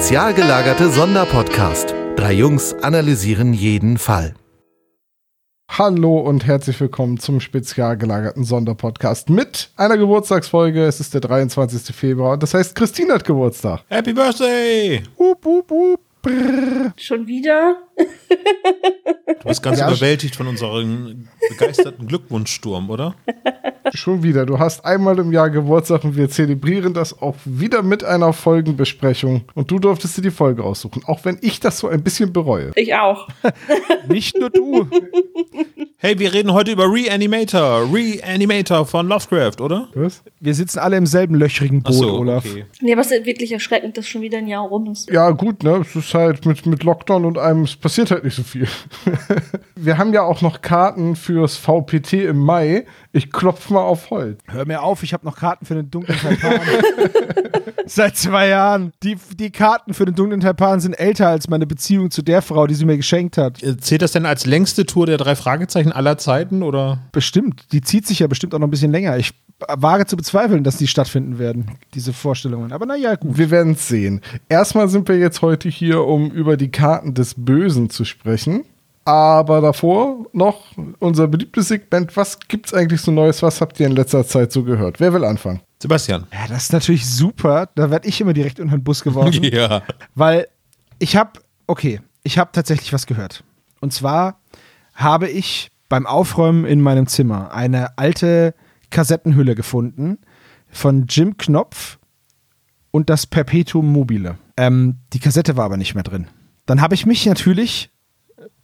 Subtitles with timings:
[0.00, 1.94] Spezial gelagerte Sonderpodcast.
[2.16, 4.32] Drei Jungs analysieren jeden Fall.
[5.68, 10.86] Hallo und herzlich willkommen zum spezial gelagerten Sonderpodcast mit einer Geburtstagsfolge.
[10.86, 11.94] Es ist der 23.
[11.94, 12.38] Februar.
[12.38, 13.82] Das heißt, Christine hat Geburtstag.
[13.88, 15.02] Happy Birthday!
[15.18, 16.00] Hup, hup, hup.
[16.96, 17.76] Schon wieder?
[19.42, 23.14] Du bist ganz Ja, überwältigt von unserem begeisterten Glückwunschsturm, oder?
[23.94, 24.44] Schon wieder.
[24.46, 29.42] Du hast einmal im Jahr Geburtstag und wir zelebrieren das auch wieder mit einer Folgenbesprechung.
[29.54, 32.70] Und du durftest dir die Folge aussuchen, auch wenn ich das so ein bisschen bereue.
[32.76, 33.28] Ich auch.
[34.08, 34.86] Nicht nur du.
[35.96, 37.88] Hey, wir reden heute über Reanimator.
[37.92, 39.88] Reanimator von Lovecraft, oder?
[39.94, 40.22] Was?
[40.38, 42.44] Wir sitzen alle im selben löchrigen Boot, Achso, Olaf.
[42.46, 42.64] okay.
[42.80, 45.10] Nee, aber es ist wirklich erschreckend, dass schon wieder ein Jahr rum ist.
[45.10, 45.78] Ja, gut, ne?
[45.82, 48.68] Es ist halt mit, mit Lockdown und einem, es passiert halt nicht so viel.
[49.74, 52.86] wir haben ja auch noch Karten fürs VPT im Mai.
[53.12, 54.40] Ich klopf mal auf Holz.
[54.46, 56.60] Hör mir auf, ich habe noch Karten für den dunklen Taipan.
[57.86, 58.92] Seit zwei Jahren.
[59.02, 62.68] Die, die Karten für den dunklen Taipan sind älter als meine Beziehung zu der Frau,
[62.68, 63.60] die sie mir geschenkt hat.
[63.64, 66.98] Äh, Zählt das denn als längste Tour der drei Fragezeichen aller Zeiten, oder?
[67.10, 67.66] Bestimmt.
[67.72, 69.16] Die zieht sich ja bestimmt auch noch ein bisschen länger.
[69.16, 69.32] Ich
[69.68, 72.72] wage zu bezweifeln, dass die stattfinden werden, diese Vorstellungen.
[72.72, 73.36] Aber naja, gut.
[73.36, 74.20] Wir werden es sehen.
[74.48, 78.64] Erstmal sind wir jetzt heute hier, um über die Karten des Bösen zu sprechen.
[79.10, 80.66] Aber davor noch
[81.00, 82.16] unser beliebtes Segment.
[82.16, 83.42] Was gibt's eigentlich so Neues?
[83.42, 85.00] Was habt ihr in letzter Zeit so gehört?
[85.00, 85.62] Wer will anfangen?
[85.82, 86.28] Sebastian.
[86.32, 87.68] Ja, das ist natürlich super.
[87.74, 89.42] Da werde ich immer direkt unter den Bus geworfen.
[89.52, 89.82] Ja.
[90.14, 90.46] Weil
[91.00, 93.42] ich habe, okay, ich habe tatsächlich was gehört.
[93.80, 94.38] Und zwar
[94.94, 98.54] habe ich beim Aufräumen in meinem Zimmer eine alte
[98.90, 100.18] Kassettenhülle gefunden
[100.68, 101.98] von Jim Knopf
[102.92, 104.38] und das Perpetuum mobile.
[104.56, 106.28] Ähm, die Kassette war aber nicht mehr drin.
[106.66, 107.89] Dann habe ich mich natürlich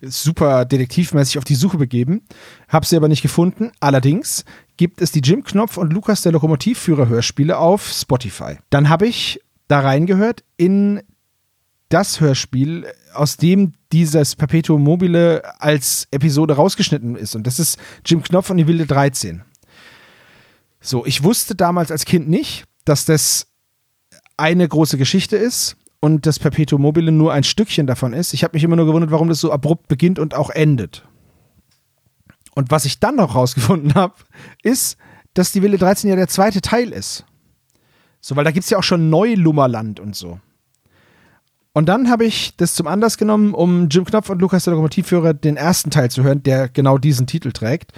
[0.01, 2.23] super detektivmäßig auf die Suche begeben,
[2.69, 3.73] habe sie aber nicht gefunden.
[3.81, 4.45] Allerdings
[4.77, 8.57] gibt es die Jim Knopf und Lukas der Lokomotivführer Hörspiele auf Spotify.
[8.71, 11.03] Dann habe ich da reingehört in
[11.89, 17.37] das Hörspiel, aus dem dieses Perpetuum mobile als Episode rausgeschnitten ist.
[17.37, 19.43] Und das ist Jim Knopf und die wilde 13.
[20.81, 23.47] So, ich wusste damals als Kind nicht, dass das
[24.37, 28.35] eine große Geschichte ist und das Perpetuum mobile nur ein Stückchen davon ist.
[28.35, 31.07] Ich habe mich immer nur gewundert, warum das so abrupt beginnt und auch endet.
[32.55, 34.15] Und was ich dann noch rausgefunden habe,
[34.63, 34.97] ist,
[35.35, 37.25] dass die Wilde 13 ja der zweite Teil ist.
[38.21, 40.41] So, weil da gibt es ja auch schon Neulummerland und so.
[41.73, 45.35] Und dann habe ich das zum Anlass genommen, um Jim Knopf und Lukas der Lokomotivführer
[45.35, 47.93] den ersten Teil zu hören, der genau diesen Titel trägt.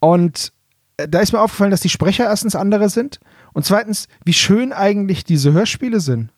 [0.00, 0.52] Und
[0.98, 3.20] äh, da ist mir aufgefallen, dass die Sprecher erstens andere sind
[3.54, 6.30] und zweitens, wie schön eigentlich diese Hörspiele sind.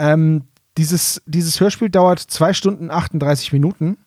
[0.00, 0.44] Ähm,
[0.78, 3.98] dieses, dieses Hörspiel dauert zwei Stunden 38 Minuten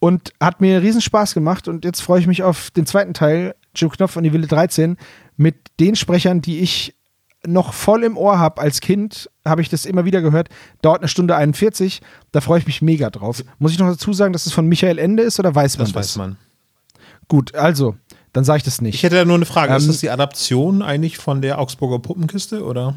[0.00, 3.54] und hat mir riesen Spaß gemacht und jetzt freue ich mich auf den zweiten Teil,
[3.74, 4.96] Jim Knopf und die Wilde 13,
[5.36, 6.94] mit den Sprechern, die ich
[7.46, 8.60] noch voll im Ohr habe.
[8.60, 10.48] Als Kind habe ich das immer wieder gehört.
[10.82, 12.00] Dauert eine Stunde 41.
[12.32, 13.44] Da freue ich mich mega drauf.
[13.60, 15.92] Muss ich noch dazu sagen, dass es von Michael Ende ist oder weiß man Das
[15.92, 16.06] das?
[16.08, 16.36] weiß man.
[17.28, 17.94] Gut, also,
[18.32, 19.02] dann sage ich das Ich nicht.
[19.04, 19.72] hätte da nur eine Frage.
[19.76, 22.96] ist Ähm, das die Adaption eigentlich von der Augsburger Puppenkiste, oder?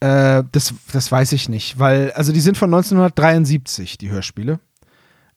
[0.00, 4.60] Äh, das, das weiß ich nicht, weil, also die sind von 1973, die Hörspiele.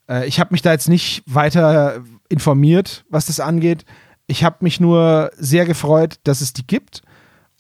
[0.09, 3.85] Äh, ich habe mich da jetzt nicht weiter informiert, was das angeht.
[4.27, 7.01] Ich habe mich nur sehr gefreut, dass es die gibt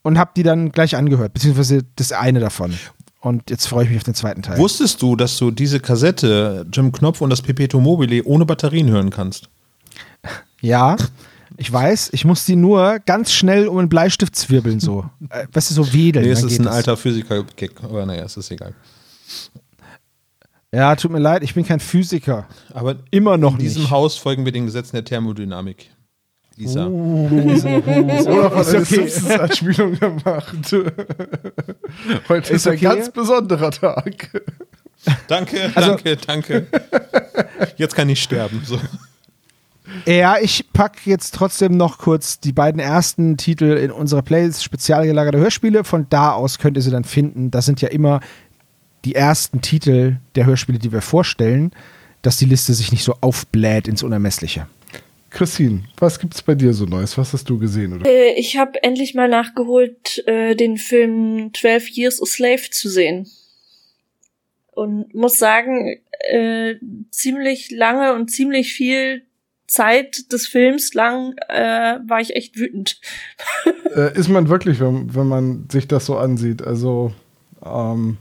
[0.03, 2.73] und habe die dann gleich angehört, beziehungsweise das eine davon.
[3.21, 4.57] Und jetzt freue ich mich auf den zweiten Teil.
[4.57, 9.09] Wusstest du, dass du diese Kassette, Jim Knopf und das Perpetuum mobile ohne Batterien hören
[9.09, 9.49] kannst?
[10.61, 10.95] Ja,
[11.59, 15.05] ich weiß, ich muss die nur ganz schnell um einen Bleistift zwirbeln, so.
[15.29, 16.25] Äh, weißt du, so wedeln.
[16.25, 16.75] Nee, es dann ist geht ein es.
[16.75, 18.73] alter Physiker-Gag, aber naja, es ist egal.
[20.73, 22.47] Ja, tut mir leid, ich bin kein Physiker.
[22.73, 23.91] Aber Immer noch in diesem nicht.
[23.91, 25.89] Haus folgen wir den Gesetzen der Thermodynamik.
[26.55, 26.87] Lisa.
[26.87, 29.07] Oder hat Ist eine okay.
[29.07, 30.55] Simpsons-Anspielung gemacht.
[32.29, 32.83] Heute ist, Ist ein okay.
[32.85, 34.43] ganz besonderer Tag.
[35.27, 36.67] Danke, Also- danke, danke.
[37.77, 38.61] Jetzt kann ich sterben.
[38.65, 38.77] So.
[40.05, 45.05] Ja, ich pack jetzt trotzdem noch kurz die beiden ersten Titel in unsere Playlist spezial
[45.05, 45.83] gelagerte Hörspiele.
[45.83, 47.51] Von da aus könnt ihr sie dann finden.
[47.51, 48.19] Das sind ja immer
[49.05, 51.71] die ersten Titel der Hörspiele, die wir vorstellen,
[52.21, 54.67] dass die Liste sich nicht so aufbläht ins Unermessliche.
[55.29, 57.17] Christine, was gibt's bei dir so Neues?
[57.17, 57.93] Was hast du gesehen?
[57.93, 58.09] Oder?
[58.09, 63.29] Äh, ich habe endlich mal nachgeholt, äh, den Film 12 Years a Slave zu sehen.
[64.71, 66.75] Und muss sagen, äh,
[67.11, 69.23] ziemlich lange und ziemlich viel
[69.69, 72.99] Zeit des Films lang äh, war ich echt wütend.
[73.95, 76.61] Äh, ist man wirklich, wenn, wenn man sich das so ansieht.
[76.61, 77.11] Also,
[77.65, 78.17] ähm,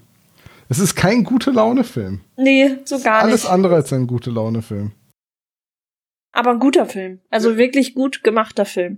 [0.70, 2.22] es ist kein gute Laune-Film.
[2.38, 3.52] Nee, so gar Alles nicht.
[3.52, 4.92] andere als ein gute Laune-Film.
[6.32, 7.20] Aber ein guter Film.
[7.30, 8.96] Also wirklich gut gemachter Film.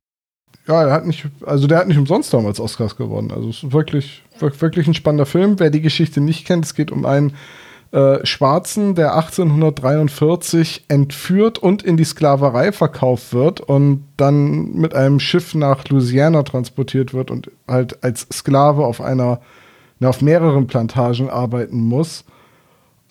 [0.69, 3.33] Ja, er hat nicht, also der hat nicht umsonst damals Oscars gewonnen.
[3.33, 5.59] Also es ist wirklich, wirklich ein spannender Film.
[5.59, 7.35] Wer die Geschichte nicht kennt, es geht um einen
[7.93, 15.19] äh, Schwarzen, der 1843 entführt und in die Sklaverei verkauft wird und dann mit einem
[15.19, 19.41] Schiff nach Louisiana transportiert wird und halt als Sklave auf einer,
[20.01, 22.25] auf mehreren Plantagen arbeiten muss.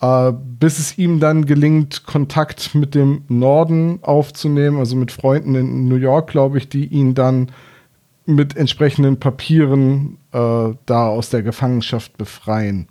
[0.00, 5.88] Äh, bis es ihm dann gelingt, Kontakt mit dem Norden aufzunehmen, also mit Freunden in
[5.88, 7.52] New York, glaube ich, die ihn dann
[8.24, 12.88] mit entsprechenden Papieren äh, da aus der Gefangenschaft befreien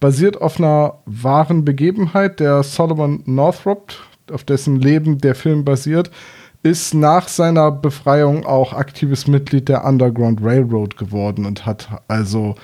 [0.00, 2.40] basiert auf einer wahren Begebenheit.
[2.40, 3.92] Der Solomon Northrop,
[4.32, 6.10] auf dessen Leben der Film basiert,
[6.62, 12.54] ist nach seiner Befreiung auch aktives Mitglied der Underground Railroad geworden und hat also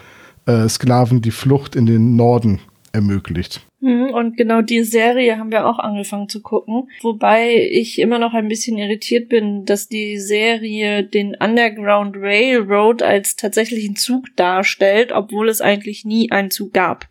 [0.46, 2.60] äh, Sklaven die Flucht in den Norden
[2.92, 3.60] ermöglicht.
[3.80, 6.88] Hm, und genau die Serie haben wir auch angefangen zu gucken.
[7.02, 13.36] Wobei ich immer noch ein bisschen irritiert bin, dass die Serie den Underground Railroad als
[13.36, 17.06] tatsächlichen Zug darstellt, obwohl es eigentlich nie einen Zug gab.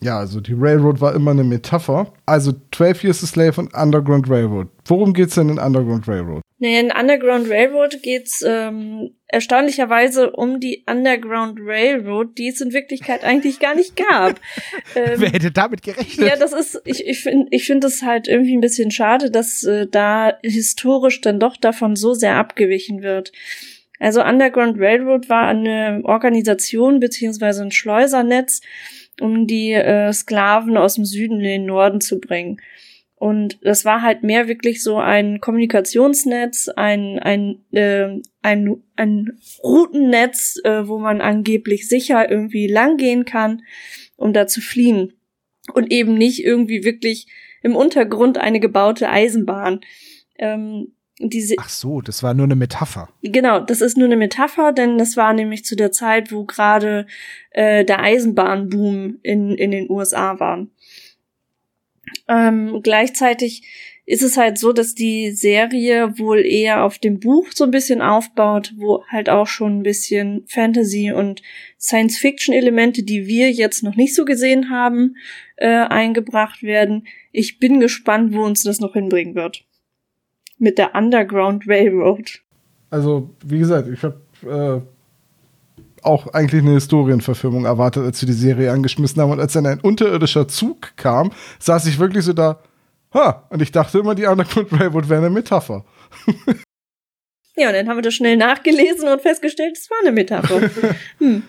[0.00, 2.12] Ja, also die Railroad war immer eine Metapher.
[2.26, 4.68] Also 12 Years a Slave und Underground Railroad.
[4.84, 6.42] Worum geht's denn in Underground Railroad?
[6.60, 13.22] Nee, in Underground Railroad geht's ähm, erstaunlicherweise um die Underground Railroad, die es in Wirklichkeit
[13.22, 14.40] eigentlich gar nicht gab.
[14.96, 16.26] ähm, Wer hätte damit gerechnet?
[16.26, 19.62] Ja, das ist, ich, ich finde ich finde das halt irgendwie ein bisschen schade, dass
[19.64, 23.32] äh, da historisch dann doch davon so sehr abgewichen wird.
[24.00, 28.62] Also Underground Railroad war eine Organisation beziehungsweise ein Schleusernetz,
[29.20, 32.60] um die äh, Sklaven aus dem Süden in den Norden zu bringen.
[33.18, 40.60] Und das war halt mehr wirklich so ein Kommunikationsnetz, ein, ein, äh, ein, ein Routennetz,
[40.62, 43.62] äh, wo man angeblich sicher irgendwie langgehen kann,
[44.16, 45.14] um da zu fliehen.
[45.74, 47.26] Und eben nicht irgendwie wirklich
[47.62, 49.80] im Untergrund eine gebaute Eisenbahn.
[50.38, 53.08] Ähm, diese Ach so, das war nur eine Metapher.
[53.22, 57.06] Genau, das ist nur eine Metapher, denn das war nämlich zu der Zeit, wo gerade
[57.50, 60.66] äh, der Eisenbahnboom in, in den USA war.
[62.28, 63.62] Ähm, gleichzeitig
[64.06, 68.00] ist es halt so, dass die Serie wohl eher auf dem Buch so ein bisschen
[68.00, 71.42] aufbaut, wo halt auch schon ein bisschen Fantasy und
[71.78, 75.16] Science-Fiction-Elemente, die wir jetzt noch nicht so gesehen haben,
[75.56, 77.06] äh, eingebracht werden.
[77.32, 79.67] Ich bin gespannt, wo uns das noch hinbringen wird
[80.58, 82.40] mit der Underground Railroad.
[82.90, 88.72] Also, wie gesagt, ich habe äh, auch eigentlich eine Historienverfilmung erwartet, als wir die Serie
[88.72, 89.30] angeschmissen haben.
[89.30, 92.60] Und als dann ein unterirdischer Zug kam, saß ich wirklich so da,
[93.14, 95.84] ha, und ich dachte immer, die Underground Railroad wäre eine Metapher.
[97.56, 100.60] ja, und dann haben wir das schnell nachgelesen und festgestellt, es war eine Metapher.
[101.18, 101.42] hm.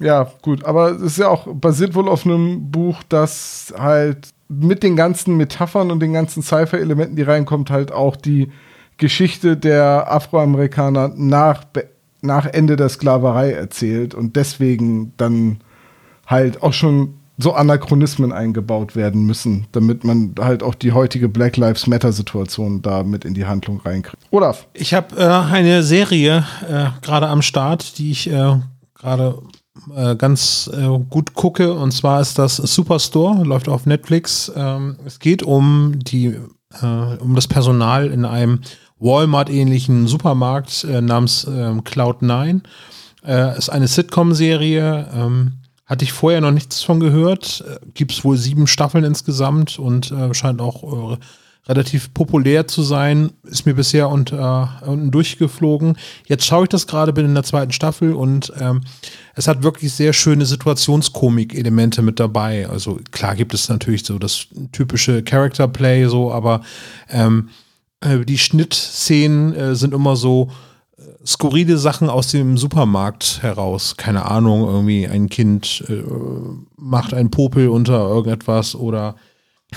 [0.00, 4.82] Ja, gut, aber es ist ja auch basiert wohl auf einem Buch, das halt mit
[4.82, 8.50] den ganzen Metaphern und den ganzen Cypher-Elementen, die reinkommt, halt auch die
[8.96, 11.64] Geschichte der Afroamerikaner nach,
[12.20, 15.58] nach Ende der Sklaverei erzählt und deswegen dann
[16.26, 21.56] halt auch schon so Anachronismen eingebaut werden müssen, damit man halt auch die heutige Black
[21.56, 24.22] Lives Matter Situation da mit in die Handlung reinkriegt.
[24.30, 24.68] Olaf.
[24.72, 28.60] Ich habe äh, eine Serie äh, gerade am Start, die ich äh,
[28.94, 29.38] gerade
[29.94, 31.74] äh, ganz äh, gut gucke.
[31.74, 34.50] Und zwar ist das Superstore, läuft auf Netflix.
[34.54, 36.36] Ähm, es geht um die,
[36.80, 38.60] äh, um das Personal in einem
[38.98, 42.60] Walmart-ähnlichen Supermarkt äh, namens ähm, Cloud9.
[43.26, 45.08] Äh, ist eine Sitcom-Serie.
[45.12, 45.52] Ähm,
[45.86, 47.62] hatte ich vorher noch nichts von gehört.
[47.92, 51.18] Gibt es wohl sieben Staffeln insgesamt und scheint auch
[51.66, 55.96] relativ populär zu sein, ist mir bisher unter, äh, unten durchgeflogen.
[56.26, 58.82] Jetzt schaue ich das gerade, bin in der zweiten Staffel und ähm,
[59.34, 62.68] es hat wirklich sehr schöne Situationskomik-Elemente mit dabei.
[62.68, 66.60] Also klar gibt es natürlich so das typische Character Play so, aber
[67.08, 67.48] ähm,
[68.00, 70.50] äh, die Schnittszenen äh, sind immer so
[70.98, 73.96] äh, skurrile Sachen aus dem Supermarkt heraus.
[73.96, 76.02] Keine Ahnung, irgendwie ein Kind äh,
[76.76, 79.16] macht einen Popel unter irgendetwas oder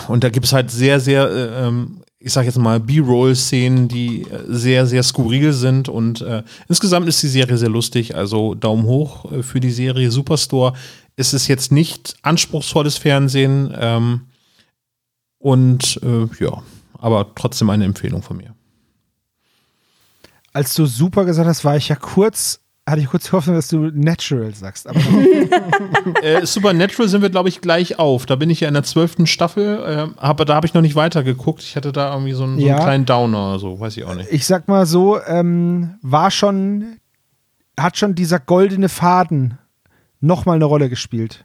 [0.07, 4.23] und da gibt es halt sehr, sehr, äh, ähm, ich sag jetzt mal, B-Roll-Szenen, die
[4.23, 5.89] äh, sehr, sehr skurril sind.
[5.89, 8.15] Und äh, insgesamt ist die Serie sehr lustig.
[8.15, 10.73] Also Daumen hoch äh, für die Serie Superstore.
[11.15, 13.73] Es ist jetzt nicht anspruchsvolles Fernsehen.
[13.77, 14.21] Ähm,
[15.39, 16.63] und äh, ja,
[16.97, 18.55] aber trotzdem eine Empfehlung von mir.
[20.53, 23.91] Als du super gesagt hast, war ich ja kurz hatte ich kurz Hoffnung, dass du
[23.93, 24.87] Natural sagst.
[24.87, 24.99] Aber
[26.23, 28.25] äh, Supernatural sind wir, glaube ich, gleich auf.
[28.25, 30.95] Da bin ich ja in der zwölften Staffel, äh, aber da habe ich noch nicht
[30.95, 31.61] weitergeguckt.
[31.61, 34.31] Ich hatte da irgendwie so einen, so einen kleinen Downer, so weiß ich auch nicht.
[34.31, 36.97] Ich sag mal so, ähm, war schon,
[37.77, 39.57] hat schon dieser goldene Faden
[40.21, 41.43] nochmal eine Rolle gespielt.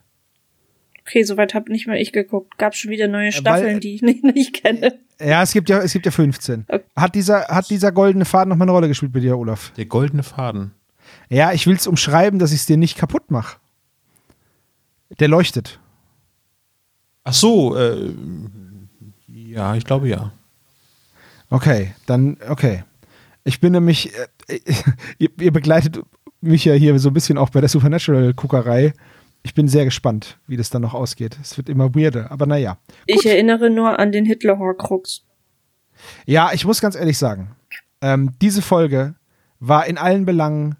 [1.00, 2.56] Okay, soweit habe nicht mal ich geguckt.
[2.58, 5.00] Gab schon wieder neue Staffeln, Weil, die ich nicht, nicht kenne.
[5.20, 6.66] Ja, es gibt ja, es gibt ja 15.
[6.68, 6.84] Okay.
[6.94, 9.72] Hat dieser, hat dieser goldene Faden noch mal eine Rolle gespielt bei dir, Olaf?
[9.76, 10.72] Der goldene Faden.
[11.32, 13.56] Ja, ich will es umschreiben, dass ich es dir nicht kaputt mache.
[15.18, 15.80] Der leuchtet.
[17.24, 18.12] Ach so, äh,
[19.28, 20.30] ja, ich glaube ja.
[21.48, 22.84] Okay, dann, okay.
[23.44, 24.12] Ich bin nämlich,
[24.46, 24.58] äh,
[25.18, 26.00] ihr, ihr begleitet
[26.42, 28.92] mich ja hier so ein bisschen auch bei der Supernatural-Guckerei.
[29.42, 31.38] Ich bin sehr gespannt, wie das dann noch ausgeht.
[31.40, 32.76] Es wird immer weirder, aber naja.
[33.06, 35.24] Ich erinnere nur an den Hitler-Horcrux.
[36.26, 37.56] Ja, ich muss ganz ehrlich sagen,
[38.02, 39.14] ähm, diese Folge
[39.60, 40.76] war in allen Belangen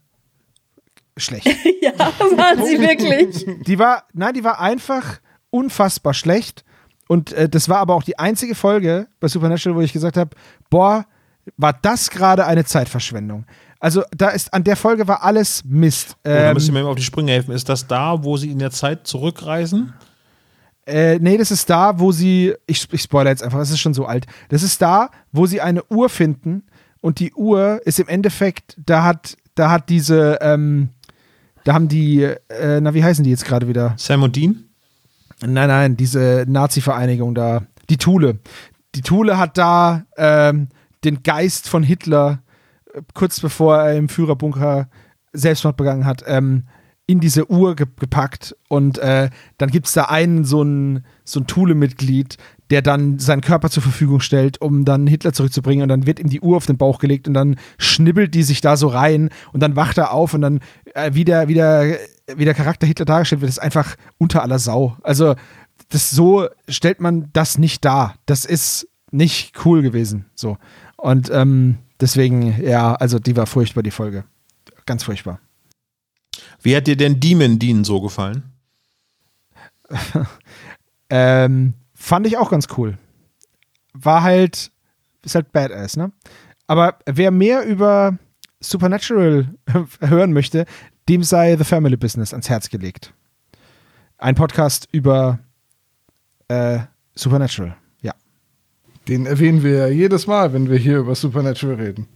[1.17, 1.47] schlecht.
[1.83, 3.47] ja, waren sie wirklich.
[3.67, 6.65] Die war, nein, die war einfach unfassbar schlecht.
[7.09, 10.31] Und äh, das war aber auch die einzige Folge bei Supernatural, wo ich gesagt habe,
[10.71, 11.05] boah,
[11.57, 13.45] war das gerade eine Zeitverschwendung.
[13.81, 16.13] Also da ist an der Folge war alles Mist.
[16.19, 17.53] Oh, da Ähm, müsst ihr mir auf die Sprünge helfen.
[17.53, 19.93] Ist das da, wo sie in der Zeit zurückreisen?
[20.87, 23.95] Äh, nee, das ist da, wo sie, ich, ich spoilere jetzt einfach, es ist schon
[23.95, 24.27] so alt.
[24.49, 26.65] Das ist da, wo sie eine Uhr finden
[27.01, 30.91] und die Uhr ist im Endeffekt, da hat, da hat diese, ähm,
[31.65, 33.95] da haben die, äh, na, wie heißen die jetzt gerade wieder?
[33.97, 34.65] Sam und Dean?
[35.41, 38.39] Nein, nein, diese Nazi-Vereinigung da, die Thule.
[38.95, 40.69] Die Thule hat da ähm,
[41.05, 42.43] den Geist von Hitler,
[42.93, 44.89] äh, kurz bevor er im Führerbunker
[45.33, 46.65] Selbstmord begangen hat, ähm,
[47.07, 48.57] in diese Uhr ge gepackt.
[48.69, 52.37] Und äh, dann gibt es da einen, so ein, so ein Thule-Mitglied,
[52.71, 55.83] der dann seinen Körper zur Verfügung stellt, um dann Hitler zurückzubringen.
[55.83, 58.61] Und dann wird ihm die Uhr auf den Bauch gelegt und dann schnibbelt die sich
[58.61, 59.31] da so rein.
[59.53, 60.61] Und dann wacht er auf und dann,
[60.95, 61.99] äh, wie, der, wie, der,
[62.35, 64.97] wie der Charakter Hitler dargestellt wird, ist einfach unter aller Sau.
[65.03, 65.35] Also,
[65.91, 68.15] das so stellt man das nicht dar.
[68.27, 70.27] Das ist nicht cool gewesen.
[70.35, 70.57] So.
[70.97, 74.25] Und ähm, deswegen, ja, also die war furchtbar, die Folge.
[74.87, 75.41] Ganz furchtbar.
[76.63, 78.45] Wie hat dir denn Demon Dean so gefallen?
[81.15, 82.99] Ähm, fand ich auch ganz cool.
[83.95, 84.73] War halt,
[85.25, 86.11] ist halt badass, ne?
[86.67, 88.19] Aber wer mehr über
[88.61, 89.55] Supernatural
[90.01, 90.67] hören möchte,
[91.09, 93.15] dem sei The Family Business ans Herz gelegt.
[94.19, 95.39] Ein Podcast über
[96.49, 96.81] äh,
[97.15, 97.77] Supernatural.
[98.01, 98.15] Ja.
[99.09, 102.09] Den erwähnen wir ja jedes Mal, wenn wir hier über Supernatural reden.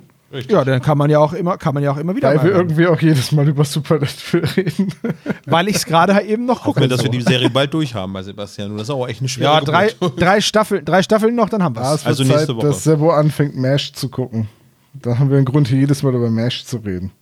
[0.48, 2.52] Ja, dann kann man ja auch immer, kann man ja auch immer wieder Weil wir
[2.52, 4.92] irgendwie auch jedes Mal über Supernatural reden.
[5.46, 6.86] weil ich es gerade eben noch gucke.
[6.88, 8.76] dass wir die Serie bald durchhaben bei Sebastian.
[8.76, 11.76] Das ist auch echt eine schwere ja, drei, drei, Staffeln, drei Staffeln noch, dann haben
[11.76, 12.04] wir es.
[12.04, 12.66] Also Zeit, nächste Woche.
[12.66, 14.48] dass Sebo anfängt, MASH zu gucken.
[14.94, 17.12] Da haben wir einen Grund, hier jedes Mal über MASH zu reden.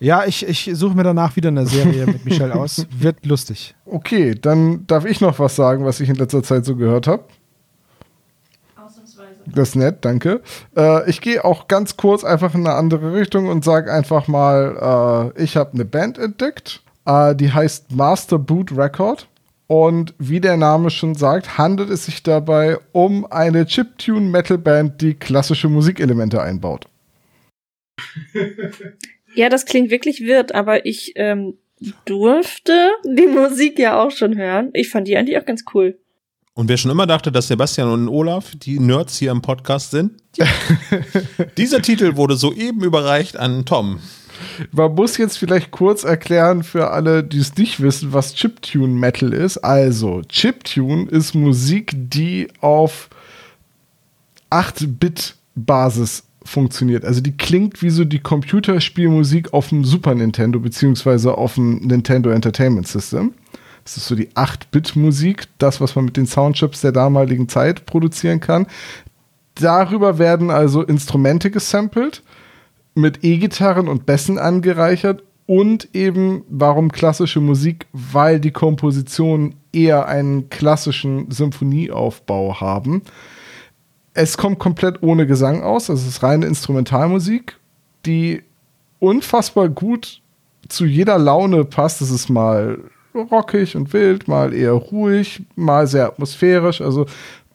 [0.00, 2.86] Ja, ich, ich suche mir danach wieder eine Serie mit Michelle aus.
[2.96, 3.74] Wird lustig.
[3.84, 7.24] Okay, dann darf ich noch was sagen, was ich in letzter Zeit so gehört habe.
[9.54, 10.42] Das ist nett, danke.
[10.76, 15.32] Äh, ich gehe auch ganz kurz einfach in eine andere Richtung und sage einfach mal,
[15.36, 19.28] äh, ich habe eine Band entdeckt, äh, die heißt Master Boot Record.
[19.66, 25.68] Und wie der Name schon sagt, handelt es sich dabei um eine Chiptune-Metal-Band, die klassische
[25.68, 26.86] Musikelemente einbaut.
[29.34, 31.58] Ja, das klingt wirklich wirr, aber ich ähm,
[32.06, 34.70] durfte die Musik ja auch schon hören.
[34.72, 35.98] Ich fand die eigentlich auch ganz cool.
[36.58, 40.14] Und wer schon immer dachte, dass Sebastian und Olaf die Nerds hier im Podcast sind,
[40.36, 40.46] ja.
[41.56, 44.00] dieser Titel wurde soeben überreicht an Tom.
[44.72, 49.32] Man muss jetzt vielleicht kurz erklären für alle, die es nicht wissen, was Chiptune Metal
[49.32, 49.58] ist.
[49.58, 53.08] Also, Chiptune ist Musik, die auf
[54.50, 57.04] 8-Bit-Basis funktioniert.
[57.04, 62.30] Also die klingt wie so die Computerspielmusik auf dem Super Nintendo beziehungsweise auf dem Nintendo
[62.30, 63.32] Entertainment System.
[63.88, 68.38] Das ist so die 8-Bit-Musik, das, was man mit den Soundchips der damaligen Zeit produzieren
[68.38, 68.66] kann.
[69.54, 72.22] Darüber werden also Instrumente gesampelt,
[72.94, 77.86] mit E-Gitarren und Bässen angereichert und eben, warum klassische Musik?
[77.94, 83.00] Weil die Kompositionen eher einen klassischen Symphonieaufbau haben.
[84.12, 87.56] Es kommt komplett ohne Gesang aus, also es ist reine Instrumentalmusik,
[88.04, 88.42] die
[88.98, 90.20] unfassbar gut
[90.68, 92.02] zu jeder Laune passt.
[92.02, 92.78] Es ist mal
[93.22, 96.80] rockig und wild, mal eher ruhig, mal sehr atmosphärisch.
[96.80, 97.06] Also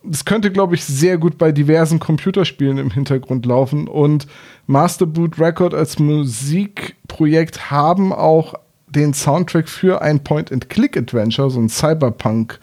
[0.10, 3.88] es könnte, glaube ich, sehr gut bei diversen Computerspielen im Hintergrund laufen.
[3.88, 4.27] Und
[4.67, 8.55] Master Boot Record als Musikprojekt haben auch
[8.88, 12.60] den Soundtrack für ein Point-and-Click-Adventure, so ein Cyberpunk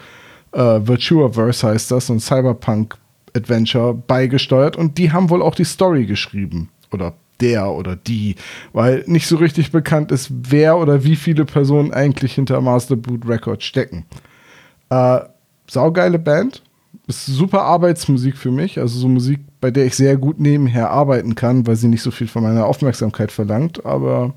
[0.52, 2.96] äh, Virtuaverse heißt das, so ein Cyberpunk
[3.34, 6.68] Adventure beigesteuert und die haben wohl auch die Story geschrieben.
[6.92, 8.36] Oder der oder die,
[8.72, 13.26] weil nicht so richtig bekannt ist, wer oder wie viele Personen eigentlich hinter Master Boot
[13.26, 14.06] Records stecken.
[14.90, 15.20] Äh,
[15.68, 16.62] saugeile Band.
[17.06, 21.34] Ist super Arbeitsmusik für mich, also so Musik, bei der ich sehr gut nebenher arbeiten
[21.34, 24.34] kann, weil sie nicht so viel von meiner Aufmerksamkeit verlangt, aber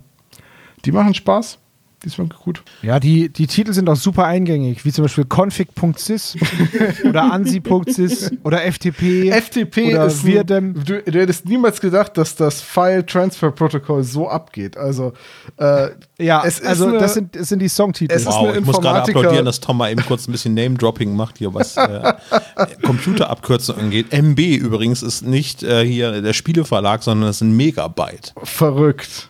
[0.86, 1.60] die machen Spaß.
[2.06, 2.64] Diesmal gut.
[2.82, 6.36] Ja, die, die Titel sind auch super eingängig, wie zum Beispiel config.sys
[7.06, 9.32] oder ansi.sys oder FTP.
[9.32, 10.76] FTP oder ist Virdem.
[10.78, 14.76] ein, du, du hättest niemals gedacht, dass das File Transfer Protocol so abgeht.
[14.76, 15.14] Also
[15.58, 18.14] äh, ja, es ist also eine- das, sind, das sind die Songtitel.
[18.14, 20.54] Es ist Wow, eine ich muss gerade applaudieren, dass Tom mal eben kurz ein bisschen
[20.54, 22.14] Name-Dropping macht hier, was äh,
[22.84, 24.12] Computerabkürzung angeht.
[24.12, 28.34] MB übrigens ist nicht äh, hier der Spieleverlag, sondern es ist ein Megabyte.
[28.44, 29.30] verrückt.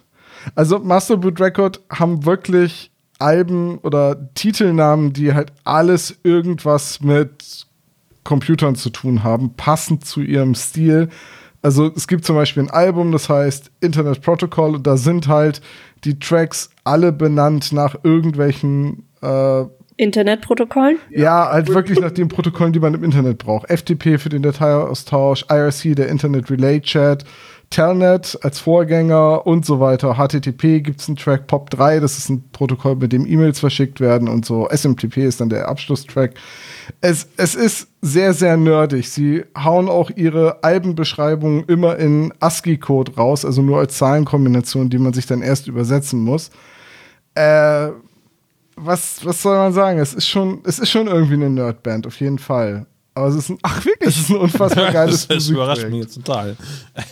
[0.55, 7.67] Also Master Boot Record haben wirklich Alben oder Titelnamen, die halt alles irgendwas mit
[8.23, 11.09] Computern zu tun haben, passend zu ihrem Stil.
[11.61, 15.61] Also es gibt zum Beispiel ein Album, das heißt Internet Protocol und da sind halt
[16.03, 19.63] die Tracks alle benannt nach irgendwelchen äh,
[19.95, 20.97] Internetprotokollen?
[21.11, 23.69] ja, halt wirklich nach den Protokollen, die man im Internet braucht.
[23.69, 27.23] FTP für den Dateiaustausch, IRC, der Internet Relay Chat,
[27.73, 30.13] Telnet als Vorgänger und so weiter.
[30.13, 34.27] HTTP gibt es einen Track, POP3, das ist ein Protokoll, mit dem E-Mails verschickt werden
[34.27, 34.69] und so.
[34.69, 36.35] SMTP ist dann der Abschlusstrack.
[37.01, 39.09] Es, es ist sehr, sehr nerdig.
[39.09, 45.13] Sie hauen auch ihre Albenbeschreibungen immer in ASCII-Code raus, also nur als Zahlenkombination, die man
[45.13, 46.51] sich dann erst übersetzen muss.
[47.33, 47.87] Äh,
[48.75, 49.97] was, was soll man sagen?
[49.97, 52.85] Es ist schon, es ist schon irgendwie eine Nerdband, auf jeden Fall.
[53.15, 54.09] Aber es ist ein, ach wirklich?
[54.09, 56.55] Es ist ein unfassbar geiles das überrascht mich jetzt total.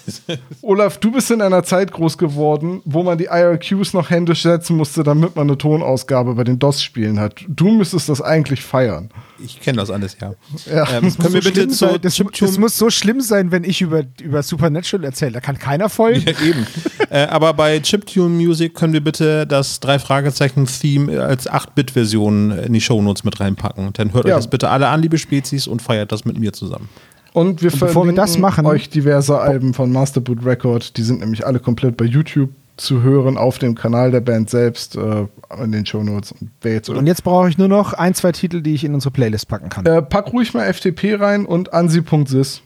[0.62, 4.77] Olaf, du bist in einer Zeit groß geworden, wo man die IRQs noch händisch setzen
[4.77, 7.46] musste, damit man eine Tonausgabe bei den DOS-Spielen hat.
[7.48, 9.10] Du müsstest das eigentlich feiern.
[9.43, 10.33] Ich kenne das alles, ja.
[10.71, 10.88] Ja.
[10.98, 13.81] Ähm, können wir so bitte zu sein, das, das muss so schlimm sein, wenn ich
[13.81, 15.31] über, über Supernatural erzähle.
[15.33, 16.21] Da kann keiner folgen.
[16.25, 16.65] Ja, eben.
[17.10, 22.74] äh, aber bei Chiptune Music können wir bitte das drei Fragezeichen Theme als 8-Bit-Version in
[22.74, 23.91] die Shownotes mit reinpacken.
[23.93, 24.36] Dann hört Ja.
[24.36, 26.89] euch das bitte alle an, liebe Spezies, und feiert das mit mir zusammen.
[27.33, 30.98] Und wir Und bevor wir verlinken das machen- euch diverse Alben von Masterboot Record.
[30.98, 32.50] Die sind nämlich alle komplett bei YouTube
[32.82, 35.28] zu hören, auf dem Kanal der Band selbst, äh,
[35.62, 36.34] in den Shownotes.
[36.34, 38.94] Und wer jetzt Und jetzt brauche ich nur noch ein, zwei Titel, die ich in
[38.94, 39.86] unsere Playlist packen kann.
[39.86, 42.62] äh, pack ruhig mal FTP rein und ansi.sys.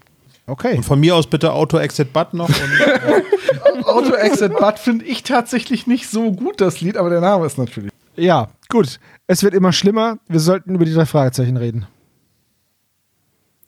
[0.48, 0.78] Okay.
[0.78, 2.50] Und von mir aus bitte Auto Exit But noch.
[2.50, 7.46] Und, Auto Exit Bud finde ich tatsächlich nicht so gut, das Lied, aber der Name
[7.46, 7.92] ist natürlich.
[8.16, 9.00] Ja, gut.
[9.28, 10.20] Es wird immer schlimmer.
[10.28, 11.88] Wir sollten über die drei Fragezeichen reden.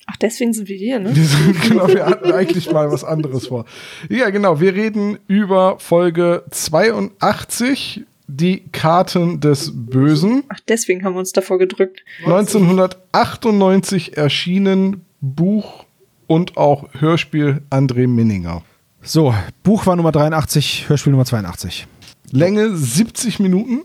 [0.07, 1.09] Ach, deswegen sind wir hier, ne?
[1.15, 3.65] Wir, sind, genau, wir hatten eigentlich mal was anderes vor.
[4.09, 4.59] Ja, genau.
[4.61, 10.43] Wir reden über Folge 82, die Karten des Bösen.
[10.47, 12.03] Ach, deswegen haben wir uns davor gedrückt.
[12.25, 15.85] 1998 erschienen Buch
[16.25, 18.63] und auch Hörspiel André Minninger.
[19.01, 21.85] So, Buch war Nummer 83, Hörspiel Nummer 82.
[22.31, 23.81] Länge 70 Minuten.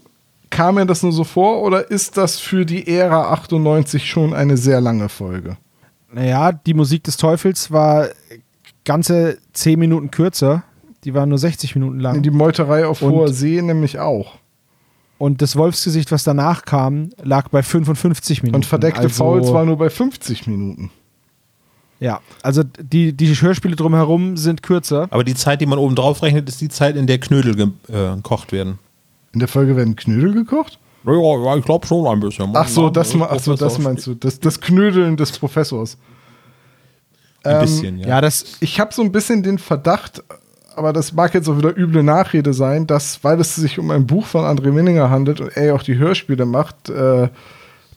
[0.50, 4.56] Kam mir das nur so vor oder ist das für die Ära 98 schon eine
[4.56, 5.56] sehr lange Folge?
[6.12, 8.08] Naja, die Musik des Teufels war
[8.84, 10.62] ganze 10 Minuten kürzer.
[11.04, 12.22] Die war nur 60 Minuten lang.
[12.22, 14.34] Die Meuterei auf Und- hoher See nämlich auch.
[15.18, 18.56] Und das Wolfsgesicht, was danach kam, lag bei 55 Minuten.
[18.56, 20.90] Und verdeckte also, Fouls war nur bei 50 Minuten.
[22.00, 25.06] Ja, also die, die Hörspiele drumherum sind kürzer.
[25.10, 27.56] aber die Zeit, die man oben drauf rechnet, ist die Zeit, in der Knödel
[27.88, 28.80] äh, gekocht werden.
[29.32, 30.80] In der Folge werden Knödel gekocht?
[31.04, 32.50] Ja, ja ich glaube schon ein bisschen.
[32.54, 34.14] Ach so, das, ma- ach so, das meinst du.
[34.14, 35.96] Das, das Knödeln des Professors.
[37.44, 38.08] Ein Ähm, bisschen, ja.
[38.08, 40.22] Ja, das, Ich habe so ein bisschen den Verdacht,
[40.76, 44.06] aber das mag jetzt auch wieder üble Nachrede sein, dass, weil es sich um ein
[44.06, 47.28] Buch von André Minninger handelt und er ja auch die Hörspiele macht, äh,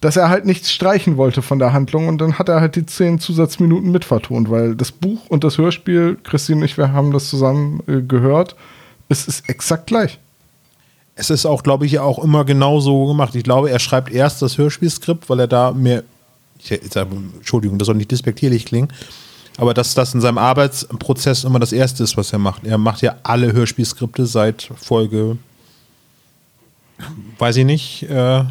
[0.01, 2.85] dass er halt nichts streichen wollte von der Handlung und dann hat er halt die
[2.85, 7.29] zehn Zusatzminuten mitvertont, weil das Buch und das Hörspiel, Christine und ich, wir haben das
[7.29, 8.55] zusammen äh, gehört,
[9.09, 10.19] es ist exakt gleich.
[11.15, 13.35] Es ist auch, glaube ich, auch immer genau so gemacht.
[13.35, 16.03] Ich glaube, er schreibt erst das Hörspielskript, weil er da mehr.
[16.59, 18.89] Ich, sag, Entschuldigung, das soll nicht despektierlich klingen.
[19.57, 22.65] Aber dass das in seinem Arbeitsprozess immer das Erste ist, was er macht.
[22.65, 25.37] Er macht ja alle Hörspielskripte seit Folge.
[27.37, 28.03] Weiß ich nicht.
[28.03, 28.43] Äh,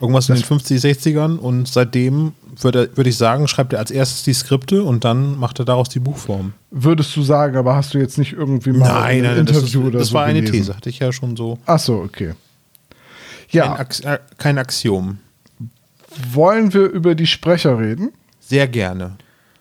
[0.00, 1.36] irgendwas in den 50, 60ern.
[1.36, 5.58] Und seitdem, würde würd ich sagen, schreibt er als erstes die Skripte und dann macht
[5.58, 6.52] er daraus die Buchform.
[6.70, 9.88] Würdest du sagen, aber hast du jetzt nicht irgendwie mal in einem das, ist, Interview
[9.88, 10.56] oder das so war eine gelesen?
[10.64, 10.76] These.
[10.76, 11.58] Hatte ich ja schon so.
[11.66, 12.28] Ach so, okay.
[12.28, 12.36] Kein,
[13.50, 15.18] Ja, Ax äh, kein Axiom.
[16.32, 18.12] wollen wir über die Sprecher reden?
[18.40, 19.16] Sehr gerne.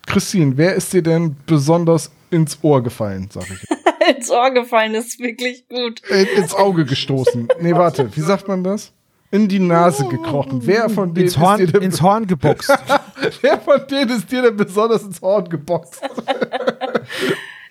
[0.06, 3.60] Christine, wer ist dir denn besonders ins Ohr gefallen, sag ich?
[4.18, 6.00] Ins Ohr gefallen ist wirklich gut.
[6.12, 7.48] Äh, ins Auge gestoßen.
[7.60, 8.92] Nee, warte, wie sagt man das?
[9.32, 10.62] In die Nase gekrochen.
[10.66, 12.70] Wer von denen, ins, Horn, ist, dir ins denn, Horn geboxt.
[13.42, 16.02] wer von denen ist dir denn besonders ins Horn geboxt?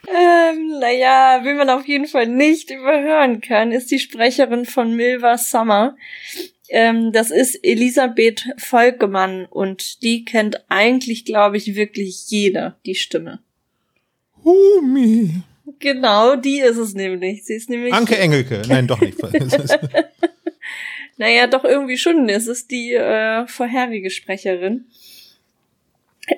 [0.07, 5.39] Ähm, naja, wen man auf jeden Fall nicht überhören kann, ist die Sprecherin von Milva
[5.39, 5.97] Summer.
[6.69, 13.41] Ähm, das ist Elisabeth Volkemann und die kennt eigentlich, glaube ich, wirklich jeder, die Stimme.
[14.45, 15.43] Humi.
[15.79, 17.45] Genau, die ist es nämlich.
[17.45, 17.93] Sie ist nämlich.
[17.93, 18.63] Anke Engelke.
[18.69, 19.19] Nein, doch nicht.
[21.17, 22.29] naja, doch irgendwie schon.
[22.29, 24.87] Es ist die äh, vorherige Sprecherin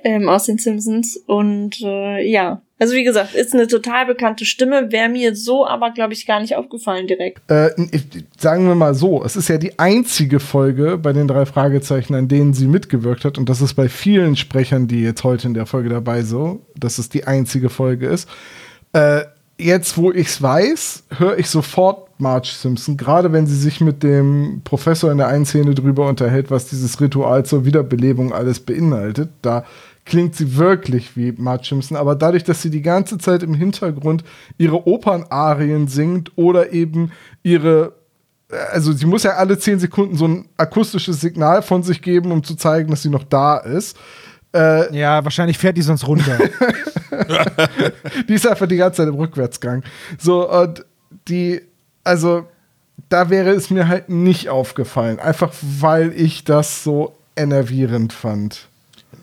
[0.04, 1.16] ähm, aus den Simpsons.
[1.26, 5.92] Und äh, ja, also wie gesagt, ist eine total bekannte Stimme, wäre mir so aber,
[5.92, 7.40] glaube ich, gar nicht aufgefallen direkt.
[7.50, 7.70] Äh,
[8.36, 12.28] sagen wir mal so, es ist ja die einzige Folge bei den drei Fragezeichen, an
[12.28, 13.38] denen sie mitgewirkt hat.
[13.38, 16.98] Und das ist bei vielen Sprechern, die jetzt heute in der Folge dabei so, dass
[16.98, 18.28] es die einzige Folge ist.
[18.92, 19.22] Äh,
[19.58, 24.62] jetzt, wo ich's weiß, höre ich sofort Marge Simpson, gerade wenn sie sich mit dem
[24.64, 29.30] Professor in der einen Szene drüber unterhält, was dieses Ritual zur Wiederbelebung alles beinhaltet.
[29.42, 29.64] Da
[30.04, 34.24] klingt sie wirklich wie Marge Simpson, aber dadurch, dass sie die ganze Zeit im Hintergrund
[34.56, 37.92] ihre Opernarien singt oder eben ihre
[38.72, 42.44] also sie muss ja alle zehn Sekunden so ein akustisches Signal von sich geben, um
[42.44, 43.96] zu zeigen, dass sie noch da ist.
[44.54, 46.38] Äh, ja, wahrscheinlich fährt die sonst runter.
[48.28, 49.82] die ist einfach die ganze Zeit im Rückwärtsgang.
[50.18, 50.84] So, und
[51.28, 51.60] die,
[52.04, 52.46] also,
[53.08, 55.18] da wäre es mir halt nicht aufgefallen.
[55.18, 58.68] Einfach weil ich das so enervierend fand.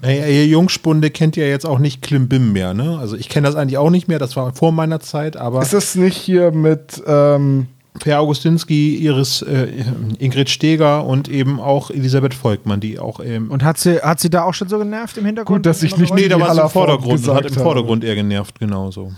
[0.02, 2.98] Naja, ihr Jungspunde kennt ja jetzt auch nicht Klimbim mehr, ne?
[3.00, 5.62] Also ich kenne das eigentlich auch nicht mehr, das war vor meiner Zeit, aber.
[5.62, 7.68] Ist das nicht hier mit ähm,
[8.00, 9.86] Per Augustinski, Iris, äh,
[10.18, 13.50] Ingrid Steger und eben auch Elisabeth Volkmann, die auch eben.
[13.50, 15.60] Und hat sie, hat sie da auch schon so genervt im Hintergrund?
[15.60, 18.60] Gut, dass ich nicht Nee, da war sie im Vordergrund, hat im Vordergrund eher genervt,
[18.60, 19.12] genau so.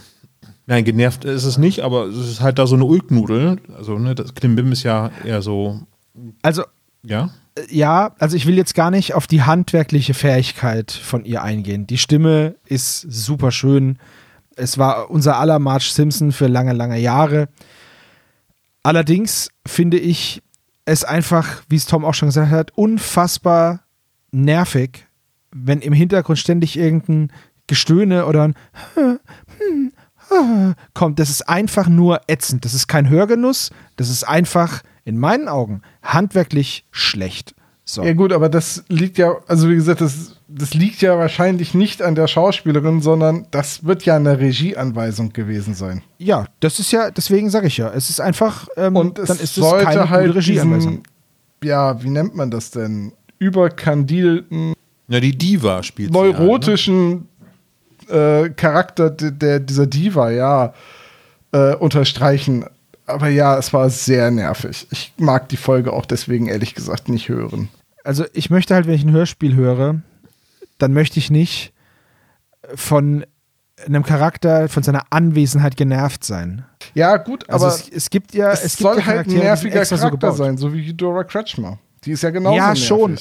[0.68, 3.58] Nein, genervt ist es nicht, aber es ist halt da so eine Ulknudel.
[3.78, 5.80] Also, ne, das Klimbim ist ja eher so.
[6.42, 6.64] Also.
[7.04, 7.30] Ja?
[7.70, 11.88] Ja, also ich will jetzt gar nicht auf die handwerkliche Fähigkeit von ihr eingehen.
[11.88, 13.98] Die Stimme ist super schön.
[14.58, 17.48] Es war unser aller Marge Simpson für lange, lange Jahre.
[18.86, 20.44] Allerdings finde ich
[20.86, 23.84] es einfach, wie es Tom auch schon gesagt hat, unfassbar
[24.30, 25.08] nervig,
[25.52, 27.32] wenn im Hintergrund ständig irgendein
[27.66, 28.56] Gestöhne oder ein
[30.94, 31.18] kommt.
[31.18, 32.64] Das ist einfach nur ätzend.
[32.64, 33.72] Das ist kein Hörgenuss.
[33.96, 37.56] Das ist einfach in meinen Augen handwerklich schlecht.
[37.88, 38.04] So.
[38.04, 42.02] Ja gut, aber das liegt ja, also wie gesagt, das, das liegt ja wahrscheinlich nicht
[42.02, 46.02] an der Schauspielerin, sondern das wird ja eine Regieanweisung gewesen sein.
[46.18, 49.38] Ja, das ist ja, deswegen sage ich ja, es ist einfach, ähm, Und es dann
[49.38, 51.04] ist es keine halt Regieanweisung.
[51.04, 51.04] Diesen,
[51.64, 53.12] ja, wie nennt man das denn?
[53.38, 54.74] Überkandilten.
[55.08, 57.28] Ja, die Diva spielt neurotischen
[58.10, 58.46] ja, ne?
[58.46, 60.74] äh, Charakter der, der, dieser Diva, ja,
[61.52, 62.66] äh, unterstreichen
[63.06, 64.88] aber ja, es war sehr nervig.
[64.92, 67.70] Ich mag die Folge auch deswegen ehrlich gesagt nicht hören.
[68.04, 70.02] Also ich möchte halt, wenn ich ein Hörspiel höre,
[70.78, 71.74] dann möchte ich nicht
[72.74, 73.26] von
[73.86, 76.66] einem Charakter, von seiner Anwesenheit genervt sein.
[76.94, 80.32] Ja, gut, also aber es, es, gibt ja, es, es soll halt ein nerviger Charakter
[80.32, 81.78] so sein, so wie Dora Kretschmer.
[82.06, 82.86] Die ist ja genauso ja, nervig.
[82.86, 83.18] schon.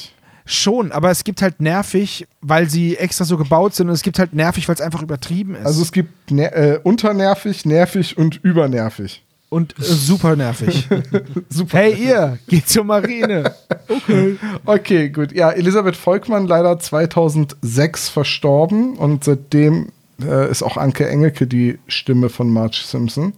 [0.47, 4.19] Schon, aber es gibt halt nervig, weil sie extra so gebaut sind und es gibt
[4.19, 5.65] halt nervig, weil es einfach übertrieben ist.
[5.65, 10.87] Also es gibt ner äh, unternervig, nervig und übernervig und äh, super nervig.
[11.49, 11.77] super.
[11.77, 13.55] Hey ihr, geht zur Marine.
[13.87, 14.37] Okay.
[14.65, 15.31] Okay, gut.
[15.31, 22.29] Ja, Elisabeth Volkmann leider 2006 verstorben und seitdem äh, ist auch Anke Engelke die Stimme
[22.29, 23.33] von Marge Simpson.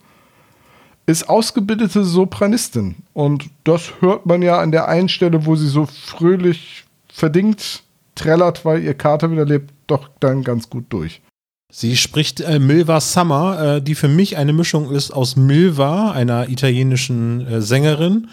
[1.06, 5.86] Ist ausgebildete Sopranistin und das hört man ja an der einen Stelle, wo sie so
[5.86, 7.84] fröhlich verdingt
[8.16, 11.22] trällert, weil ihr Kater wieder lebt, doch dann ganz gut durch.
[11.70, 16.50] Sie spricht äh, Milva Summer, äh, die für mich eine Mischung ist aus Milva, einer
[16.50, 18.30] italienischen äh, Sängerin,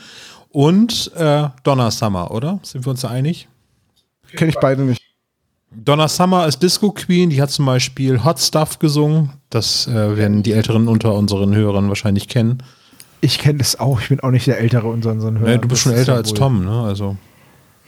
[0.51, 2.61] und äh, Donna Summer, oder?
[2.62, 3.49] Sind wir uns da einig?
[4.37, 5.03] Kenne ich beide nicht.
[5.73, 9.31] Donna Summer als Disco Queen, die hat zum Beispiel Hot Stuff gesungen.
[9.51, 12.62] Das äh, werden die Älteren unter unseren Hörern wahrscheinlich kennen.
[13.20, 14.01] Ich kenne das auch.
[14.01, 15.53] Ich bin auch nicht der Ältere unter unseren Hörern.
[15.55, 16.83] Ja, du bist schon älter als Tom, ne?
[16.83, 17.16] Also.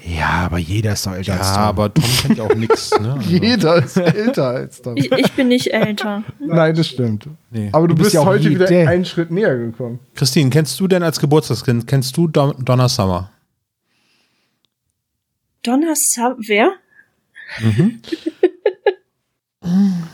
[0.06, 1.62] Ja, aber jeder ist doch älter ja, als Tom.
[1.62, 2.98] Ja, aber Tom kennt ja auch nichts.
[3.00, 3.14] Ne?
[3.16, 3.30] Also.
[3.30, 4.96] Jeder ist älter als Tom.
[4.96, 6.22] Ich, ich bin nicht älter.
[6.38, 7.28] Nein, das stimmt.
[7.50, 7.70] Nee.
[7.72, 8.86] Aber du, du bist, bist ja heute wieder Day.
[8.86, 9.98] einen Schritt näher gekommen.
[10.14, 13.30] Christine, kennst du denn als Geburtstagskind, kennst du Don Donna Summer?
[15.62, 16.70] Donna Summer, wer?
[17.60, 18.00] Mhm.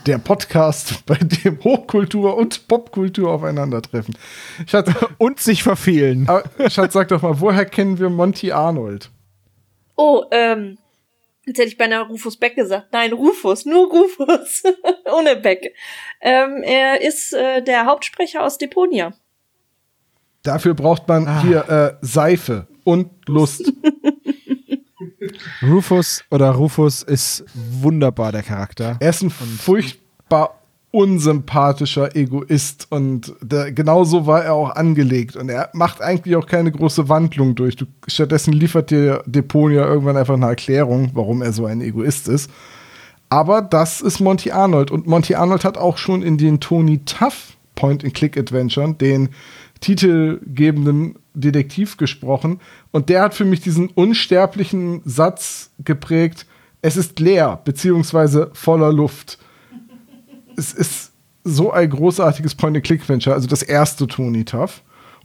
[0.07, 4.17] Der Podcast, bei dem Hochkultur und Popkultur aufeinandertreffen.
[4.65, 6.27] Schatz, und sich verfehlen.
[6.27, 9.11] Aber, Schatz, sag doch mal, woher kennen wir Monty Arnold?
[9.95, 10.77] Oh, ähm,
[11.45, 12.87] jetzt hätte ich beinahe Rufus Beck gesagt.
[12.91, 14.63] Nein, Rufus, nur Rufus,
[15.13, 15.75] ohne Beck.
[16.21, 19.13] Ähm, er ist äh, der Hauptsprecher aus Deponia.
[20.43, 21.41] Dafür braucht man ah.
[21.41, 23.71] hier äh, Seife und Lust.
[25.61, 28.97] Rufus oder Rufus ist wunderbar, der Charakter.
[28.99, 30.62] Er ist ein furchtbar
[30.93, 36.71] unsympathischer Egoist und der, genauso war er auch angelegt und er macht eigentlich auch keine
[36.71, 37.75] große Wandlung durch.
[37.75, 42.51] Du, stattdessen liefert dir Deponia irgendwann einfach eine Erklärung, warum er so ein Egoist ist.
[43.27, 47.57] Aber das ist Monty Arnold und Monty Arnold hat auch schon in den Tony Tuff
[47.73, 49.29] Point-and-Click-Adventure, den
[49.79, 52.59] titelgebenden Detektiv gesprochen.
[52.91, 56.45] Und der hat für mich diesen unsterblichen Satz geprägt,
[56.83, 59.39] es ist leer, beziehungsweise voller Luft.
[60.57, 61.11] Es ist
[61.43, 64.81] so ein großartiges Point-and-Click-Adventure, also das erste Tony Tough.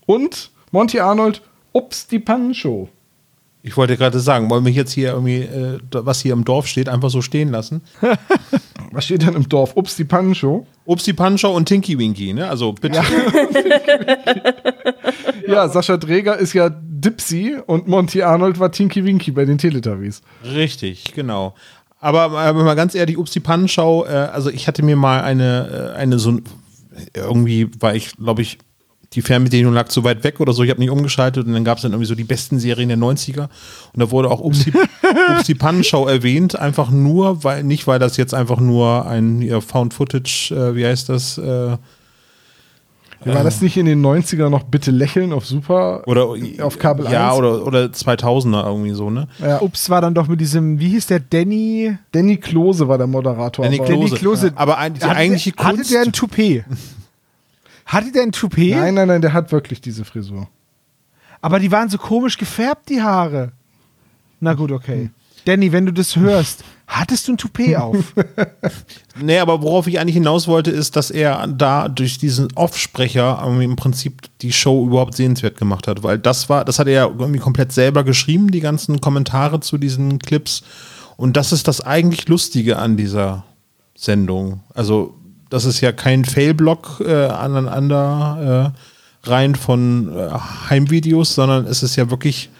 [0.07, 2.89] Und Monty Arnold, ups, die Pannenshow.
[3.63, 6.89] Ich wollte gerade sagen, wollen wir jetzt hier irgendwie, äh, was hier im Dorf steht,
[6.89, 7.83] einfach so stehen lassen?
[8.91, 9.77] Was steht denn im Dorf?
[9.77, 10.67] Ups, die Pannenshow?
[10.87, 12.49] Ups, die Puncher und Tinky Winky, ne?
[12.49, 13.03] Also bitte.
[15.49, 20.21] Ja, Sascha Dreger ist ja Dipsy und Monty Arnold war Tinky Winky bei den Teletubbies.
[20.45, 21.55] Richtig, genau.
[22.01, 25.95] Aber äh, mal ganz ehrlich, Ups, die Pannenschau, äh, also ich hatte mir mal eine,
[25.95, 26.39] äh, eine so,
[27.15, 28.59] irgendwie war ich, glaube ich,
[29.15, 31.79] die Fernbedienung lag zu weit weg oder so, ich habe nicht umgeschaltet und dann gab
[31.79, 33.49] es dann irgendwie so die besten Serien der 90er
[33.95, 34.73] und da wurde auch Ups, die,
[35.31, 39.61] Ups, die Pannenschau erwähnt, einfach nur, weil, nicht weil das jetzt einfach nur ein ja,
[39.61, 41.79] Found Footage, äh, wie heißt das, äh,
[43.25, 46.03] War das nicht in den 90er noch Bitte lächeln auf Super?
[46.07, 47.39] oder Auf Kabel ja, 1?
[47.39, 49.27] oder, oder 2000er irgendwie so, ne?
[49.39, 49.61] Ja.
[49.61, 51.97] Ups war dann doch mit diesem, wie hieß der, Danny?
[52.13, 53.65] Danny Klose war der Moderator.
[53.65, 54.09] Danny aber- Klose.
[54.11, 54.53] Danny Klose.
[54.55, 55.93] Aber ein, die Hatte eigentliche der, hatte Kunst.
[55.93, 56.65] der ein Toupet?
[57.87, 58.77] Hatte der ein Toupet?
[58.77, 60.47] Nein, nein, nein, der hat wirklich diese Frisur.
[61.41, 63.53] Aber die waren so komisch gefärbt, die Haare.
[64.41, 65.11] Na gut, okay.
[65.45, 68.15] Danny, wenn du das hörst, hattest du ein Toupet auf?
[69.21, 73.77] Nee, aber worauf ich eigentlich hinaus wollte, ist, dass er da durch diesen Off-Sprecher im
[73.77, 76.03] Prinzip die Show überhaupt sehenswert gemacht hat.
[76.03, 79.79] Weil das war, das hat er ja irgendwie komplett selber geschrieben, die ganzen Kommentare zu
[79.79, 80.63] diesen Clips.
[81.17, 83.45] Und das ist das eigentlich Lustige an dieser
[83.95, 84.61] Sendung.
[84.75, 85.15] Also,
[85.51, 88.75] das ist ja kein Fail-Block äh, aneinander
[89.25, 90.31] äh, rein von äh,
[90.69, 92.51] Heimvideos, sondern es ist ja wirklich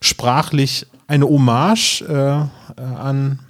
[0.00, 2.46] sprachlich eine Hommage äh, äh,
[2.80, 3.40] an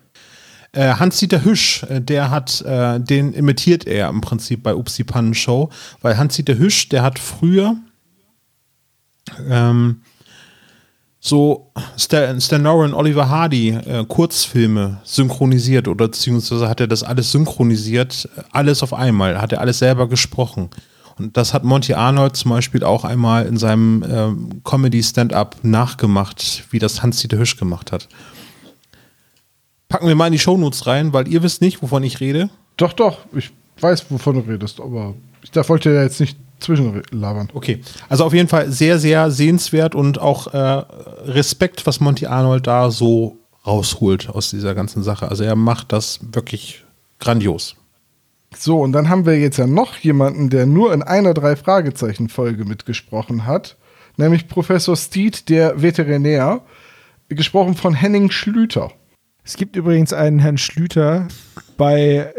[0.73, 5.69] äh, Hans-Dieter Hüsch, der hat, den imitiert er im Prinzip bei Upsi Pannen Show,
[6.01, 7.77] weil Hans-Dieter Hüsch, der hat früher
[9.49, 10.01] ähm,
[11.21, 17.31] so Stan, Stan Laurel Oliver Hardy äh, Kurzfilme synchronisiert oder beziehungsweise hat er das alles
[17.31, 20.71] synchronisiert, alles auf einmal, hat er alles selber gesprochen.
[21.19, 26.79] Und das hat Monty Arnold zum Beispiel auch einmal in seinem ähm, Comedy-Stand-Up nachgemacht, wie
[26.79, 28.09] das Hans-Dieter Hüsch gemacht hat.
[29.89, 32.49] Packen wir mal in die Shownotes rein, weil ihr wisst nicht, wovon ich rede.
[32.77, 37.51] Doch, doch, ich weiß, wovon du redest, aber ich da wollte ja jetzt nicht zwischenlabern.
[37.53, 42.67] Okay, also auf jeden Fall sehr, sehr sehenswert und auch äh, Respekt, was Monty Arnold
[42.67, 45.29] da so rausholt aus dieser ganzen Sache.
[45.29, 46.85] Also er macht das wirklich
[47.19, 47.77] grandios.
[48.57, 53.47] So, und dann haben wir jetzt ja noch jemanden, der nur in einer Drei-Fragezeichen-Folge mitgesprochen
[53.47, 53.77] hat,
[54.17, 56.63] nämlich Professor Steed, der Veterinär,
[57.29, 58.93] gesprochen von Henning Schlüter.
[59.45, 61.29] es gibt übrigens einen Herrn Schlüter
[61.77, 62.33] bei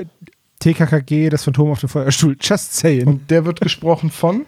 [0.60, 2.38] TKKG, das Phantom auf dem Feuerstuhl.
[2.40, 3.08] Just saying.
[3.08, 4.46] Und der wird gesprochen von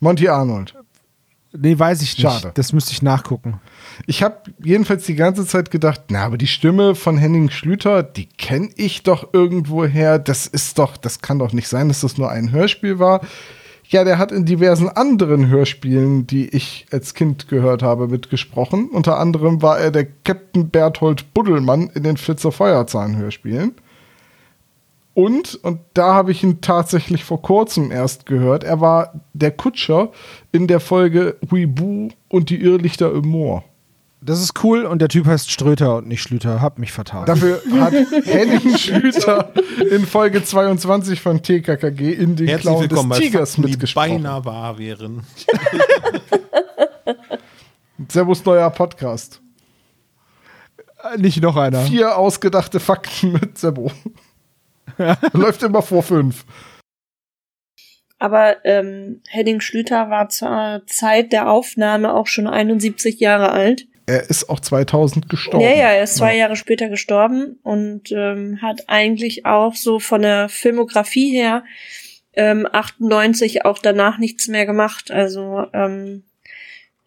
[0.00, 0.74] Monty Arnold.
[1.52, 2.22] Nee, weiß ich nicht.
[2.22, 2.52] Schade.
[2.54, 3.60] Das müsste ich nachgucken.
[4.06, 8.26] Ich habe jedenfalls die ganze Zeit gedacht, na, aber die Stimme von Henning Schlüter, die
[8.26, 10.18] kenne ich doch irgendwoher.
[10.18, 13.20] Das ist doch, das kann doch nicht sein, dass das nur ein Hörspiel war.
[13.90, 18.90] Ja, der hat in diversen anderen Hörspielen, die ich als Kind gehört habe, mitgesprochen.
[18.90, 23.74] Unter anderem war er der Captain Berthold Buddelmann in den Flitzer Feuerzahn-Hörspielen.
[25.18, 30.12] Und, und da habe ich ihn tatsächlich vor kurzem erst gehört, er war der Kutscher
[30.52, 33.64] in der Folge Huibu und die Irrlichter im Moor.
[34.20, 36.62] Das ist cool und der Typ heißt Ströter und nicht Schlüter.
[36.62, 37.26] Hab mich vertan.
[37.26, 37.94] Dafür hat
[38.26, 39.52] Henning Schlüter
[39.90, 44.08] in Folge 22 von TKKG in den Herzlich Klauen willkommen des Tigers Fakten, die mitgesprochen.
[44.22, 45.24] beinahe wahr wären.
[48.08, 49.40] Servus neuer Podcast.
[51.16, 51.80] Nicht noch einer.
[51.80, 53.90] Vier ausgedachte Fakten mit Sebo.
[55.32, 56.44] Läuft immer vor fünf.
[58.18, 63.86] Aber ähm, Henning Schlüter war zur Zeit der Aufnahme auch schon 71 Jahre alt.
[64.06, 65.64] Er ist auch 2000 gestorben.
[65.64, 70.22] Ja, ja, er ist zwei Jahre später gestorben und ähm, hat eigentlich auch so von
[70.22, 71.62] der Filmografie her
[72.32, 75.10] ähm, 98 auch danach nichts mehr gemacht.
[75.10, 76.24] Also ähm,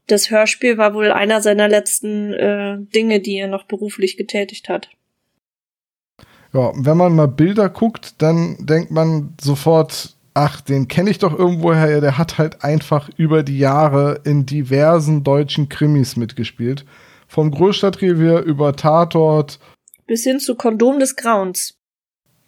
[0.07, 4.89] das Hörspiel war wohl einer seiner letzten äh, Dinge, die er noch beruflich getätigt hat.
[6.53, 11.37] Ja, wenn man mal Bilder guckt, dann denkt man sofort, ach, den kenne ich doch
[11.37, 12.01] irgendwoher.
[12.01, 16.85] Der hat halt einfach über die Jahre in diversen deutschen Krimis mitgespielt.
[17.27, 19.59] Vom Großstadtrevier über Tatort.
[20.07, 21.75] Bis hin zu Kondom des Grauens.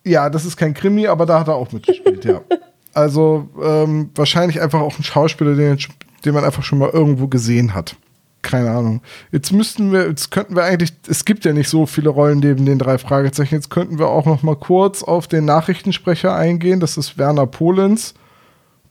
[0.04, 2.42] Ja, das ist kein Krimi, aber da hat er auch mitgespielt, ja.
[2.96, 5.80] Also ähm, wahrscheinlich einfach auch ein Schauspieler, den,
[6.24, 7.96] den man einfach schon mal irgendwo gesehen hat.
[8.44, 9.02] Keine Ahnung.
[9.32, 12.66] Jetzt müssten wir, jetzt könnten wir eigentlich, es gibt ja nicht so viele Rollen neben
[12.66, 13.56] den drei Fragezeichen.
[13.56, 16.80] Jetzt könnten wir auch noch mal kurz auf den Nachrichtensprecher eingehen.
[16.80, 18.14] Das ist Werner Polenz.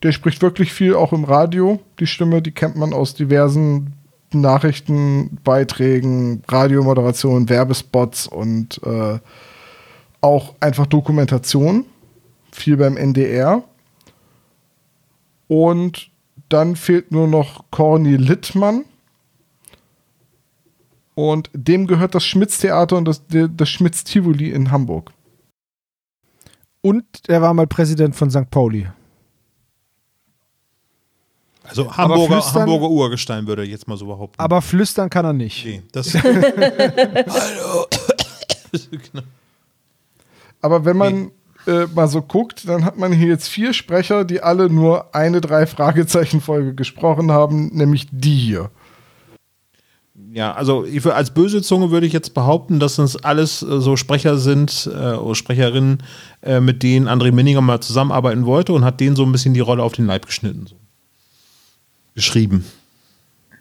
[0.02, 1.80] Der spricht wirklich viel auch im Radio.
[2.00, 3.94] Die Stimme, die kennt man aus diversen
[4.32, 9.18] Nachrichtenbeiträgen, Radiomoderationen, Werbespots und äh,
[10.20, 11.84] auch einfach Dokumentation.
[12.50, 13.62] Viel beim NDR.
[15.48, 16.10] Und
[16.48, 18.84] dann fehlt nur noch Corny Littmann.
[21.14, 25.12] Und dem gehört das Schmitz-Theater und das, das Schmitz-Tivoli in Hamburg.
[26.80, 28.50] Und er war mal Präsident von St.
[28.50, 28.88] Pauli.
[31.64, 34.40] Also Hamburger, flüstern- Hamburger Urgestein würde ich jetzt mal so behaupten.
[34.40, 35.64] Aber flüstern kann er nicht.
[35.64, 37.86] nee, das Hallo.
[38.72, 39.22] Genau.
[40.60, 41.30] Aber wenn man
[41.66, 45.40] äh, mal so guckt, dann hat man hier jetzt vier Sprecher, die alle nur eine
[45.40, 48.70] Drei-Fragezeichen-Folge gesprochen haben, nämlich die hier.
[50.34, 53.96] Ja, also ich, als böse Zunge würde ich jetzt behaupten, dass das alles äh, so
[53.96, 55.98] Sprecher sind äh, oder Sprecherinnen,
[56.40, 59.60] äh, mit denen André Minninger mal zusammenarbeiten wollte und hat denen so ein bisschen die
[59.60, 60.66] Rolle auf den Leib geschnitten.
[60.66, 60.76] So.
[62.14, 62.64] Geschrieben.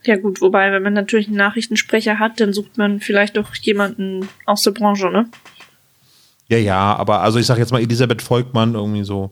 [0.06, 4.30] Ja gut, wobei, wenn man natürlich einen Nachrichtensprecher hat, dann sucht man vielleicht doch jemanden
[4.46, 5.28] aus der Branche, ne?
[6.48, 9.32] Ja, ja, aber also ich sag jetzt mal Elisabeth Volkmann irgendwie so.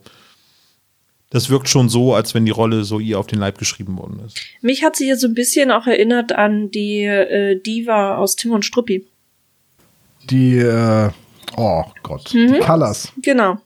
[1.31, 4.19] Das wirkt schon so, als wenn die Rolle so ihr auf den Leib geschrieben worden
[4.25, 4.39] ist.
[4.61, 8.51] Mich hat sie hier so ein bisschen auch erinnert an die äh, Diva aus Tim
[8.51, 9.05] und Struppi.
[10.29, 11.09] Die, äh,
[11.55, 12.53] oh Gott, Mhm.
[12.53, 13.11] die Colors.
[13.21, 13.57] Genau.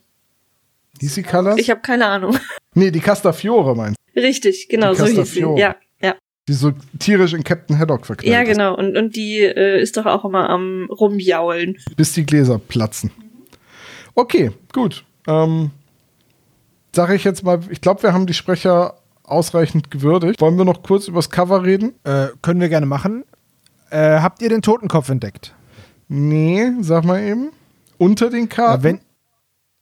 [1.00, 1.58] Hieß sie Colors?
[1.58, 2.38] Ich habe keine Ahnung.
[2.74, 5.20] nee, die Castafiore meinst Richtig, genau, Die so hieß sie.
[5.22, 5.60] Castafiore.
[5.60, 6.12] Ja, ja.
[6.12, 6.18] du?
[6.50, 8.76] Die so tierisch in Captain Haddock verkleidet Ja, ist, genau.
[8.78, 11.78] Und, und die äh, ist doch auch immer am Rumjaulen.
[11.96, 13.12] Bis die Gläser platzen.
[14.16, 15.04] Okay, gut.
[15.28, 15.72] Ähm,
[16.96, 20.40] Sage ich jetzt mal, ich glaube, wir haben die Sprecher ausreichend gewürdigt.
[20.42, 21.94] Wollen wir noch kurz übers Cover reden?
[22.04, 23.24] Äh, können wir gerne machen.
[23.90, 25.56] Äh, habt ihr den Totenkopf entdeckt?
[26.08, 27.50] Nee, sag mal eben.
[27.98, 28.78] Unter den Karten?
[28.80, 29.00] Ja, wenn,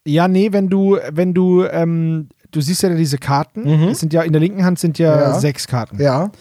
[0.06, 3.64] ja, nee, wenn du, wenn du, ähm, du siehst ja diese Karten.
[3.64, 3.88] Mhm.
[3.90, 5.40] Es sind ja in der linken Hand sind ja, Ja.
[5.40, 6.02] sechs Karten.
[6.02, 6.32] ja.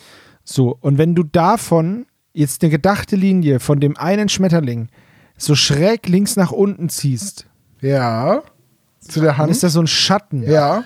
[0.43, 4.89] So, und wenn du davon jetzt eine gedachte Linie von dem einen Schmetterling
[5.37, 7.47] so schräg links nach unten ziehst,
[7.81, 8.43] Ja.
[9.01, 9.51] Zu der dann Hand.
[9.51, 10.43] ist das so ein Schatten.
[10.43, 10.85] ja.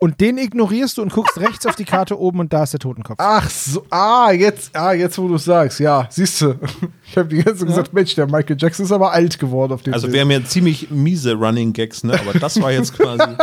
[0.00, 2.80] Und den ignorierst du und guckst rechts auf die Karte oben und da ist der
[2.80, 3.16] Totenkopf.
[3.18, 6.58] Ach so, ah, jetzt, ah, jetzt wo du es sagst, ja, siehst du.
[7.08, 9.82] Ich habe die ganze Zeit gesagt, Mensch, der Michael Jackson ist aber alt geworden auf
[9.82, 10.14] dem Also Bild.
[10.14, 12.18] wir haben ja ziemlich miese Running Gags, ne?
[12.20, 13.22] Aber das war jetzt quasi.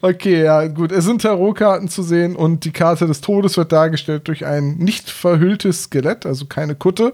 [0.00, 0.92] Okay, ja, gut.
[0.92, 5.10] Es sind Tarotkarten zu sehen und die Karte des Todes wird dargestellt durch ein nicht
[5.10, 7.12] verhülltes Skelett, also keine Kutte,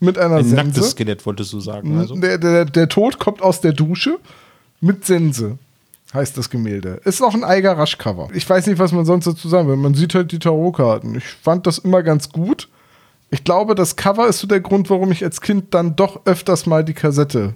[0.00, 0.56] mit einer Ein Sense.
[0.56, 1.96] nacktes Skelett, wolltest du sagen.
[1.98, 2.14] Also.
[2.16, 4.18] Der, der, der Tod kommt aus der Dusche
[4.80, 5.58] mit Sense,
[6.14, 7.00] heißt das Gemälde.
[7.04, 8.30] Ist auch ein Eiger Rasch-Cover.
[8.34, 9.76] Ich weiß nicht, was man sonst dazu sagen will.
[9.76, 11.16] Man sieht halt die Tarotkarten.
[11.16, 12.68] Ich fand das immer ganz gut.
[13.30, 16.66] Ich glaube, das Cover ist so der Grund, warum ich als Kind dann doch öfters
[16.66, 17.54] mal die Kassette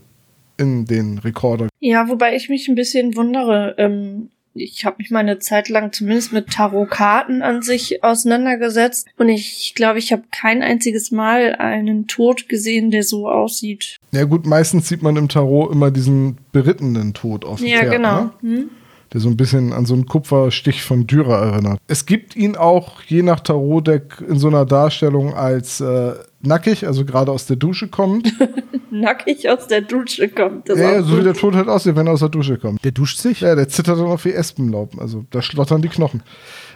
[0.56, 1.68] in den Rekorder.
[1.80, 3.74] Ja, wobei ich mich ein bisschen wundere.
[3.78, 9.28] Ähm, ich habe mich mal eine Zeit lang zumindest mit Tarotkarten an sich auseinandergesetzt und
[9.28, 13.96] ich glaube, ich habe kein einziges Mal einen Tod gesehen, der so aussieht.
[14.12, 17.92] Ja gut, meistens sieht man im Tarot immer diesen berittenen Tod auf dem Ja, Pferd,
[17.92, 18.22] genau.
[18.22, 18.32] Ne?
[18.42, 18.70] Hm?
[19.14, 21.78] Der so ein bisschen an so einen Kupferstich von Dürer erinnert.
[21.86, 27.04] Es gibt ihn auch je nach Tarotdeck in so einer Darstellung als äh, nackig, also
[27.04, 28.32] gerade aus der Dusche kommt.
[28.90, 30.68] Nackig aus der Dusche kommt.
[30.68, 32.84] Das ja, so wie der Tod halt aussieht, wenn er aus der Dusche kommt.
[32.84, 33.40] Der duscht sich?
[33.40, 34.98] Ja, der zittert dann auch wie Espenlaub.
[35.00, 36.22] Also da schlottern die Knochen.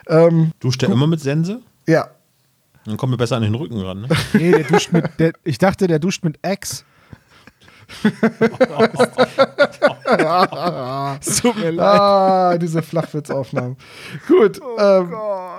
[0.08, 1.60] Ähm, Duscht der immer mit Sense?
[1.86, 2.08] ja,
[2.84, 4.08] Dann kommen wir besser an den Rücken ran, ne?
[4.32, 6.84] Nee, der duscht mit, der, ich dachte, der duscht mit Ex.
[11.40, 12.00] Tut mir leid.
[12.00, 13.76] ah, diese Flachwitzaufnahmen.
[14.26, 15.12] Gut, ähm,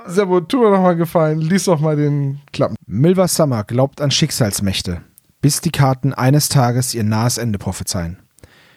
[0.07, 2.75] Sebo, tu mir noch mal gefallen, lies doch mal den Klappen.
[2.85, 5.01] Milva Summer glaubt an Schicksalsmächte,
[5.41, 8.19] bis die Karten eines Tages ihr nahes Ende prophezeien.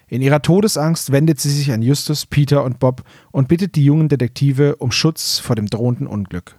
[0.08, 4.08] In ihrer Todesangst wendet sie sich an Justus, Peter und Bob und bittet die jungen
[4.10, 6.58] Detektive um Schutz vor dem drohenden Unglück.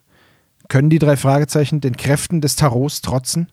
[0.70, 3.52] Können die drei Fragezeichen den Kräften des Tarots trotzen?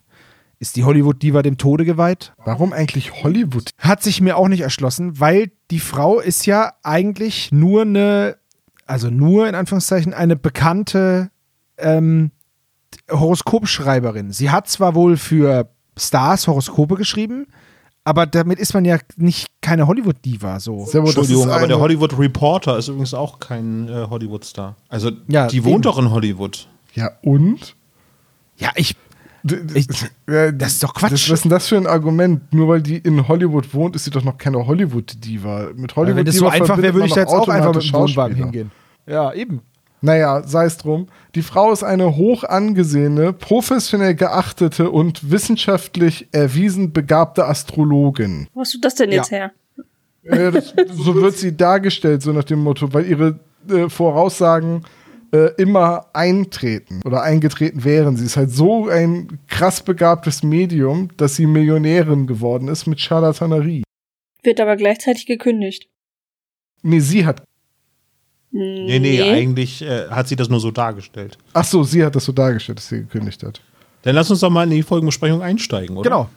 [0.61, 2.33] Ist die Hollywood-Diva dem Tode geweiht?
[2.45, 3.71] Warum eigentlich Hollywood?
[3.79, 8.37] Hat sich mir auch nicht erschlossen, weil die Frau ist ja eigentlich nur eine,
[8.85, 11.31] also nur in Anführungszeichen eine bekannte
[11.79, 12.29] ähm,
[13.09, 14.31] Horoskopschreiberin.
[14.31, 17.47] Sie hat zwar wohl für Stars Horoskope geschrieben,
[18.03, 20.87] aber damit ist man ja nicht keine Hollywood-Diva so.
[20.91, 24.75] Entschuldigung, aber der Hollywood Reporter ist übrigens auch kein äh, Hollywood-Star.
[24.89, 25.81] Also Ja, die wohnt eben.
[25.81, 26.67] doch in Hollywood.
[26.93, 27.75] Ja, und?
[28.57, 28.95] Ja, ich.
[29.73, 29.87] Ich-
[30.29, 31.11] ja, das ist doch Quatsch.
[31.13, 32.53] Das, was ist denn das für ein Argument?
[32.53, 35.69] Nur weil die in Hollywood wohnt, ist sie doch noch keine Hollywood-Diva.
[35.75, 37.93] Mit Hollywood Wenn das so einfach wäre, würde ich da jetzt auch einfach mit dem
[37.93, 38.71] Wohnwagen hingehen.
[39.07, 39.61] Ja, eben.
[40.03, 41.07] Naja, sei es drum.
[41.35, 48.47] Die Frau ist eine hoch angesehene, professionell geachtete und wissenschaftlich erwiesen begabte Astrologin.
[48.53, 49.17] Wo hast du das denn Ja.
[49.17, 49.51] jetzt her?
[50.23, 53.39] Äh, das, so wird sie dargestellt, so nach dem Motto, weil ihre
[53.69, 54.83] äh, Voraussagen
[55.31, 58.17] äh, immer eintreten oder eingetreten wären.
[58.17, 63.83] Sie ist halt so ein krass begabtes Medium, dass sie Millionärin geworden ist mit Charlatanerie.
[64.43, 65.87] Wird aber gleichzeitig gekündigt.
[66.81, 67.43] Nee, sie hat.
[68.53, 71.37] Nee, nee, eigentlich äh, hat sie das nur so dargestellt.
[71.53, 73.61] Ach so, sie hat das so dargestellt, dass sie gekündigt hat.
[74.01, 76.09] Dann lass uns doch mal in die Folgenbesprechung einsteigen, oder?
[76.09, 76.29] Genau.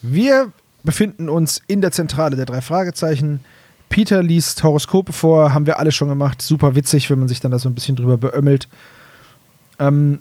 [0.00, 3.40] Wir befinden uns in der Zentrale der drei Fragezeichen.
[3.92, 6.40] Peter liest Horoskope vor, haben wir alle schon gemacht.
[6.40, 8.66] Super witzig, wenn man sich dann da so ein bisschen drüber beömmelt.
[9.78, 10.20] Ähm,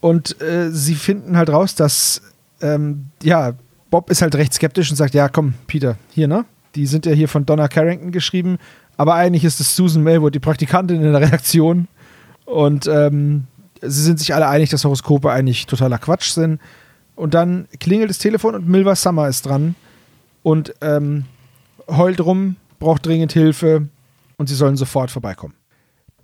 [0.00, 2.20] und äh, sie finden halt raus, dass,
[2.60, 3.54] ähm, ja,
[3.90, 6.44] Bob ist halt recht skeptisch und sagt, ja, komm, Peter, hier, ne?
[6.74, 8.58] Die sind ja hier von Donna Carrington geschrieben,
[8.98, 11.88] aber eigentlich ist es Susan Melwood, die Praktikantin in der Redaktion.
[12.44, 13.44] Und ähm,
[13.80, 16.60] sie sind sich alle einig, dass Horoskope eigentlich totaler Quatsch sind.
[17.14, 19.74] Und dann klingelt das Telefon und Milva Summer ist dran
[20.42, 21.24] und ähm,
[21.88, 23.88] heult rum, braucht dringend Hilfe
[24.36, 25.54] und sie sollen sofort vorbeikommen.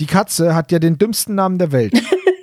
[0.00, 1.92] Die Katze hat ja den dümmsten Namen der Welt.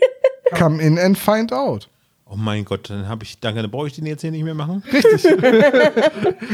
[0.57, 1.89] Come in and find out.
[2.25, 4.53] Oh mein Gott, dann habe ich, danke, dann brauche ich den jetzt hier nicht mehr
[4.53, 4.83] machen.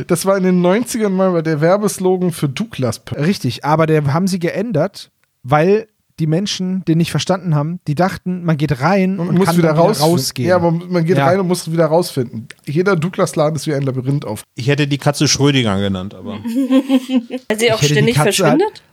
[0.07, 3.01] Das war in den 90ern mal der Werbeslogan für Douglas.
[3.15, 5.11] Richtig, aber der haben sie geändert,
[5.43, 5.87] weil
[6.19, 7.79] die Menschen den nicht verstanden haben.
[7.87, 10.49] Die dachten, man geht rein und, Man muss kann wieder, dann wieder raus rausgehen.
[10.49, 11.25] Ja, aber man geht Ja.
[11.25, 12.47] rein und muss wieder rausfinden.
[12.65, 14.43] Jeder Douglas-Laden ist wie ein Labyrinth auf.
[14.55, 16.39] Ich hätte die Katze Schrödinger genannt, aber.
[17.47, 18.83] Weil sie auch die ständig Katze verschwindet?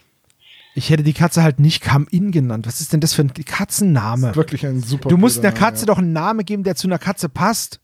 [0.75, 2.67] ich hätte die Katze halt nicht Come In genannt.
[2.67, 4.35] Was ist denn das für ein Katzenname?
[4.35, 5.09] Wirklich ein super.
[5.09, 7.81] Du musst einer Katze Name, doch einen Namen geben, der zu einer Katze passt.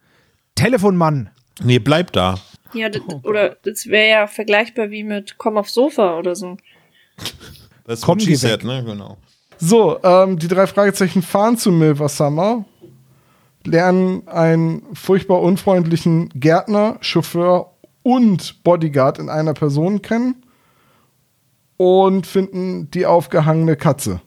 [0.55, 1.31] Telefonmann.
[1.63, 2.41] Nee, bleib da.
[2.73, 6.57] Ja, das, oder das wäre ja vergleichbar wie mit Komm aufs Sofa oder so.
[7.85, 8.85] Das ist Komm, said, ne?
[8.85, 9.17] Genau.
[9.59, 12.65] So, ähm, die drei Fragezeichen fahren zu Milver Summer,
[13.65, 20.37] lernen einen furchtbar unfreundlichen Gärtner, Chauffeur und Bodyguard in einer Person kennen
[21.77, 24.21] und finden die aufgehangene Katze.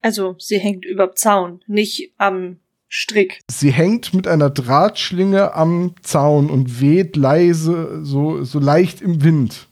[0.00, 2.58] Also, sie hängt über Zaun, nicht am
[2.88, 3.40] Strick.
[3.50, 9.67] Sie hängt mit einer Drahtschlinge am Zaun und weht leise, so, so leicht im Wind.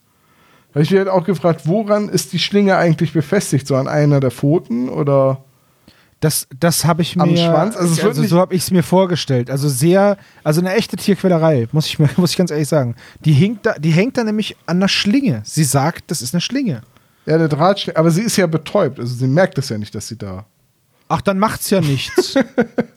[0.76, 3.66] Habe ich mich halt auch gefragt, woran ist die Schlinge eigentlich befestigt?
[3.66, 5.42] So an einer der Pfoten oder?
[6.20, 7.22] Das, das habe ich mir.
[7.22, 7.76] Am Schwanz?
[7.78, 9.48] Also nicht- so habe ich es mir vorgestellt.
[9.48, 12.94] Also sehr, also eine echte Tierquälerei, muss ich, mir, muss ich ganz ehrlich sagen.
[13.24, 15.40] Die hängt, da, die hängt da nämlich an einer Schlinge.
[15.46, 16.82] Sie sagt, das ist eine Schlinge.
[17.24, 17.96] Ja, der Drahtschlinge.
[17.98, 19.00] Aber sie ist ja betäubt.
[19.00, 20.44] Also sie merkt es ja nicht, dass sie da.
[21.08, 22.34] Ach, dann macht's ja nichts.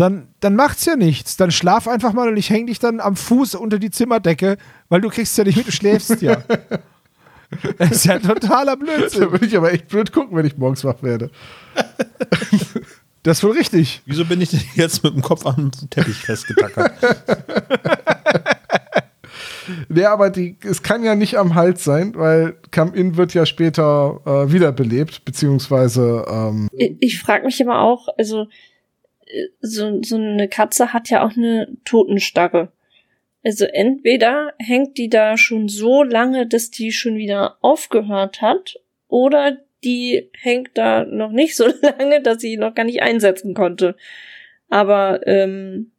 [0.00, 1.36] dann, dann macht's ja nichts.
[1.36, 4.56] Dann schlaf einfach mal und ich häng dich dann am Fuß unter die Zimmerdecke,
[4.88, 6.42] weil du kriegst ja nicht mit, du schläfst ja.
[7.78, 9.20] Das ist ja totaler Blödsinn.
[9.20, 11.30] Da würde ich aber echt blöd gucken, wenn ich morgens wach werde.
[13.22, 14.02] Das ist wohl richtig.
[14.06, 16.92] Wieso bin ich denn jetzt mit dem Kopf am Teppich festgetackert?
[19.92, 24.20] Ja, aber die, es kann ja nicht am Hals sein, weil Come-In wird ja später
[24.24, 28.46] äh, wiederbelebt, beziehungsweise ähm, Ich, ich frage mich aber auch, also
[29.60, 32.72] so, so eine Katze hat ja auch eine Totenstarre.
[33.44, 38.76] Also entweder hängt die da schon so lange, dass die schon wieder aufgehört hat,
[39.08, 43.96] oder die hängt da noch nicht so lange, dass sie noch gar nicht einsetzen konnte.
[44.68, 45.92] Aber ähm,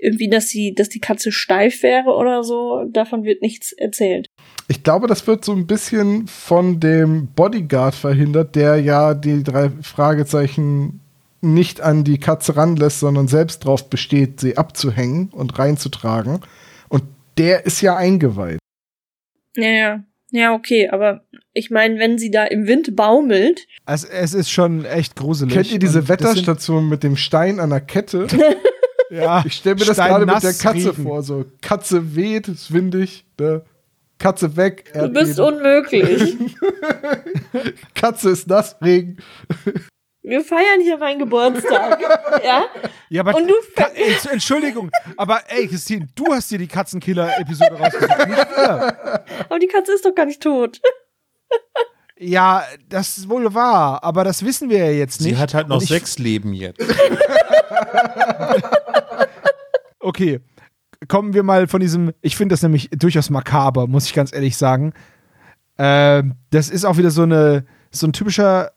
[0.00, 4.28] irgendwie, dass sie, dass die Katze steif wäre oder so, davon wird nichts erzählt.
[4.68, 9.70] Ich glaube, das wird so ein bisschen von dem Bodyguard verhindert, der ja die drei
[9.82, 11.00] Fragezeichen
[11.40, 16.40] nicht an die Katze ranlässt, sondern selbst drauf besteht, sie abzuhängen und reinzutragen.
[16.88, 17.04] Und
[17.38, 18.58] der ist ja eingeweiht.
[19.56, 20.04] Ja, ja.
[20.30, 21.22] Ja, okay, aber
[21.54, 25.54] ich meine, wenn sie da im Wind baumelt, Also es ist schon echt gruselig.
[25.54, 28.26] Kennt ihr diese Wetterstation mit dem Stein an der Kette?
[29.10, 31.02] Ja, Ich stelle mir das Stein gerade mit der Katze riechen.
[31.04, 31.22] vor.
[31.22, 33.62] So, Katze weht, ist windig, ne?
[34.18, 35.54] Katze weg, du bist Erdbeben.
[35.56, 36.36] unmöglich.
[37.94, 39.16] Katze ist nass, Regen.
[40.28, 42.00] Wir feiern hier meinen Geburtstag.
[42.44, 42.66] ja?
[43.08, 47.78] ja, aber Und du Ka- ey, Entschuldigung, aber ey, Christine, du hast dir die Katzenkiller-Episode
[47.78, 48.56] rausgesucht.
[48.58, 50.80] Aber die Katze ist doch gar nicht tot.
[52.20, 55.36] Ja, das ist wohl wahr, aber das wissen wir ja jetzt nicht.
[55.36, 56.80] Sie hat halt noch sechs Leben jetzt.
[60.00, 60.40] Okay,
[61.06, 64.56] kommen wir mal von diesem, ich finde das nämlich durchaus makaber, muss ich ganz ehrlich
[64.56, 64.94] sagen.
[65.78, 68.72] Ähm, das ist auch wieder so eine, so ein typischer,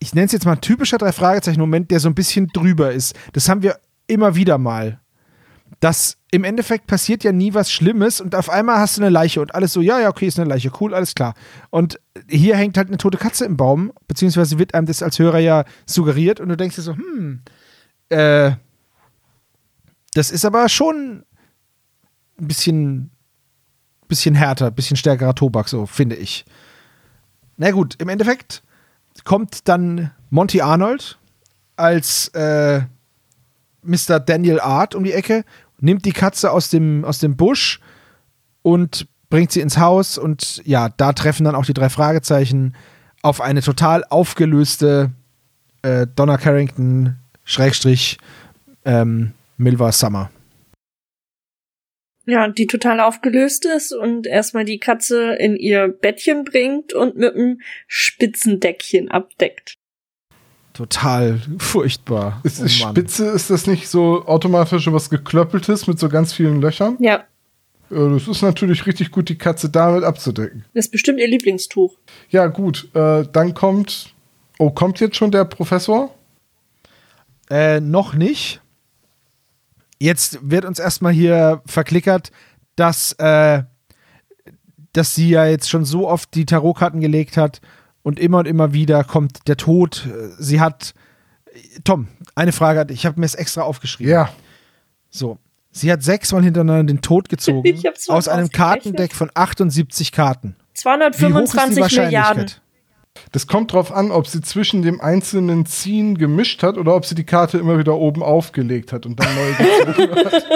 [0.00, 3.14] ich nenne es jetzt mal typischer Drei-Fragezeichen-Moment, der so ein bisschen drüber ist.
[3.34, 5.00] Das haben wir immer wieder mal.
[5.78, 9.40] Dass im Endeffekt passiert ja nie was Schlimmes und auf einmal hast du eine Leiche
[9.40, 11.34] und alles so, ja, ja, okay, ist eine Leiche, cool, alles klar.
[11.68, 15.38] Und hier hängt halt eine tote Katze im Baum, beziehungsweise wird einem das als Hörer
[15.38, 17.42] ja suggeriert und du denkst dir so, hm,
[18.08, 18.52] äh,
[20.14, 21.24] das ist aber schon
[22.40, 23.10] ein bisschen,
[24.08, 26.46] bisschen härter, ein bisschen stärkerer Tobak, so finde ich.
[27.56, 28.62] Na gut, im Endeffekt
[29.24, 31.18] kommt dann Monty Arnold
[31.76, 32.82] als äh,
[33.82, 34.20] Mr.
[34.20, 35.44] Daniel Art um die Ecke,
[35.80, 37.80] nimmt die Katze aus dem, aus dem Busch
[38.62, 42.74] und bringt sie ins Haus und ja, da treffen dann auch die drei Fragezeichen
[43.22, 45.12] auf eine total aufgelöste
[45.82, 48.18] äh, Donna Carrington Schrägstrich
[48.84, 50.30] ähm, Milva Summer.
[52.26, 57.34] Ja, die total aufgelöst ist und erstmal die Katze in ihr Bettchen bringt und mit
[57.34, 59.74] einem Spitzendeckchen abdeckt.
[60.74, 62.40] Total furchtbar.
[62.44, 62.68] Ist, Oh.
[62.68, 66.96] Spitze, ist das nicht so automatisch was geklöppeltes mit so ganz vielen Löchern?
[67.00, 67.24] Ja,
[67.90, 70.64] Ja, das ist natürlich richtig gut, die Katze damit abzudecken.
[70.74, 71.96] das ist bestimmt ihr Lieblingstuch.
[72.28, 72.88] Ja, gut.
[72.94, 74.14] Äh, dann kommt.
[74.58, 76.14] Oh, kommt jetzt schon der Professor?
[77.50, 78.60] Äh, noch nicht.
[80.00, 82.30] Jetzt wird uns erstmal hier verklickert,
[82.74, 83.62] dass, äh,
[84.92, 87.60] dass sie ja jetzt schon so oft die Tarotkarten gelegt hat
[88.02, 90.08] und immer und immer wieder kommt der Tod.
[90.38, 90.94] Sie hat.
[91.84, 92.80] Tom, eine Frage.
[92.80, 94.12] hat- Ich habe mir es extra aufgeschrieben.
[94.12, 94.30] Ja.
[95.10, 95.38] So.
[95.72, 97.62] Sie hat sechsmal hintereinander den Tod gezogen
[98.08, 98.48] aus einem.
[98.50, 100.56] Kartendeck von 78 Karten.
[100.56, 102.40] Wie hoch ist die 225 Milliarden.
[103.32, 107.14] Das kommt drauf an, ob sie zwischen dem einzelnen Ziehen gemischt hat oder ob sie
[107.14, 110.44] die Karte immer wieder oben aufgelegt hat und dann neu gezogen hat.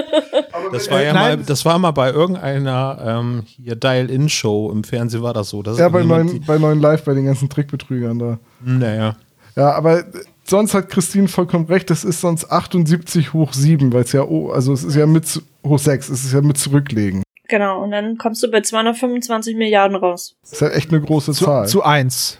[0.72, 5.34] Das war ja mal, das war mal bei irgendeiner ähm, hier Dial-In-Show im Fernsehen war
[5.34, 5.62] das so.
[5.62, 8.38] Das Ja, bei neuen, bei neuen Live, bei den ganzen Trickbetrügern da.
[8.64, 9.16] Naja.
[9.56, 10.04] Ja, aber
[10.44, 14.50] sonst hat Christine vollkommen recht, das ist sonst 78 hoch 7, weil es ja, oh,
[14.50, 17.22] also es ist ja mit hoch 6, es ist ja mit zurücklegen.
[17.48, 20.36] Genau, und dann kommst du bei 225 Milliarden raus.
[20.42, 21.68] Das ist halt echt eine große Zu, Zahl.
[21.68, 22.38] zu eins.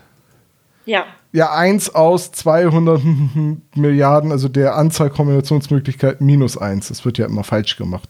[0.86, 3.00] Ja, ja, 1 aus 200
[3.74, 6.88] Milliarden, also der Anzahl Kombinationsmöglichkeiten minus 1.
[6.88, 8.08] Das wird ja immer falsch gemacht.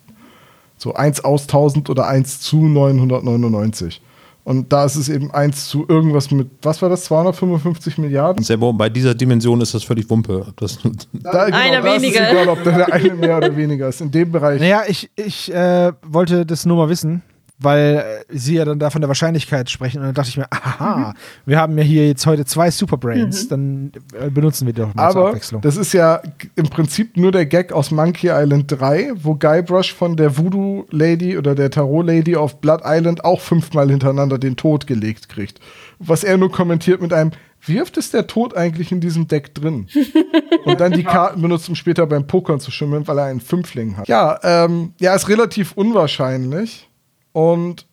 [0.77, 4.03] So 1 aus 1000 oder 1 zu 999.
[4.45, 8.45] Und da ist es eben 1 zu irgendwas mit, was war das, 255 Milliarden?
[8.45, 10.47] Selber bei dieser Dimension ist das völlig Wumpe.
[10.47, 10.79] ob Das,
[11.15, 12.31] Da, genau, Einer da ist es weniger.
[12.31, 14.03] egal, ob da der eine mehr oder weniger ist.
[14.03, 14.61] In dem Bereich.
[14.61, 17.23] Naja, ich, ich äh, wollte das nur mal wissen,
[17.59, 20.51] weil äh, sie ja dann da von der Wahrscheinlichkeit sprechen und dann dachte ich mir,
[20.51, 21.15] aha,
[21.47, 25.11] wir haben ja hier jetzt heute zwei Superbrains, dann äh, benutzen wir die doch mal
[25.11, 25.63] zur Aber Abwechslung.
[25.63, 26.21] das ist ja
[26.57, 31.39] im Prinzip nur der Gag aus Monkey Island 3, wo Guybrush von der Voodoo Lady
[31.39, 35.61] oder der Tarot Lady auf Blood Island auch fünfmal hintereinander den Tod gelegt kriegt.
[36.01, 37.31] Was er nur kommentiert mit einem,
[37.61, 39.87] wie oft ist der Tod eigentlich in diesem Deck drin?
[40.65, 43.97] Und dann die Karten benutzt, um später beim Pokern zu schimmeln, weil er einen Fünfling
[43.97, 44.09] hat.
[44.09, 46.89] Ja, ähm, ja, ist relativ unwahrscheinlich.
[47.35, 47.87] Und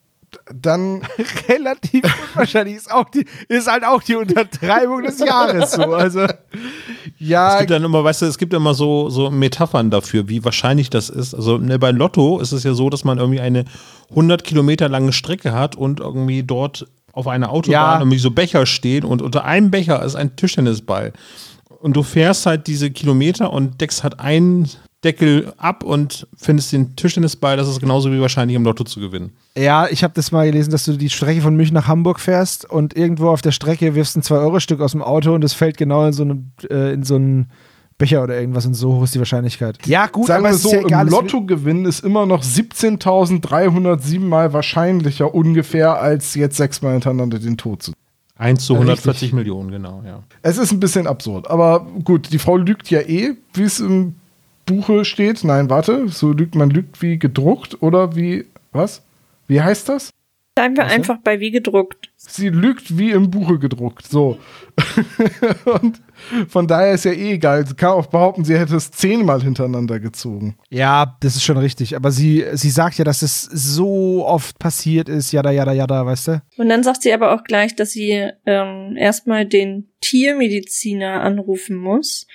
[0.53, 1.01] dann
[1.49, 5.81] relativ unwahrscheinlich ist auch die, ist halt auch die Untertreibung des Jahres so.
[5.81, 6.35] Also es
[7.17, 10.89] ja, gibt dann immer, weißt du, es gibt immer so, so Metaphern dafür, wie wahrscheinlich
[10.91, 11.33] das ist.
[11.33, 13.65] Also ne, bei Lotto ist es ja so, dass man irgendwie eine
[14.11, 17.99] 100 Kilometer lange Strecke hat und irgendwie dort auf einer Autobahn Ja.
[17.99, 21.13] irgendwie so Becher stehen und unter einem Becher ist ein Tischtennisball.
[21.79, 24.69] Und du fährst halt diese Kilometer und deckst halt einen
[25.03, 27.57] Deckel ab und findest den Tischtennisball.
[27.57, 29.31] Das ist genauso wie wahrscheinlich im Lotto zu gewinnen.
[29.57, 32.69] ja, ich habe das mal gelesen, dass du die Strecke von München nach Hamburg fährst
[32.69, 36.05] und irgendwo auf der Strecke wirfst ein 2-Euro-Stück aus dem Auto und es fällt genau
[36.05, 37.49] in so einen, äh, in so einen
[37.97, 39.77] Becher oder irgendwas und so hoch ist die Wahrscheinlichkeit.
[39.85, 41.01] Ja, gut, Sagen aber wir es so, ist ja egal.
[41.03, 47.57] im es- Lottogewinn ist immer noch 17.307 Mal wahrscheinlicher ungefähr, als jetzt sechsmal hintereinander den
[47.57, 47.91] Tod zu.
[48.37, 49.33] 1 zu Ja, 140 richtig.
[49.33, 50.23] Millionen, genau, ja.
[50.41, 54.15] Es ist ein bisschen absurd, aber gut, die Frau lügt ja eh, wie es im
[54.65, 55.43] Buche steht.
[55.43, 59.03] Nein, warte, so lügt man lügt wie gedruckt oder wie, was?
[59.47, 60.11] Wie heißt das?
[60.61, 62.11] bleiben wir einfach bei wie gedruckt.
[62.17, 64.37] Sie lügt wie im Buche gedruckt, so.
[65.81, 66.01] Und
[66.47, 67.65] von daher ist ja eh egal.
[67.65, 70.57] Sie kann auch behaupten, sie hätte es zehnmal hintereinander gezogen.
[70.69, 71.95] Ja, das ist schon richtig.
[71.95, 76.27] Aber sie, sie sagt ja, dass es so oft passiert ist, jada, jada, jada, weißt
[76.27, 76.41] du?
[76.57, 82.27] Und dann sagt sie aber auch gleich, dass sie ähm, erstmal den Tiermediziner anrufen muss.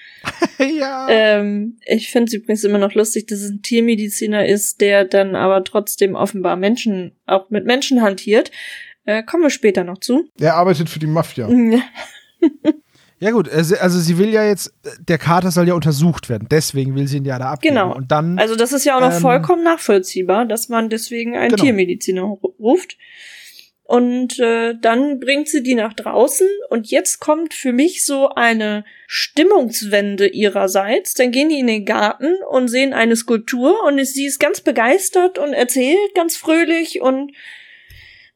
[0.59, 1.07] ja.
[1.11, 5.35] Ähm, ich finde es übrigens immer noch lustig, dass es ein Tiermediziner ist, der dann
[5.35, 8.51] aber trotzdem offenbar Menschen, auch mit Menschen hantiert.
[9.05, 10.29] Äh, kommen wir später noch zu.
[10.39, 11.49] Er arbeitet für die Mafia.
[13.19, 16.49] Ja, gut, also also sie will ja jetzt, der Kater soll ja untersucht werden.
[16.51, 17.77] Deswegen will sie ihn ja da abgeben.
[17.77, 17.95] Genau.
[17.95, 18.39] Und dann.
[18.39, 21.63] Also das ist ja auch noch Ähm, vollkommen nachvollziehbar, dass man deswegen einen Genau.
[21.63, 22.99] Tiermediziner ru- ruft.
[23.85, 28.85] Und äh, dann bringt sie die nach draußen und jetzt kommt für mich so eine
[29.07, 31.15] Stimmungswende ihrerseits.
[31.15, 35.39] Dann gehen die in den Garten und sehen eine Skulptur und sie ist ganz begeistert
[35.39, 37.31] und erzählt ganz fröhlich und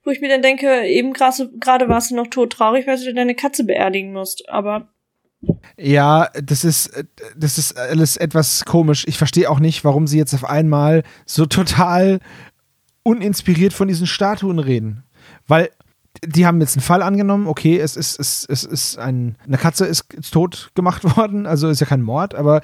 [0.04, 3.64] wo ich mir dann denke, eben gerade warst du noch todtraurig, weil du deine Katze
[3.64, 4.48] beerdigen musst.
[4.48, 4.88] Aber
[5.76, 7.04] ja, das ist,
[7.36, 9.04] das ist alles etwas komisch.
[9.06, 12.20] Ich verstehe auch nicht, warum sie jetzt auf einmal so total
[13.02, 15.04] uninspiriert von diesen Statuen reden.
[15.46, 15.70] Weil
[16.24, 19.86] die haben jetzt einen Fall angenommen, okay, es ist, es, es ist ein, eine Katze
[19.86, 22.60] ist, ist tot gemacht worden, also ist ja kein Mord, aber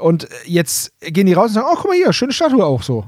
[0.00, 3.04] und jetzt gehen die raus und sagen, oh, guck mal hier, schöne Statue auch so.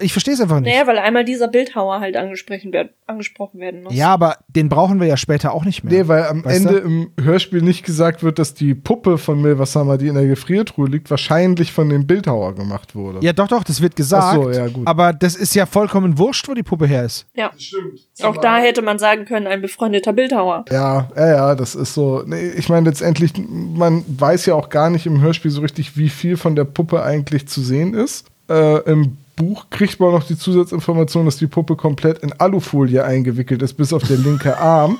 [0.00, 0.72] Ich verstehe es einfach nicht.
[0.72, 3.94] Naja, weil einmal dieser Bildhauer halt angesprochen, werd, angesprochen werden muss.
[3.94, 5.92] Ja, aber den brauchen wir ja später auch nicht mehr.
[5.92, 6.86] Nee, weil am weißt Ende du?
[6.86, 11.10] im Hörspiel nicht gesagt wird, dass die Puppe von Milvasama, die in der Gefriertruhe liegt,
[11.10, 13.24] wahrscheinlich von dem Bildhauer gemacht wurde.
[13.24, 14.24] Ja, doch, doch, das wird gesagt.
[14.24, 14.86] Ach so, ja, gut.
[14.86, 17.26] Aber das ist ja vollkommen wurscht, wo die Puppe her ist.
[17.34, 17.50] Ja.
[17.52, 18.00] Das stimmt.
[18.22, 20.64] Auch da hätte man sagen können, ein befreundeter Bildhauer.
[20.70, 22.22] Ja, ja, ja, das ist so.
[22.26, 26.08] Nee, ich meine, letztendlich, man weiß ja auch gar nicht im Hörspiel so richtig, wie
[26.08, 28.26] viel von der Puppe eigentlich zu sehen ist.
[28.48, 33.62] Äh, Im Buch kriegt man noch die Zusatzinformation, dass die Puppe komplett in Alufolie eingewickelt
[33.62, 34.98] ist, bis auf der linke Arm.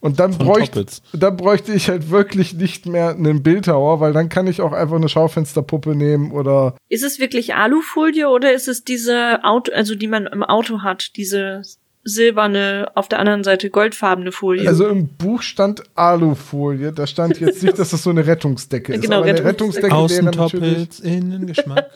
[0.00, 4.48] Und dann, bräuchte, dann bräuchte ich halt wirklich nicht mehr einen Bildhauer, weil dann kann
[4.48, 6.74] ich auch einfach eine Schaufensterpuppe nehmen oder.
[6.88, 11.16] Ist es wirklich Alufolie oder ist es diese Auto, also die man im Auto hat,
[11.16, 11.62] diese
[12.04, 14.68] silberne, auf der anderen Seite goldfarbene Folie.
[14.68, 19.02] Also im Buch stand Alufolie, da stand jetzt nicht, dass das so eine Rettungsdecke ist.
[19.02, 21.90] Genau, aber eine Rettungsdecke Außen wäre natürlich innen Geschmack.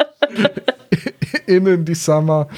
[1.46, 2.48] innen die Summer.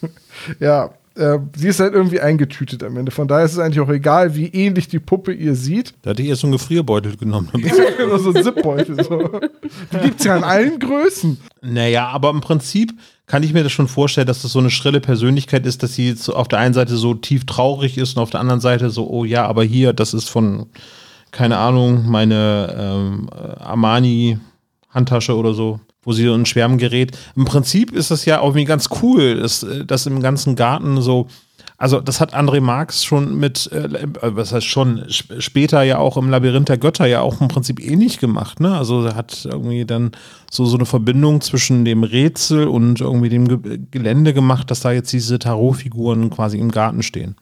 [0.60, 3.10] ja, äh, sie ist halt irgendwie eingetütet am Ende.
[3.10, 5.94] Von daher ist es eigentlich auch egal, wie ähnlich die Puppe ihr sieht.
[6.02, 7.50] Da hatte ich erst so einen Gefrierbeutel genommen.
[8.06, 9.02] Oder so einen Zipbeutel.
[9.02, 9.40] So.
[9.92, 11.40] Die gibt es ja in allen Größen.
[11.60, 12.92] Naja, aber im Prinzip
[13.28, 16.16] kann ich mir das schon vorstellen, dass das so eine schrille Persönlichkeit ist, dass sie
[16.28, 19.24] auf der einen Seite so tief traurig ist und auf der anderen Seite so, oh
[19.24, 20.66] ja, aber hier, das ist von,
[21.30, 23.28] keine Ahnung, meine ähm,
[23.60, 27.16] Armani-Handtasche oder so, wo sie so in Schwärmen gerät.
[27.36, 31.28] Im Prinzip ist das ja auch irgendwie ganz cool, dass, dass im ganzen Garten so
[31.80, 36.16] also das hat André Marx schon mit, äh, äh was heißt schon, später ja auch
[36.16, 38.58] im Labyrinth der Götter ja auch im Prinzip ähnlich gemacht.
[38.58, 38.76] Ne?
[38.76, 40.10] Also er hat irgendwie dann
[40.50, 44.90] so, so eine Verbindung zwischen dem Rätsel und irgendwie dem Ge Gelände gemacht, dass da
[44.90, 47.36] jetzt diese Tarotfiguren quasi im Garten stehen.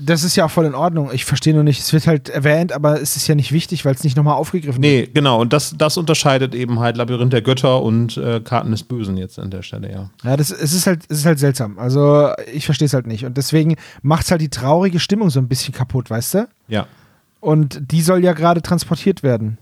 [0.00, 1.10] Das ist ja auch voll in Ordnung.
[1.12, 3.94] Ich verstehe nur nicht, es wird halt erwähnt, aber es ist ja nicht wichtig, weil
[3.94, 5.08] es nicht nochmal aufgegriffen nee, wird.
[5.08, 5.40] Nee, genau.
[5.40, 9.38] Und das, das unterscheidet eben halt Labyrinth der Götter und äh, Karten des Bösen jetzt
[9.38, 10.10] an der Stelle, ja.
[10.22, 11.78] Ja, das, es, ist halt, es ist halt seltsam.
[11.78, 13.24] Also ich verstehe es halt nicht.
[13.24, 16.48] Und deswegen macht es halt die traurige Stimmung so ein bisschen kaputt, weißt du?
[16.68, 16.86] Ja.
[17.40, 19.58] Und die soll ja gerade transportiert werden.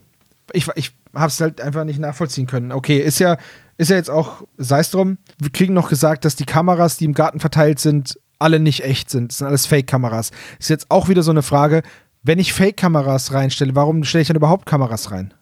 [0.52, 2.72] Ich, ich habe es halt einfach nicht nachvollziehen können.
[2.72, 3.36] Okay, ist ja,
[3.76, 7.04] ist ja jetzt auch, sei es drum, wir kriegen noch gesagt, dass die Kameras, die
[7.04, 9.32] im Garten verteilt sind, alle nicht echt sind.
[9.32, 10.30] Das sind alles Fake-Kameras.
[10.58, 11.82] Ist jetzt auch wieder so eine Frage,
[12.22, 15.34] wenn ich Fake-Kameras reinstelle, warum stelle ich dann überhaupt Kameras rein?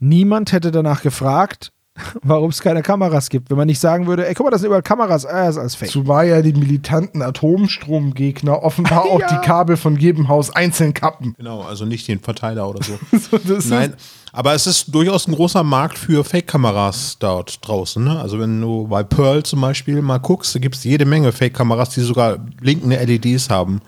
[0.00, 1.72] Niemand hätte danach gefragt,
[2.22, 3.50] warum es keine Kameras gibt.
[3.50, 5.58] Wenn man nicht sagen würde, ey, guck mal, das sind überall Kameras, äh, das ist
[5.58, 5.90] alles fake.
[5.90, 9.12] Zumal ja die militanten Atomstromgegner offenbar ja.
[9.12, 11.34] auch die Kabel von jedem Haus einzeln kappen.
[11.36, 12.98] Genau, also nicht den Verteiler oder so.
[13.18, 13.38] so
[13.68, 13.94] Nein,
[14.38, 18.02] aber es ist durchaus ein großer Markt für Fake-Kameras dort draußen.
[18.02, 18.20] Ne?
[18.20, 21.90] Also wenn du bei Pearl zum Beispiel mal guckst, da gibt es jede Menge Fake-Kameras,
[21.90, 23.80] die sogar blinkende LEDs haben.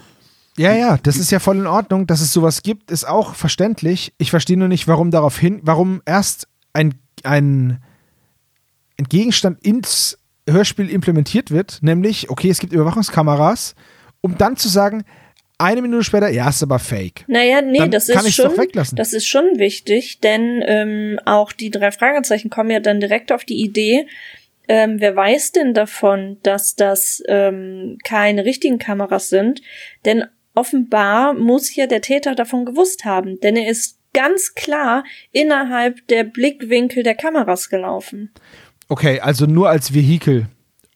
[0.56, 4.12] Ja, ja, das ist ja voll in Ordnung, dass es sowas gibt, ist auch verständlich.
[4.18, 7.80] Ich verstehe nur nicht, warum darauf hin, warum erst ein, ein
[9.00, 13.74] ein Gegenstand ins Hörspiel implementiert wird, nämlich, okay, es gibt Überwachungskameras,
[14.20, 15.04] um dann zu sagen,
[15.60, 17.24] eine Minute später, ja, ist aber fake.
[17.26, 18.52] Naja, nee, dann das ist schon,
[18.92, 23.44] das ist schon wichtig, denn ähm, auch die drei Fragezeichen kommen ja dann direkt auf
[23.44, 24.06] die Idee,
[24.70, 29.62] ähm, wer weiß denn davon, dass das ähm, keine richtigen Kameras sind?
[30.04, 35.02] Denn offenbar muss ja der Täter davon gewusst haben, denn er ist ganz klar
[35.32, 38.30] innerhalb der Blickwinkel der Kameras gelaufen.
[38.88, 40.46] Okay, also nur als Vehikel,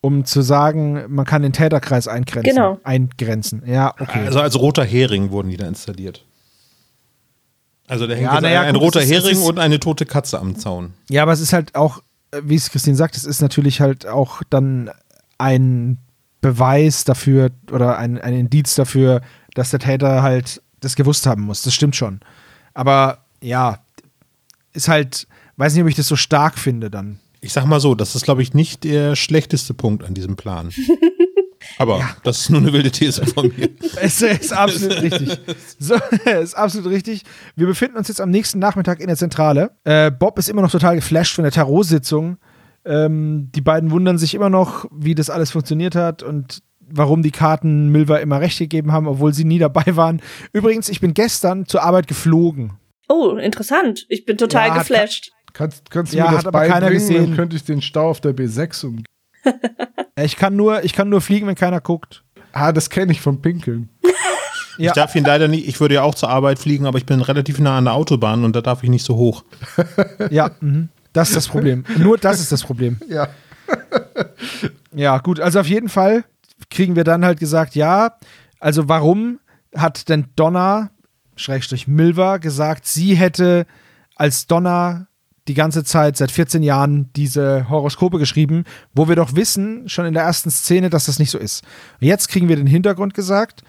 [0.05, 2.53] um zu sagen, man kann den Täterkreis eingrenzen.
[2.53, 2.79] Genau.
[2.83, 3.63] Eingrenzen.
[3.65, 4.23] Ja, okay.
[4.27, 6.23] Also als roter Hering wurden die da installiert.
[7.87, 10.57] Also da hängt ja, ja, ein, ein roter ist, Hering und eine tote Katze am
[10.57, 10.93] Zaun.
[11.09, 12.03] Ja, aber es ist halt auch,
[12.43, 14.91] wie es Christine sagt, es ist natürlich halt auch dann
[15.39, 15.97] ein
[16.39, 19.21] Beweis dafür oder ein, ein Indiz dafür,
[19.55, 21.63] dass der Täter halt das gewusst haben muss.
[21.63, 22.19] Das stimmt schon.
[22.75, 23.79] Aber ja,
[24.73, 25.27] ist halt,
[25.57, 27.19] weiß nicht, ob ich das so stark finde dann.
[27.45, 30.71] Ich sag mal so, das ist, glaube ich, nicht der schlechteste Punkt an diesem Plan.
[31.77, 32.17] Aber ja.
[32.23, 33.69] das ist nur eine wilde These von mir.
[34.01, 35.37] es ist absolut richtig.
[35.77, 35.93] So,
[36.41, 37.21] ist absolut richtig.
[37.55, 39.71] Wir befinden uns jetzt am nächsten Nachmittag in der Zentrale.
[39.83, 42.37] Äh, Bob ist immer noch total geflasht von der Tarot-Sitzung.
[42.83, 47.31] Ähm, die beiden wundern sich immer noch, wie das alles funktioniert hat und warum die
[47.31, 50.19] Karten Milva immer recht gegeben haben, obwohl sie nie dabei waren.
[50.51, 52.73] Übrigens, ich bin gestern zur Arbeit geflogen.
[53.07, 54.07] Oh, interessant.
[54.09, 55.31] Ich bin total Ja, geflasht.
[55.55, 56.99] Kannst, kannst du Ja, mir das hat aber keiner beibringen?
[56.99, 57.25] gesehen.
[57.27, 59.03] Dann könnte ich den Stau auf der B6 um.
[60.17, 62.23] Ich kann nur, ich kann nur fliegen, wenn keiner guckt.
[62.53, 63.89] Ah, das kenne ich vom Pinkeln.
[64.77, 64.87] Ja.
[64.87, 67.21] Ich darf ihn leider nicht, ich würde ja auch zur Arbeit fliegen, aber ich bin
[67.21, 69.45] relativ nah an der Autobahn und da darf ich nicht so hoch.
[70.29, 70.89] Ja, mhm.
[71.13, 71.85] das ist das Problem.
[71.97, 72.99] Nur das ist das Problem.
[73.07, 73.29] Ja.
[74.93, 76.25] Ja, gut, also auf jeden Fall
[76.69, 78.17] kriegen wir dann halt gesagt, ja,
[78.59, 79.39] also warum
[79.73, 80.89] hat denn Donna,
[81.37, 83.65] Schrägstrich Milva, gesagt, sie hätte
[84.17, 85.07] als Donna
[85.47, 90.13] die ganze Zeit seit 14 Jahren diese Horoskope geschrieben, wo wir doch wissen, schon in
[90.13, 91.63] der ersten Szene, dass das nicht so ist.
[92.01, 93.63] Und jetzt kriegen wir den Hintergrund gesagt.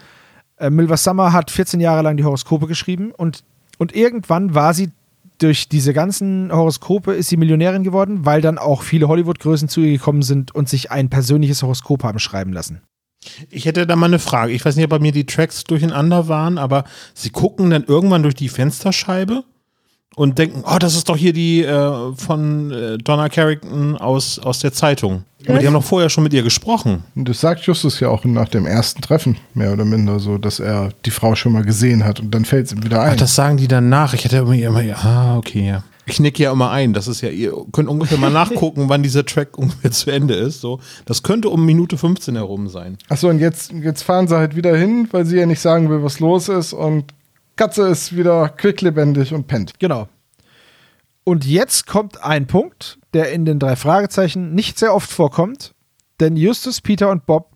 [0.57, 3.43] Äh, Milva Summer hat 14 Jahre lang die Horoskope geschrieben und,
[3.77, 4.91] und irgendwann war sie
[5.37, 9.91] durch diese ganzen Horoskope ist sie Millionärin geworden, weil dann auch viele Hollywood-Größen zu ihr
[9.91, 12.81] gekommen sind und sich ein persönliches Horoskop haben schreiben lassen.
[13.49, 14.53] Ich hätte da mal eine Frage.
[14.53, 18.23] Ich weiß nicht, ob bei mir die Tracks durcheinander waren, aber sie gucken dann irgendwann
[18.23, 19.43] durch die Fensterscheibe
[20.17, 24.57] und denken, oh, das ist doch hier die äh, von äh, Donna Carrington aus, aus
[24.59, 25.25] der Zeitung.
[25.47, 27.03] Aber die haben doch vorher schon mit ihr gesprochen.
[27.15, 30.59] Und das sagt Justus ja auch nach dem ersten Treffen, mehr oder minder so, dass
[30.59, 33.11] er die Frau schon mal gesehen hat und dann fällt es ihm wieder ein.
[33.13, 34.15] Ach, das sagen die dann nach.
[34.15, 35.83] Ich hätte immer, immer ah, okay, ja.
[36.07, 36.93] Ich nicke ja immer ein.
[36.93, 40.61] Das ist ja, ihr könnt ungefähr mal nachgucken, wann dieser Track ungefähr zu Ende ist.
[40.61, 42.97] So, das könnte um Minute 15 herum sein.
[43.07, 46.01] Achso, und jetzt, jetzt fahren sie halt wieder hin, weil sie ja nicht sagen will,
[46.01, 47.13] was los ist und
[47.57, 49.79] Katze ist wieder quicklebendig und pennt.
[49.79, 50.07] Genau.
[51.23, 55.73] Und jetzt kommt ein Punkt, der in den drei Fragezeichen nicht sehr oft vorkommt,
[56.21, 57.51] denn Justus, Peter und Bob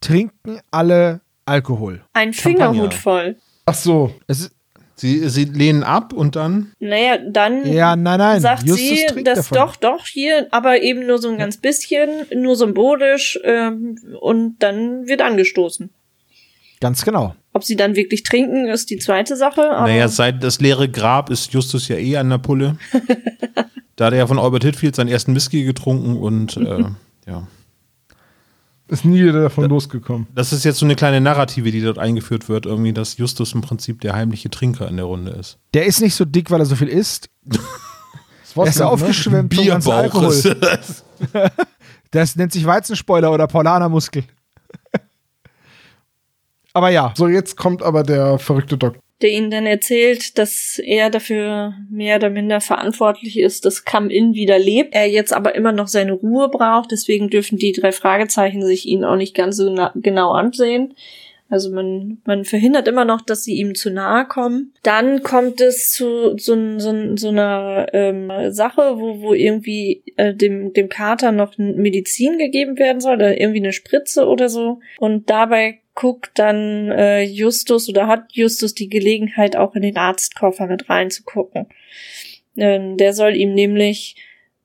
[0.00, 2.04] trinken alle Alkohol.
[2.12, 2.72] Ein Champagner.
[2.72, 3.36] Fingerhut voll.
[3.64, 4.56] Ach so, Es ist,
[4.98, 6.72] Sie, sie lehnen ab und dann.
[6.78, 8.40] Naja, dann ja, nein, nein.
[8.40, 9.58] sagt Justus sie, dass davon.
[9.58, 15.06] doch, doch, hier, aber eben nur so ein ganz bisschen, nur symbolisch ähm, und dann
[15.06, 15.90] wird angestoßen.
[16.80, 17.34] Ganz genau.
[17.52, 19.70] Ob sie dann wirklich trinken, ist die zweite Sache.
[19.70, 22.76] Aber Naja, seit das leere Grab ist Justus ja eh an der Pulle.
[23.96, 26.84] da hat er ja von Albert Hitfield seinen ersten Whisky getrunken und äh,
[27.26, 27.46] ja.
[28.88, 30.26] ist nie wieder davon losgekommen.
[30.34, 33.62] Das ist jetzt so eine kleine Narrative, die dort eingeführt wird, irgendwie, dass Justus im
[33.62, 35.58] Prinzip der heimliche Trinker in der Runde ist.
[35.72, 37.30] Der ist nicht so dick, weil er so viel isst.
[38.54, 38.86] Das Er ist ne?
[38.86, 40.32] aufgeschwemmt vom ganzen Alkohol.
[40.32, 41.04] ist das.
[42.10, 44.24] Das nennt sich Weizenspoiler oder Paulanermuskel.
[46.76, 49.00] Aber ja, So, jetzt kommt aber der verrückte Doktor.
[49.22, 54.58] der ihnen dann erzählt, dass er dafür mehr oder minder verantwortlich ist, dass Come-In wieder
[54.58, 54.94] lebt.
[54.94, 59.04] Er jetzt aber immer noch seine Ruhe braucht, deswegen dürfen die drei Fragezeichen sich ihn
[59.04, 60.94] auch nicht ganz so na- genau ansehen.
[61.48, 64.74] Also man, man verhindert immer noch, dass sie ihm zu nahe kommen.
[64.82, 70.72] Dann kommt es zu so, so, so einer ähm, Sache, wo, wo irgendwie äh, dem,
[70.72, 74.80] dem Kater noch Medizin gegeben werden soll, oder irgendwie eine Spritze oder so.
[74.98, 80.66] Und dabei guckt dann äh, Justus oder hat Justus die Gelegenheit, auch in den Arztkoffer
[80.68, 81.66] mit reinzugucken.
[82.56, 84.14] Ähm, der soll ihm nämlich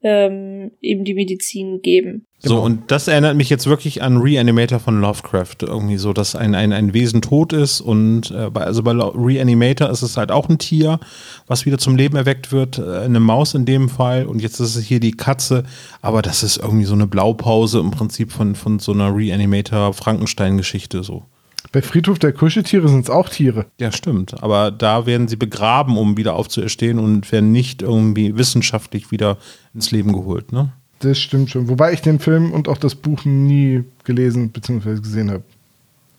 [0.03, 2.27] ähm, ihm die Medizin geben.
[2.44, 2.66] So, Genau.
[2.66, 5.58] und das erinnert mich jetzt wirklich an Reanimator von Lovecraft.
[5.62, 9.89] Irgendwie so, dass ein, ein, ein Wesen tot ist und äh, bei, also bei Reanimator
[9.92, 11.00] ist es halt auch ein Tier,
[11.46, 14.76] was wieder zum Leben erweckt wird, äh, eine Maus in dem Fall und jetzt ist
[14.76, 15.66] es hier die Katze,
[16.02, 21.24] aber das ist irgendwie so eine Blaupause im Prinzip von, von so einer Reanimator-Frankenstein-Geschichte so.
[21.72, 23.68] Bei Friedhof der Kuscheltiere sind es auch Tiere.
[23.80, 24.44] Ja, stimmt.
[24.44, 29.38] Aber da werden sie begraben, um wieder aufzuerstehen und werden nicht irgendwie wissenschaftlich wieder
[29.74, 30.74] ins Leben geholt, ne?
[31.02, 31.68] Das stimmt schon.
[31.68, 34.99] Wobei ich den Film und auch das Buch nie gelesen bzw.
[34.99, 35.43] gesehen habe.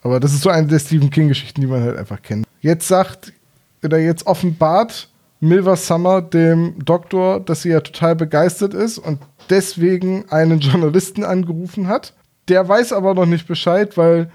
[0.03, 2.47] Aber das ist so eine der Stephen King-Geschichten, die man halt einfach kennt.
[2.61, 3.33] Jetzt sagt,
[3.85, 5.09] oder jetzt offenbart
[5.41, 9.21] Milva Summer dem Doktor, dass sie ja total begeistert ist und
[9.51, 12.15] deswegen einen Journalisten angerufen hat.
[12.49, 14.31] Der weiß aber noch nicht Bescheid, weil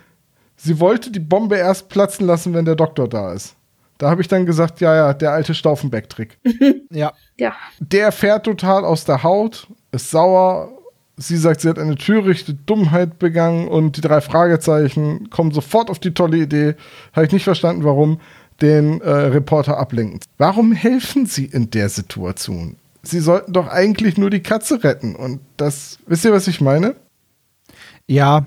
[0.56, 3.56] sie wollte die Bombe erst platzen lassen, wenn der Doktor da ist.
[3.98, 6.38] Da habe ich dann gesagt, ja, ja, der alte Stauffenberg-Trick.
[6.92, 7.14] ja.
[7.38, 7.56] Ja.
[7.80, 10.72] Der fährt total aus der Haut, ist sauer.
[11.20, 15.98] Sie sagt, sie hat eine törichte Dummheit begangen und die drei Fragezeichen kommen sofort auf
[15.98, 16.76] die tolle Idee,
[17.14, 18.20] habe ich nicht verstanden, warum,
[18.62, 20.20] den äh, Reporter ablenken.
[20.38, 22.76] Warum helfen sie in der Situation?
[23.02, 25.16] Sie sollten doch eigentlich nur die Katze retten.
[25.16, 26.96] Und das, wisst ihr, was ich meine?
[28.08, 28.46] Ja.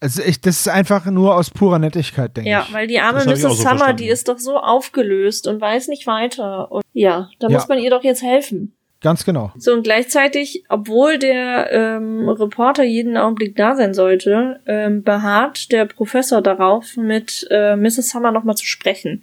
[0.00, 2.72] Also ich, das ist einfach nur aus purer Nettigkeit, denke Ja, ich.
[2.72, 3.40] weil die arme Mrs.
[3.42, 3.96] so Summer, verstanden.
[3.96, 6.70] die ist doch so aufgelöst und weiß nicht weiter.
[6.70, 7.54] Und ja, da Ja.
[7.58, 8.74] muss man ihr doch jetzt helfen.
[9.00, 9.52] Ganz genau.
[9.56, 15.84] So, und gleichzeitig, obwohl der ähm, Reporter jeden Augenblick da sein sollte, ähm, beharrt der
[15.84, 18.10] Professor darauf, mit äh, Mrs.
[18.10, 19.22] Summer nochmal zu sprechen.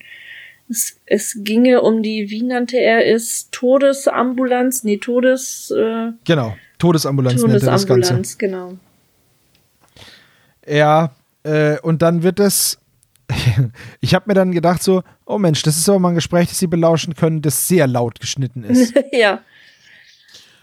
[0.70, 6.56] Es, es ginge um die, wie nannte er es, Todesambulanz, nee, Todes, äh, Genau.
[6.80, 7.88] Todesambulanz nennt er das Ganze.
[7.88, 8.78] Todesambulanz, genau.
[10.68, 11.12] Ja,
[11.44, 12.80] Äh, und dann wird es.
[14.02, 16.58] ich habe mir dann gedacht, so, oh Mensch, das ist aber mal ein Gespräch, das
[16.58, 18.94] Sie belauschen können, das sehr laut geschnitten ist.
[19.12, 19.42] ja.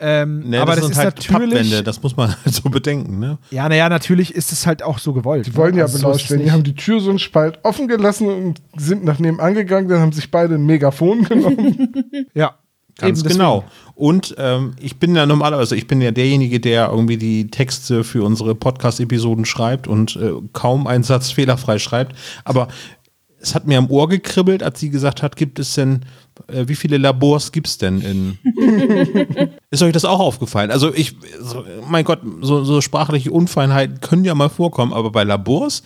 [0.02, 1.52] Ähm, Nee, aber das, sind ist halt natürlich.
[1.52, 3.38] Pappwände, das muss man halt so bedenken, ne?
[3.50, 5.46] Ja, naja, natürlich ist es halt auch so gewollt.
[5.46, 6.42] Die wollen ja Also so belauscht werden.
[6.44, 9.88] Die haben die Tür so einen Spalt offen gelassen und sind nach nebenan gegangen.
[9.88, 11.92] Dann haben sich beide ein Megafon genommen.
[12.34, 12.56] Ja,
[12.98, 13.38] Ganz eben deswegen.
[13.38, 13.64] genau.
[13.94, 18.22] Und ähm, ich bin ja normalerweise, ich bin ja derjenige, der irgendwie die Texte für
[18.24, 22.16] unsere Podcast-Episoden schreibt und äh, kaum einen Satz fehlerfrei schreibt.
[22.44, 22.68] Aber
[23.42, 26.04] es hat mir am Ohr gekribbelt, als sie gesagt hat, gibt es denn,
[26.46, 28.38] äh, wie viele Labors gibt es denn in.
[29.70, 30.70] Ist euch das auch aufgefallen?
[30.70, 35.24] Also ich, so, mein Gott, so, so sprachliche Unfeinheiten können ja mal vorkommen, aber bei
[35.24, 35.82] Labors,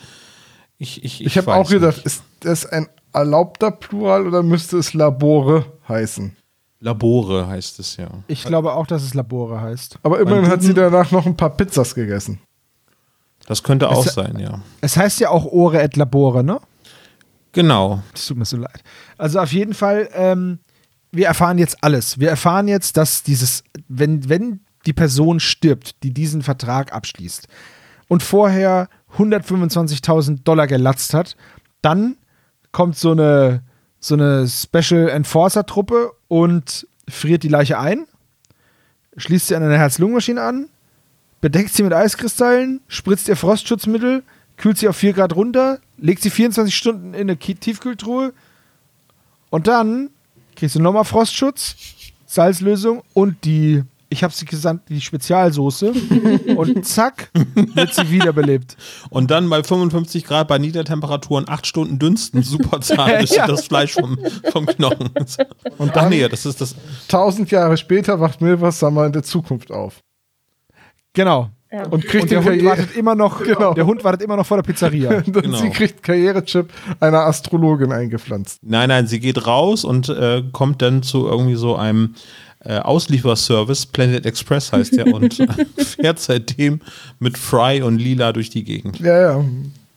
[0.79, 2.07] ich, ich, Ich habe weiß auch gedacht, nicht.
[2.07, 6.37] ist das ein erlaubter Plural oder müsste es Labore heißen?
[6.81, 8.09] Labore heißt es ja.
[8.27, 9.99] Ich glaube auch, dass es Labore heißt.
[10.03, 12.39] Aber immerhin hat sie Duden- danach noch ein paar Pizzas gegessen.
[13.47, 14.61] Das könnte auch Es- sein, ja.
[14.83, 16.61] Es heißt ja auch Ore et Labore, ne?
[17.57, 18.03] Genau.
[18.13, 18.83] Das tut mir so leid.
[19.17, 20.59] Also auf jeden Fall, ähm,
[21.11, 22.21] wir erfahren jetzt alles.
[22.21, 27.49] Wir erfahren jetzt, dass dieses, wenn, wenn die Person stirbt, die diesen Vertrag abschließt
[28.09, 31.35] und vorher 125.000 Dollar gelatzt hat,
[31.81, 32.19] dann
[32.73, 33.63] kommt so eine,
[34.01, 38.07] so eine Special Enforcer Truppe und friert die Leiche ein,
[39.17, 40.69] schließt sie an eine Herz-Lungen-Maschine an,
[41.41, 44.25] bedeckt sie mit Eiskristallen, spritzt ihr Frostschutzmittel,
[44.57, 48.33] kühlt sie auf 4 Grad runter, legt sie 24 Stunden in eine Tiefkühltruhe
[49.51, 50.11] und dann
[50.55, 51.77] kriegst du nochmal Frostschutz,
[52.27, 55.93] Salzlösung und die, ich habe sie gesandt, die Spezialsoße
[56.57, 57.31] und zack,
[57.75, 58.77] wird sie wiederbelebt.
[59.11, 63.47] Und dann bei 55 Grad bei Niedertemperaturen acht Stunden dünsten, super zart ist Ja.
[63.47, 64.19] das Fleisch vom,
[64.53, 65.11] vom Knochen.
[65.79, 66.75] Und dann- Ach nee, das ist das.
[67.09, 70.01] Tausend Jahre später wacht Milvers Summer in der Zukunft auf.
[71.13, 71.51] Genau.
[71.73, 71.87] Ja.
[71.87, 73.75] Und kriegt Und der den Hund wartet immer noch, Genau.
[73.75, 75.19] der Hund wartet immer noch vor der Pizzeria.
[75.27, 75.59] und Genau.
[75.59, 78.61] sie kriegt Karrierechip einer Astrologin eingepflanzt.
[78.63, 82.15] Nein, nein, sie geht raus und äh, kommt dann zu irgendwie so einem
[82.65, 85.35] äh, Auslieferservice, Planet Express heißt der, und
[85.77, 86.81] fährt seitdem
[87.19, 88.99] mit Fry und Lila durch die Gegend.
[89.01, 89.45] Ja, ja,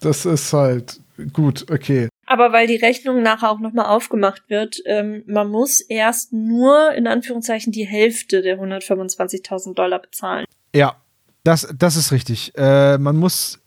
[0.02, 1.00] das ist halt
[1.34, 2.10] gut, okay.
[2.28, 7.08] Aber weil die Rechnung nachher auch nochmal aufgemacht wird, ähm, man muss erst nur in
[7.08, 10.46] Anführungszeichen die Hälfte der 125.000 Dollar bezahlen.
[10.76, 10.96] Ja,
[11.44, 12.54] das, das ist richtig.
[12.58, 13.60] Äh, man muss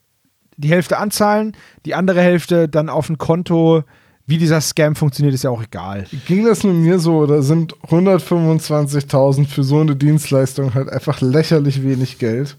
[0.56, 3.84] die Hälfte anzahlen, die andere Hälfte dann auf ein Konto.
[4.24, 6.06] Wie dieser Scam funktioniert, ist ja auch egal.
[6.26, 11.82] Ging das nur mir so oder sind 125.000 für so eine Dienstleistung halt einfach lächerlich
[11.82, 12.56] wenig Geld?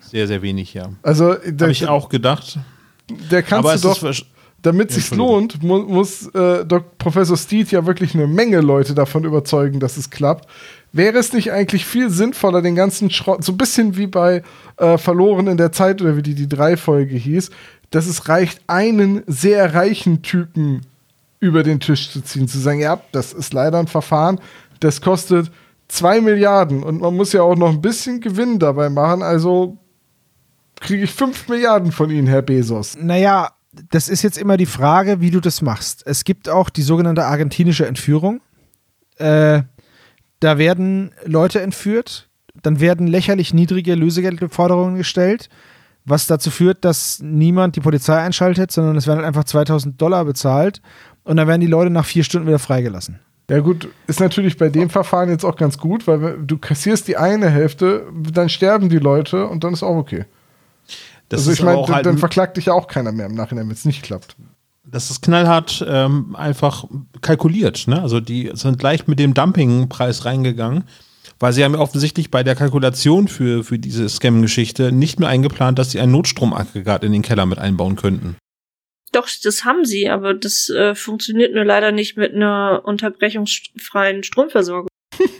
[0.00, 0.90] Sehr, sehr wenig, ja.
[1.02, 2.58] Also, Habe ich auch gedacht.
[3.30, 4.26] der kannst aber du es doch,
[4.62, 5.50] damit Ja, sich's Entschuldigung.
[5.60, 6.64] lohnt, mu muss äh,
[6.98, 10.48] Professor Steed ja wirklich eine Menge Leute davon überzeugen, dass es klappt.
[10.94, 14.44] Wäre es nicht eigentlich viel sinnvoller, den ganzen Schrott, so ein bisschen wie bei
[14.76, 17.50] äh, Verloren in der Zeit oder wie die, die drei-Folge hieß,
[17.90, 20.82] dass es reicht, einen sehr reichen Typen
[21.40, 24.40] über den Tisch zu ziehen, zu sagen, ja, das ist leider ein Verfahren,
[24.78, 25.50] das kostet
[25.88, 29.76] zwei Milliarden und man muss ja auch noch ein bisschen Gewinn dabei machen, also
[30.80, 32.96] kriege ich fünf Milliarden von Ihnen, Herr Bezos.
[33.00, 33.50] Naja,
[33.90, 36.06] das ist jetzt immer die Frage, wie du das machst.
[36.06, 38.40] Es gibt auch die sogenannte argentinische Entführung.
[39.16, 39.62] Äh,
[40.40, 42.28] da werden Leute entführt,
[42.62, 45.48] dann werden lächerlich niedrige Lösegeldforderungen gestellt,
[46.04, 50.24] was dazu führt, dass niemand die Polizei einschaltet, sondern es werden halt einfach 2000 Dollar
[50.24, 50.82] bezahlt
[51.24, 53.20] und dann werden die Leute nach vier Stunden wieder freigelassen.
[53.50, 57.08] Ja gut, ist natürlich bei dem Verfahren jetzt auch ganz gut, weil wenn- du kassierst
[57.08, 60.24] die eine Hälfte, dann sterben die Leute und dann ist auch okay.
[61.28, 63.66] Das also ist ich meine, halt dann verklagt dich ja auch keiner mehr im Nachhinein,
[63.66, 64.36] wenn es nicht klappt.
[64.94, 66.84] Das ist knallhart ähm, einfach
[67.20, 67.88] kalkuliert.
[67.88, 68.00] Ne?
[68.00, 70.84] Also die sind gleich mit dem Dumpingpreis reingegangen,
[71.40, 75.78] weil sie haben ja offensichtlich bei der Kalkulation für, für diese Scam-Geschichte nicht mehr eingeplant,
[75.78, 78.36] dass sie ein Notstromaggregat in den Keller mit einbauen könnten.
[79.12, 84.88] Doch, das haben sie, aber das äh, funktioniert nur leider nicht mit einer unterbrechungsfreien Stromversorgung.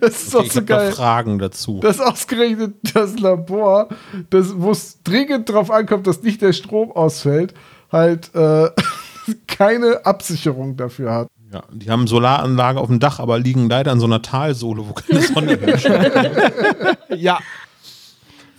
[0.00, 0.92] Das ist Okay, doch ich so geil.
[0.92, 1.80] Fragen dazu.
[1.80, 3.88] dass ausgerechnet das Labor,
[4.30, 7.54] das, wo es dringend drauf ankommt, dass nicht der Strom ausfällt,
[7.90, 8.70] halt äh,
[9.46, 11.28] keine Absicherung dafür hat.
[11.52, 14.92] Ja, die haben Solaranlage auf dem Dach, aber liegen leider in so einer Talsohle, wo
[14.92, 15.90] keine Sonne herrscht.
[17.16, 17.40] Ja,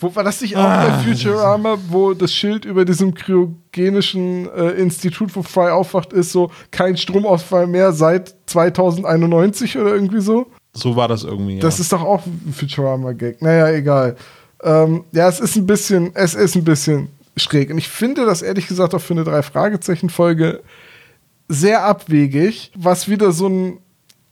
[0.01, 4.71] Wo war das nicht auch Ah, bei Futurama, wo das Schild über diesem kryogenischen äh,
[4.71, 10.47] Institut, wo Fry aufwacht, ist so kein Stromausfall mehr seit 2091 oder irgendwie so?
[10.73, 11.55] So war das irgendwie.
[11.55, 11.61] Ja.
[11.61, 13.41] Das ist doch auch ein Futurama-Gag.
[13.41, 14.15] Naja, egal.
[14.63, 17.69] Ähm, ja, es ist ein bisschen, es ist ein bisschen schräg.
[17.71, 20.61] Und ich finde das ehrlich gesagt auch für eine Drei-Fragezeichen-Folge
[21.47, 23.77] sehr abwegig, was wieder so ein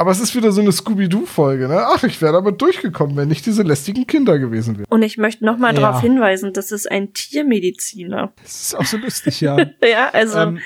[0.01, 1.85] Aber es ist wieder so eine Scooby-Doo-Folge, ne?
[1.85, 4.85] Ach, ich wäre damit durchgekommen, wenn nicht diese lästigen Kinder gewesen wären.
[4.89, 5.81] Und ich möchte noch mal Ja.
[5.81, 8.31] darauf hinweisen, das ist ein Tiermediziner.
[8.41, 9.57] Das ist auch so lustig, ja.
[9.83, 10.59] Ja, also ähm,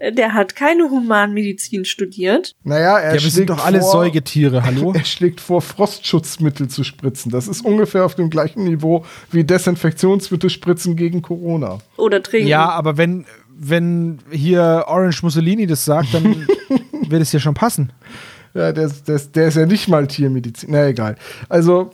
[0.00, 2.56] der hat keine Humanmedizin studiert.
[2.64, 4.92] Naja, er ja, wir schlägt sind doch alle vor, Säugetiere, hallo?
[4.96, 7.30] Er schlägt vor, Frostschutzmittel zu spritzen.
[7.30, 11.78] Das ist ungefähr auf dem gleichen Niveau wie Desinfektionsmittel spritzen gegen Corona.
[11.98, 12.48] Oder trinken.
[12.48, 13.26] Ja, aber wenn,
[13.56, 16.48] wenn hier Orange Mussolini das sagt, dann
[17.08, 17.92] wird es ja schon passen.
[18.54, 20.70] Ja, der, ist- der, der ist ja nicht mal Tiermedizin.
[20.72, 21.16] Na egal.
[21.48, 21.90] Also,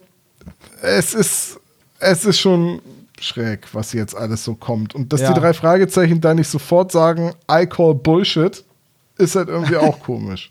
[0.83, 1.61] es ist,
[2.01, 2.81] es ist schon
[3.21, 4.95] schräg, was jetzt alles so kommt.
[4.95, 5.33] Und dass Ja.
[5.33, 8.65] die drei Fragezeichen da nicht sofort sagen, I call Bullshit,
[9.19, 10.51] ist halt irgendwie auch komisch.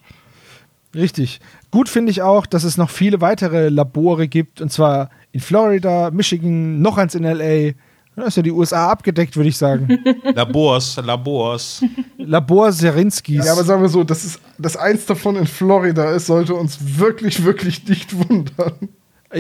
[0.96, 1.40] Richtig.
[1.72, 6.10] Gut finde ich auch, dass es noch viele weitere Labore gibt, und zwar in Florida,
[6.12, 7.74] Michigan, noch eins in LA.
[8.18, 10.04] Da ist ja die USA abgedeckt, würde ich sagen.
[10.34, 11.84] Labors, Labors.
[12.18, 13.46] Labor Serinskis.
[13.46, 16.80] Ja, aber sagen wir so, dass, es, dass eins davon in Florida ist, sollte uns
[16.98, 18.74] wirklich, wirklich nicht wundern.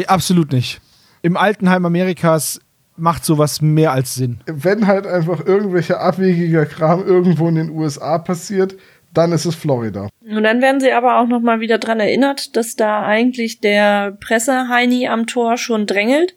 [0.05, 0.79] Absolut nicht.
[1.23, 2.61] Im Altenheim Amerikas
[2.97, 4.41] macht sowas mehr als Sinn.
[4.45, 8.75] Wenn halt einfach irgendwelcher abwegiger Kram irgendwo in den USA passiert,
[9.11, 10.07] dann ist es Florida.
[10.21, 14.11] Und dann werden sie aber auch noch mal wieder dran erinnert, dass da eigentlich der
[14.11, 16.35] Presseheini am Tor schon drängelt.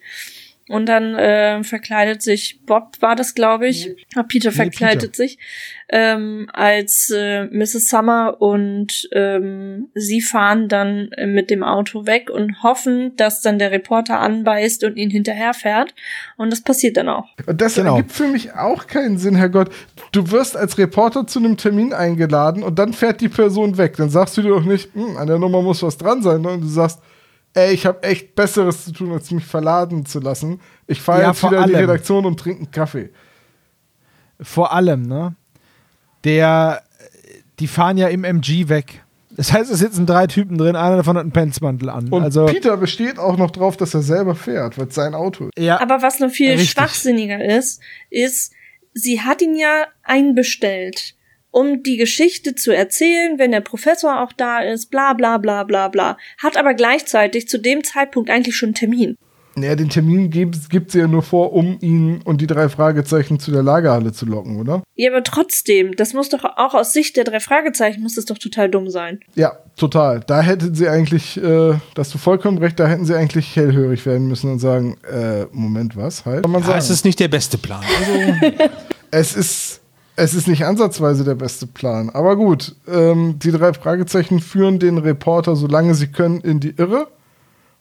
[0.71, 3.91] Und dann äh, verkleidet sich Bob, war das, glaube ich.
[4.15, 5.15] Ah, Peter Nee, verkleidet Peter.
[5.17, 5.37] sich
[5.89, 7.89] ähm, als äh, Mrs.
[7.89, 13.59] Summer und ähm, sie fahren dann äh, mit dem Auto weg und hoffen, dass dann
[13.59, 15.93] der Reporter anbeißt und ihn hinterherfährt.
[16.37, 17.27] Und das passiert dann auch.
[17.47, 17.97] Und das Genau.
[17.97, 19.71] ergibt für mich auch keinen Sinn, Herrgott.
[20.13, 23.97] Du wirst als Reporter zu einem Termin eingeladen und dann fährt die Person weg.
[23.97, 26.47] Dann sagst du dir doch nicht, hm, an der Nummer muss was dran sein.
[26.47, 27.01] Und du sagst,
[27.55, 30.61] ey, ich habe echt Besseres zu tun, als mich verladen zu lassen.
[30.87, 31.91] Ich fahre Ja, jetzt wieder in die allem.
[31.91, 33.11] Redaktion und trinke einen Kaffee.
[34.41, 35.35] Vor allem, ne?
[36.25, 36.83] Der,
[37.59, 39.03] die fahren ja im MG weg.
[39.31, 42.09] Das heißt, es sitzen drei Typen drin, einer davon hat einen Penzmantel an.
[42.09, 45.45] Und also, Peter besteht auch noch drauf, dass er selber fährt, weil es sein Auto
[45.47, 45.53] ist.
[45.59, 46.71] ja, Aber was noch viel Richtig.
[46.71, 47.81] schwachsinniger ist,
[48.11, 48.53] ist,
[48.93, 51.15] sie hat ihn ja einbestellt,
[51.51, 55.89] um die Geschichte zu erzählen, wenn der Professor auch da ist, bla bla bla bla
[55.89, 56.17] bla.
[56.39, 59.17] Hat aber gleichzeitig zu dem Zeitpunkt eigentlich schon einen Termin.
[59.57, 63.41] Naja, den Termin gibt, gibt sie ja nur vor, um ihn und die drei Fragezeichen
[63.41, 64.85] zu der Lagerhalle zu locken, oder?
[64.95, 68.39] Ja, aber trotzdem, das muss doch auch aus Sicht der drei Fragezeichen, muss das doch
[68.39, 69.19] total dumm sein.
[69.35, 70.21] Ja, total.
[70.25, 74.07] Da hätten sie eigentlich, äh, da hast du vollkommen recht, da hätten sie eigentlich hellhörig
[74.07, 76.25] werden müssen und sagen, äh, Moment, was?
[76.25, 76.43] Halt.
[76.45, 76.79] Kann man Ja, sagen.
[76.79, 77.83] es ist nicht der beste Plan.
[77.83, 78.69] Also,
[79.11, 79.80] es ist,
[80.17, 82.11] es ist nicht ansatzweise der beste Plan.
[82.11, 87.09] Aber gut, ähm, die drei Fragezeichen führen den Reporter, solange sie können, in die Irre.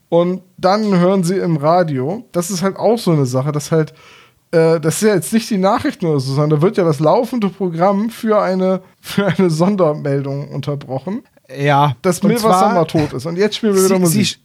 [0.09, 3.93] Und dann hören sie im Radio, das ist halt auch so eine Sache, dass halt,
[4.51, 6.99] äh, das ist ja jetzt nicht die Nachrichten oder so, sondern da wird ja das
[6.99, 11.21] laufende Programm für eine, für eine Sondermeldung unterbrochen,
[11.55, 11.95] ja.
[12.01, 13.25] dass zwar- Summer tot ist.
[13.27, 14.25] Und jetzt spielen wir wieder Sie, Musik.
[14.27, 14.35] sie,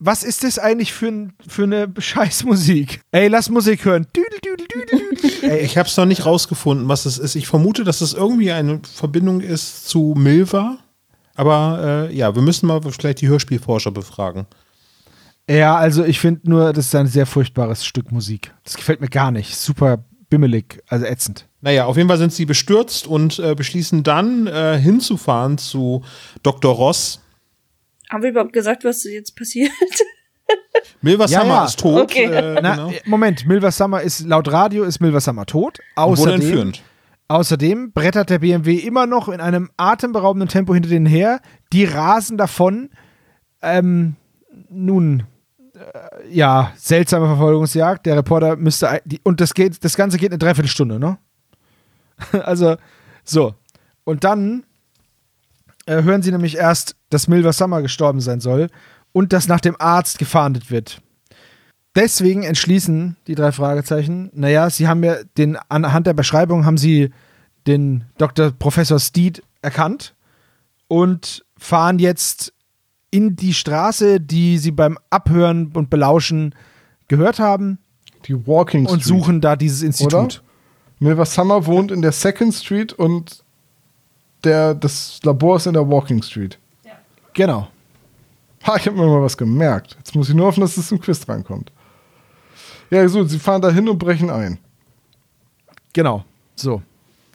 [0.00, 3.02] was ist das eigentlich für, ein, für eine Scheißmusik?
[3.12, 4.06] Ey, lass Musik hören.
[4.16, 5.50] Düdel, düdel, düdel, düdel.
[5.50, 7.36] Ey, ich habe es noch nicht rausgefunden, was es ist.
[7.36, 10.78] Ich vermute, dass es irgendwie eine Verbindung ist zu Milva.
[11.34, 14.46] Aber äh, ja, wir müssen mal vielleicht die Hörspielforscher befragen.
[15.48, 18.54] Ja, also ich finde nur, das ist ein sehr furchtbares Stück Musik.
[18.64, 19.54] Das gefällt mir gar nicht.
[19.54, 21.46] Super bimmelig, also ätzend.
[21.60, 26.02] Naja, auf jeden Fall sind sie bestürzt und äh, beschließen dann äh, hinzufahren zu
[26.42, 26.74] Dr.
[26.74, 27.20] Ross.
[28.10, 29.70] Haben wir überhaupt gesagt, was jetzt passiert?
[31.00, 31.64] Milva Ja, Summer ja.
[31.64, 32.02] ist tot.
[32.02, 32.24] Okay.
[32.24, 32.92] Äh, Na, genau.
[33.06, 35.78] Moment, Milva Summer ist laut Radio ist Milva Summer tot.
[35.94, 36.72] Außerdem,
[37.28, 41.40] außerdem brettert der BMW immer noch in einem atemberaubenden Tempo hinter denen her.
[41.72, 42.90] Die rasen davon.
[43.62, 44.16] Ähm,
[44.68, 45.24] nun,
[45.74, 48.06] äh, ja, seltsame Verfolgungsjagd.
[48.06, 51.18] Der Reporter müsste die, und das geht, das Ganze geht eine Dreiviertelstunde, ne?
[52.44, 52.76] also
[53.24, 53.54] so
[54.04, 54.64] und dann
[55.86, 58.68] äh, hören sie nämlich erst, dass Milva Summer gestorben sein soll
[59.12, 61.00] und dass nach dem Arzt gefahndet wird.
[61.96, 67.10] Deswegen entschließen die drei Fragezeichen, naja, sie haben ja den, anhand der Beschreibung haben sie
[67.66, 68.52] den Dr.
[68.52, 70.14] Professor Steed erkannt
[70.86, 72.52] und fahren jetzt
[73.10, 76.54] in die Straße, die sie beim Abhören und Belauschen
[77.08, 77.78] gehört haben
[78.26, 78.92] Die Walking Street.
[78.92, 80.14] und suchen da dieses Institut.
[80.14, 80.34] Oder?
[81.00, 83.42] Milva Summer wohnt in der Second Street und
[84.44, 86.58] der, das Labor ist in der Walking Street.
[87.32, 87.68] Genau.
[88.66, 89.94] Ha, ich habe mir mal was gemerkt.
[89.98, 91.72] Jetzt muss ich nur hoffen, dass es im Quiz reinkommt.
[92.90, 94.58] Ja, so, sie fahren da hin und brechen ein.
[95.92, 96.24] Genau.
[96.56, 96.82] So.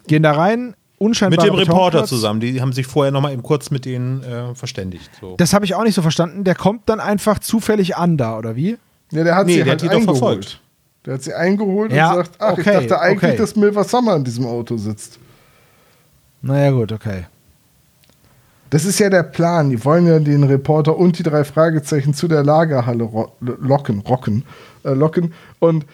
[0.08, 1.44] Gehen da rein, unscheinbar.
[1.46, 2.40] Mit dem Reporter zusammen.
[2.42, 5.10] Die haben sich vorher noch mal eben kurz mit denen äh, verständigt.
[5.20, 5.36] So.
[5.38, 6.44] Das habe ich auch nicht so verstanden.
[6.44, 8.78] Der kommt dann einfach zufällig an da, oder wie?
[9.12, 10.18] Ja, der hat Nee, sie der halt hat die doch eingeholt.
[10.18, 10.62] verfolgt.
[11.06, 13.38] Der hat sie eingeholt Ja, und sagt, ach, okay, ich dachte eigentlich, okay.
[13.38, 15.20] dass Milva Summer in diesem Auto sitzt.
[16.46, 17.26] Naja, gut, okay.
[18.70, 19.72] Das ist ja der Plan.
[19.72, 24.44] Die wollen ja den Reporter und die drei Fragezeichen zu der Lagerhalle locken, rocken,
[24.84, 25.34] äh, locken.
[25.58, 25.88] Und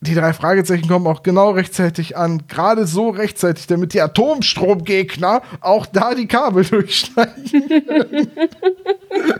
[0.00, 2.44] die drei Fragezeichen kommen auch genau rechtzeitig an.
[2.48, 8.30] Gerade so rechtzeitig, damit die Atomstromgegner auch da die Kabel durchschneiden.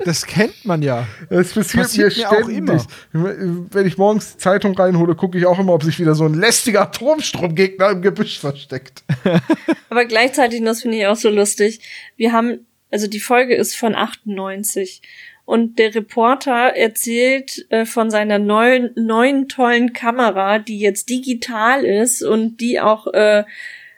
[0.05, 1.07] Das kennt man ja.
[1.29, 2.83] Das passiert, Passiert mir mir auch ständig.
[3.13, 6.35] Wenn ich morgens die Zeitung reinhole, gucke ich auch immer, ob sich wieder so ein
[6.35, 9.03] lästiger Atomstromgegner im Gebüsch versteckt.
[9.91, 11.81] Aber gleichzeitig, und das finde ich auch so lustig,
[12.17, 15.03] wir haben, also die Folge ist von 98
[15.47, 22.23] und der Reporter erzählt äh, von seiner neuen, neuen tollen Kamera, die jetzt digital ist
[22.23, 23.45] und die auch äh,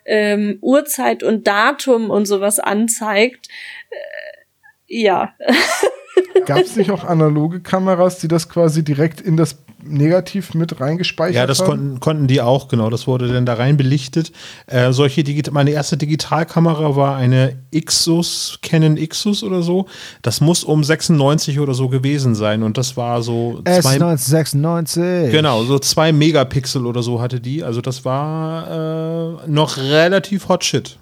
[0.04, 3.48] ähm, Uhrzeit und Datum und sowas anzeigt.
[3.90, 5.34] Äh, ja.
[6.46, 11.34] Gab es nicht auch analoge Kameras, die das quasi direkt in das Negativ mit reingespeichert
[11.36, 11.66] Ja, das haben?
[11.68, 12.90] konnten, konnten die auch, genau.
[12.90, 14.32] Das wurde dann da rein belichtet.
[14.66, 19.86] Äh, solche Digit meine erste Digitalkamera war eine Ixus, Canon Ixus oder so.
[20.22, 22.64] Das muss um 96 oder so gewesen sein.
[22.64, 25.30] Und das war so zwei, S1996.
[25.30, 27.62] genau, so zwei Megapixel oder so hatte die.
[27.62, 30.98] Also das war äh, noch relativ hot shit.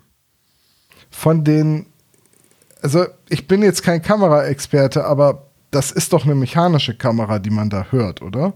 [1.11, 1.87] Von den,
[2.83, 7.71] also ich bin jetzt kein Kameraexperte, aber das ist doch eine mechanische Kamera, die man
[7.71, 8.53] da hört, oder?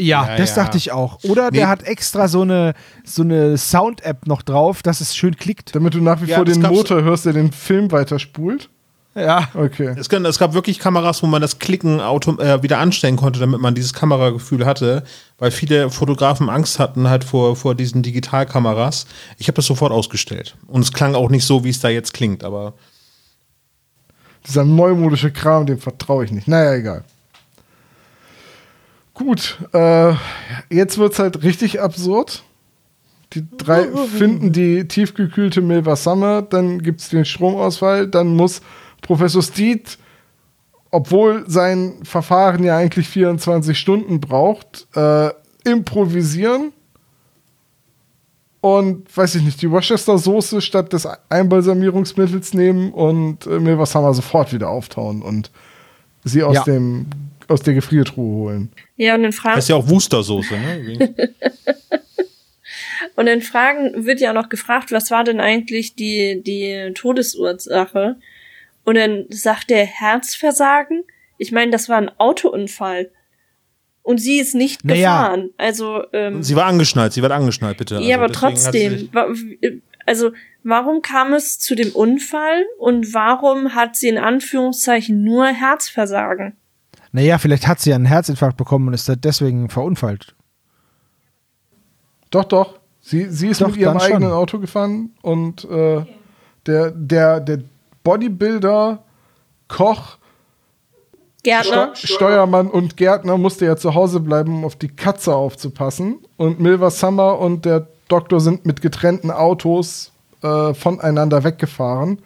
[0.00, 0.62] Ja, Ja, das ja.
[0.64, 1.18] dachte ich auch.
[1.24, 1.58] Oder Nee.
[1.58, 2.74] der hat extra so eine,
[3.04, 5.74] so eine Sound-App noch drauf, dass es schön klickt.
[5.74, 8.68] Damit du nach wie Ja, vor den Motor hörst, der den Film weiterspult.
[9.14, 9.48] Ja.
[9.54, 9.94] Okay.
[9.98, 13.60] Es, es gab wirklich Kameras, wo man das Klicken auto, äh, wieder anstellen konnte, damit
[13.60, 15.04] man dieses Kameragefühl hatte,
[15.38, 19.06] weil viele Fotografen Angst hatten halt vor, vor diesen Digitalkameras.
[19.36, 20.56] Ich habe das sofort ausgestellt.
[20.66, 22.72] Und es klang auch nicht so, wie es da jetzt klingt, aber
[24.46, 26.48] Dieser neumodische Kram, dem vertraue ich nicht.
[26.48, 27.04] Naja, egal.
[29.14, 30.14] Gut, äh,
[30.70, 32.42] jetzt wird's halt richtig absurd.
[33.34, 33.86] Die drei
[34.16, 38.60] finden die tiefgekühlte Milva Summer, dann gibt's den Stromausfall, dann muss
[39.00, 39.98] Professor Steed,
[40.90, 45.30] obwohl sein Verfahren ja eigentlich 24 Stunden braucht, äh,
[45.64, 46.72] improvisieren
[48.60, 54.52] und, weiß ich nicht, die Worcester-Soße statt des Einbalsamierungsmittels nehmen und äh, Milva Summer sofort
[54.52, 55.50] wieder auftauen und
[56.24, 56.64] sie aus, Ja.
[56.64, 57.06] dem,
[57.48, 58.72] aus der Gefriertruhe holen.
[58.96, 61.14] Ja, und in Fragen, das ist ja auch Wustersoße, ne?
[63.16, 68.16] und in Fragen wird ja auch noch gefragt, was war denn eigentlich die, die Todesursache?
[68.84, 71.04] Und dann sagt der Herzversagen.
[71.38, 73.10] Ich meine, das war ein Autounfall.
[74.02, 75.22] Und sie ist nicht Naja.
[75.22, 75.50] gefahren.
[75.56, 77.96] Also, ähm, sie war angeschnallt, sie war angeschnallt, bitte.
[77.96, 79.08] ja, Also aber trotzdem.
[80.04, 80.32] Also,
[80.64, 86.56] warum kam es zu dem Unfall und warum hat sie in Anführungszeichen nur Herzversagen?
[87.12, 90.34] Naja, vielleicht hat sie einen Herzinfarkt bekommen und ist da deswegen verunfallt.
[92.30, 92.78] Doch, doch.
[93.00, 94.12] Sie, sie ist Doch, mit ihrem dann schon.
[94.16, 96.04] eigenen Auto gefahren und äh,
[96.66, 97.58] der, der, der
[98.04, 99.02] Bodybuilder,
[99.68, 100.18] Koch,
[101.42, 101.90] Gärtner?
[101.94, 106.18] Ste Steuermann und Gärtner musste ja zu Hause bleiben, um auf die Katze aufzupassen.
[106.36, 112.20] Und Milva Summer und der Doktor sind mit getrennten Autos äh, voneinander weggefahren.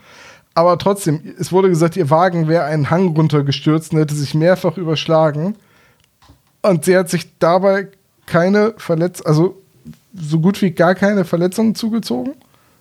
[0.56, 4.78] Aber trotzdem, es wurde gesagt, ihr Wagen wäre einen Hang runtergestürzt und hätte sich mehrfach
[4.78, 5.54] überschlagen.
[6.62, 7.88] Und sie hat sich dabei
[8.24, 9.62] keine Verletz also
[10.14, 12.32] so gut wie gar keine Verletzungen zugezogen.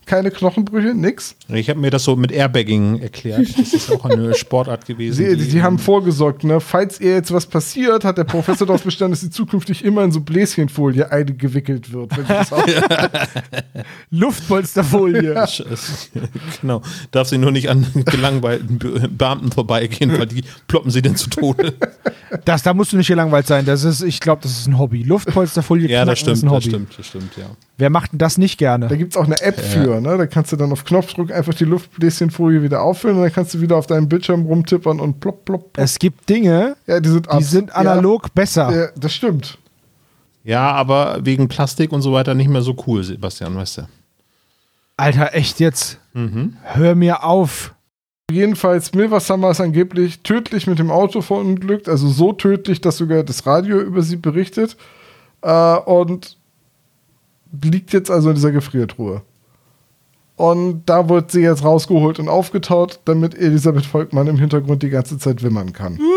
[0.05, 1.35] Keine Knochenbrüche, nix.
[1.47, 3.47] Ich habe mir das so mit Airbagging erklärt.
[3.57, 5.15] Das ist auch eine Sportart gewesen.
[5.15, 6.59] Sie, die, die haben vorgesorgt, ne?
[6.59, 10.11] Falls ihr jetzt was passiert, hat der Professor darauf bestanden, dass sie zukünftig immer in
[10.11, 12.11] so Bläschenfolie eingewickelt wird.
[14.11, 15.43] Luftpolsterfolie.
[16.61, 16.83] genau.
[17.09, 21.31] Darf sie nur nicht an gelangweilten Be Beamten vorbeigehen, weil die ploppen sie denn zu
[21.31, 21.73] Tode.
[22.43, 23.65] Das, da musst du nicht gelangweilt sein.
[23.65, 25.01] Das ist, ich glaube, das ist ein Hobby.
[25.01, 26.63] Luftpolsterfolie ja, das stimmt, ist ein Hobby.
[26.65, 27.45] das stimmt, das stimmt, ja.
[27.77, 28.97] Wer macht denn das nicht Da gerne?
[28.97, 30.17] gibt es auch eine App für, ne?
[30.17, 33.59] Da kannst du dann auf Knopfdruck einfach die Luftbläschenfolie wieder auffüllen und dann kannst du
[33.61, 35.83] wieder auf deinem Bildschirm rumtippern und plopp, plopp, plopp.
[35.83, 38.71] Es gibt Dinge, Ja, die sind, die sind analog besser.
[38.71, 39.57] Ja, ja, das stimmt.
[40.45, 43.81] Ja, aber wegen Plastik und so weiter nicht mehr so cool, Sebastian, weißt du.
[44.97, 45.99] Alter, echt jetzt?
[46.63, 47.73] Hör mir auf.
[48.31, 53.23] Jedenfalls, Milva Summer ist angeblich tödlich mit dem Auto verunglückt, also so tödlich, dass sogar
[53.23, 54.77] das Radio über sie berichtet.
[55.41, 56.37] Äh, und
[57.63, 59.21] liegt jetzt also in dieser Gefriertruhe.
[60.37, 65.17] Und da wird sie jetzt rausgeholt und aufgetaut, damit Elisabeth Volkmann im Hintergrund die ganze
[65.17, 65.99] Zeit wimmern kann.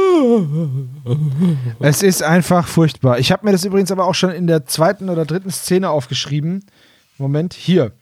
[1.79, 3.21] Es ist einfach furchtbar.
[3.21, 6.65] Ich habe mir das übrigens aber auch schon in der zweiten oder dritten Szene aufgeschrieben.
[7.19, 7.93] Moment, hier.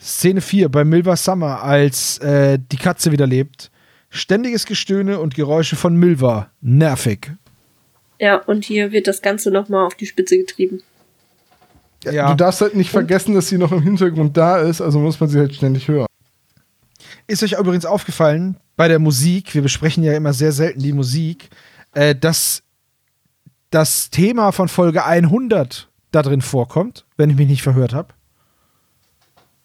[0.00, 3.70] Szene 4 bei Milva Summer, als äh, die Katze wieder lebt.
[4.08, 6.50] Ständiges Gestöhne und Geräusche von Milva.
[6.62, 7.32] Nervig.
[8.18, 10.82] Ja, und hier wird das Ganze nochmal auf die Spitze getrieben.
[12.12, 12.30] Ja.
[12.30, 15.28] Du darfst halt nicht vergessen, dass sie noch im Hintergrund da ist, also muss man
[15.28, 16.06] sie halt ständig hören.
[17.26, 21.48] Ist euch übrigens aufgefallen, bei der Musik, wir besprechen ja immer sehr selten die Musik,
[21.92, 22.62] äh, dass
[23.70, 28.14] das Thema von Folge 100 da drin vorkommt, wenn ich mich nicht verhört habe.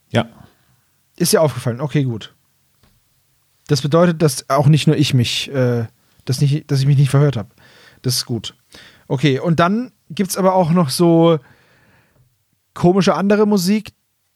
[0.10, 0.28] Ja.
[1.18, 1.82] Ist dir aufgefallen?
[1.82, 2.34] Okay, gut.
[3.68, 5.86] Das bedeutet, dass auch nicht nur ich mich, äh,
[6.26, 7.50] dass, nicht, dass ich mich nicht verhört habe.
[8.02, 8.56] Das ist gut.
[9.08, 11.40] Okay, und dann gibt es aber auch noch so
[12.74, 13.94] komische andere Musik.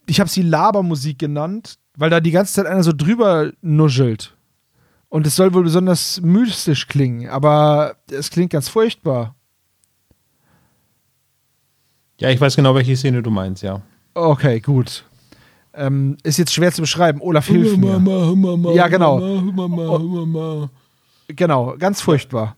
[0.08, 4.36] Ich habe sie Labermusik genannt, weil da die ganze Zeit einer so drüber nuschelt.
[5.10, 9.36] Und es soll wohl besonders mystisch klingen, aber es klingt ganz furchtbar.
[12.20, 13.82] Ja, ich weiß genau, welche Szene du meinst, ja.
[14.14, 15.04] Okay, gut.
[15.74, 17.20] Ähm, ist jetzt schwer zu beschreiben.
[17.22, 18.02] Olaf, hilf mir.
[18.74, 19.20] Ja, genau.
[21.28, 22.56] Genau, ganz furchtbar.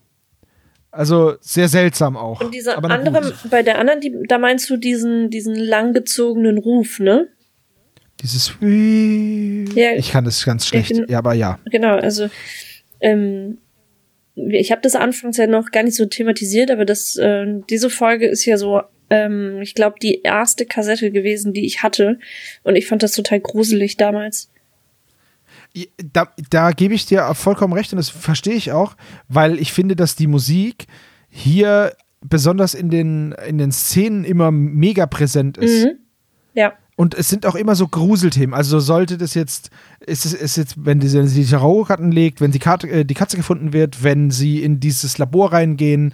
[0.90, 2.40] Also sehr seltsam auch.
[2.40, 7.28] Und dieser andere, bei der anderen, die, da meinst du diesen, diesen langgezogenen Ruf, ne?
[8.22, 9.92] Dieses Ja.
[9.96, 10.88] Ich kann das ganz schlecht.
[10.90, 11.58] gen- Ja, aber ja.
[11.70, 12.28] Genau, also
[13.00, 13.58] ähm,
[14.34, 18.26] ich habe das anfangs ja noch gar nicht so thematisiert, aber das, äh, diese Folge
[18.26, 22.18] ist ja so, ähm, ich glaube, die erste Kassette gewesen, die ich hatte.
[22.64, 24.50] Und ich fand das total gruselig damals.
[26.12, 28.96] Da, da gebe ich dir vollkommen recht und das verstehe ich auch,
[29.28, 30.86] weil ich finde, dass die Musik
[31.28, 35.84] hier besonders in den, in den Szenen immer mega präsent ist.
[35.84, 35.98] Mhm.
[36.54, 36.72] Ja.
[36.96, 38.54] Und es sind auch immer so Gruselthemen.
[38.54, 39.70] Also sollte das jetzt,
[40.00, 43.36] ist es ist jetzt, wenn sie die Tarotkarten legt, wenn die, Karte, äh, die Katze
[43.36, 46.12] gefunden wird, wenn sie in dieses Labor reingehen,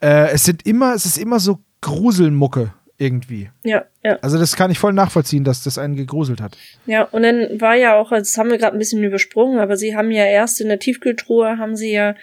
[0.00, 3.50] äh, es sind immer, es ist immer so Gruselmucke irgendwie.
[3.64, 4.18] Ja, ja.
[4.22, 6.56] Also das kann ich voll nachvollziehen, dass das einen gegruselt hat.
[6.86, 9.96] Ja, und dann war ja auch, das haben wir gerade ein bisschen übersprungen, aber sie
[9.96, 12.14] haben ja erst in der Tiefkühltruhe, haben sie ja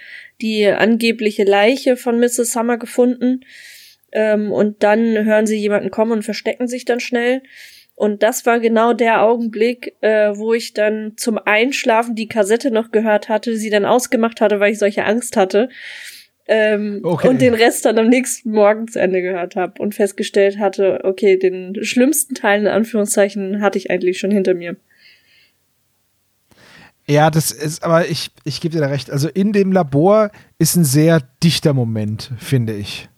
[0.42, 2.52] die angebliche Leiche von Mrs.
[2.52, 3.42] Summer gefunden.
[4.14, 7.44] Ähm, und dann hören sie jemanden kommen und verstecken sich dann schnell.
[7.96, 12.92] Und das war genau der Augenblick, äh, wo ich dann zum Einschlafen die Kassette noch
[12.92, 15.70] gehört hatte, sie dann ausgemacht hatte, weil ich solche Angst hatte.
[16.48, 17.28] Ähm, Okay.
[17.28, 21.38] Und den Rest dann am nächsten Morgen zu Ende gehört habe und festgestellt hatte, okay,
[21.38, 24.76] den schlimmsten Teil in Anführungszeichen hatte ich eigentlich schon hinter mir.
[27.08, 29.12] Ja, das ist, aber ich, ich gebe dir da recht.
[29.12, 33.10] Also in dem Labor ist ein sehr dichter Moment, finde ich.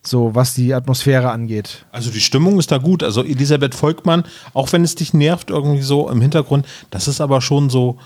[0.00, 1.86] So, was die Atmosphäre angeht.
[1.90, 3.02] Also die Stimmung ist da gut.
[3.02, 4.24] Also Elisabeth Volkmann,
[4.54, 7.98] auch wenn es dich nervt irgendwie so im Hintergrund, das ist aber schon so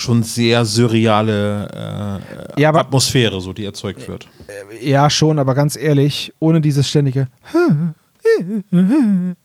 [0.00, 2.20] schon sehr surreale
[2.56, 4.26] äh, Ja, aber- Atmosphäre, so die erzeugt wird.
[4.80, 7.28] Ja, schon, aber ganz ehrlich, ohne dieses ständige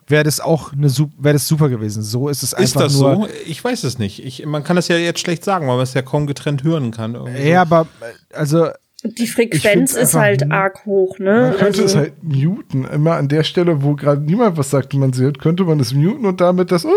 [0.08, 2.04] wäre das auch eine wäre das super gewesen.
[2.04, 3.16] So ist es einfach Ist das nur.
[3.16, 3.28] so?
[3.46, 4.24] Ich weiß es nicht.
[4.26, 6.92] Ich, man kann das ja jetzt schlecht sagen, weil man es ja kaum getrennt hören
[6.92, 7.16] kann.
[7.16, 8.68] irgendwie Ja, aber äh, also
[9.04, 11.50] Die Frequenz ist einfach halt arg hoch, ne?
[11.52, 12.86] Man könnte es Also, halt muten.
[12.86, 15.94] Immer an der Stelle, wo gerade niemand was sagt und man sieht, könnte man es
[15.94, 16.90] muten und damit das äh,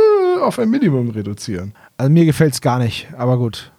[0.42, 1.74] auf ein Minimum reduzieren.
[1.98, 3.72] Also mir gefällt es gar nicht, aber gut.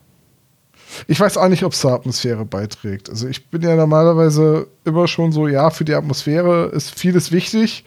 [1.08, 3.10] Ich weiß auch nicht, ob es zur Atmosphäre beiträgt.
[3.10, 7.86] Also ich bin ja normalerweise immer schon so, ja, für die Atmosphäre ist vieles wichtig.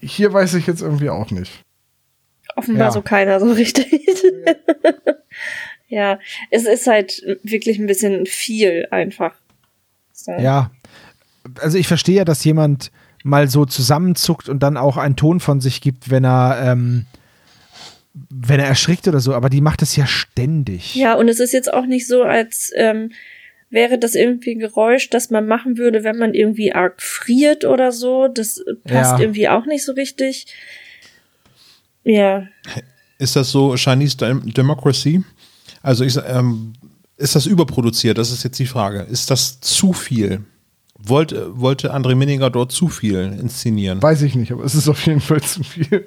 [0.00, 1.62] Hier weiß ich jetzt irgendwie auch nicht.
[2.56, 2.92] offenbar Ja.
[2.92, 4.06] so keiner so richtig.
[5.88, 6.18] ja,
[6.50, 9.34] es ist halt wirklich ein bisschen viel einfach.
[10.12, 10.32] So.
[10.32, 10.70] Ja.
[11.60, 12.90] Also ich verstehe ja, dass jemand
[13.24, 17.06] mal so zusammenzuckt und dann auch einen Ton von sich gibt, wenn er, ähm,
[18.12, 20.94] wenn er erschrickt oder so, aber die macht es ja ständig.
[20.96, 23.12] Ja, und es ist jetzt auch nicht so, als ähm,
[23.70, 27.92] wäre das irgendwie ein Geräusch, das man machen würde, wenn man irgendwie arg friert oder
[27.92, 28.26] so.
[28.28, 29.20] Das passt Ja.
[29.20, 30.46] irgendwie auch nicht so richtig.
[32.04, 32.48] Ja,
[33.18, 35.22] Ist das so Chinese Dem Democracy?
[35.82, 36.72] Also ich, ähm,
[37.16, 38.16] ist das überproduziert?
[38.18, 39.00] Das ist jetzt die Frage.
[39.10, 40.42] Ist das zu viel?
[40.98, 44.02] Wollte, wollte André Minninger dort zu viel inszenieren?
[44.02, 46.06] Weiß ich nicht, aber es ist auf jeden Fall zu viel.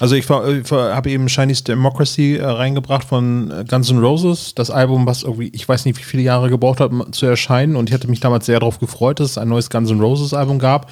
[0.00, 4.54] Also ich, war- ich habe eben Chinese Democracy äh, reingebracht von äh, Guns N' Roses,
[4.54, 7.76] das Album, was irgendwie, ich weiß nicht, wie viele Jahre gebraucht hat, um zu erscheinen
[7.76, 10.32] und ich hatte mich damals sehr darauf gefreut, dass es ein neues Guns N' Roses
[10.34, 10.90] Album gab.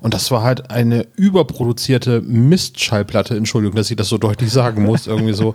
[0.00, 5.06] Und das war halt eine überproduzierte Mistschallplatte, Entschuldigung, dass ich das so deutlich sagen muss,
[5.06, 5.54] irgendwie so.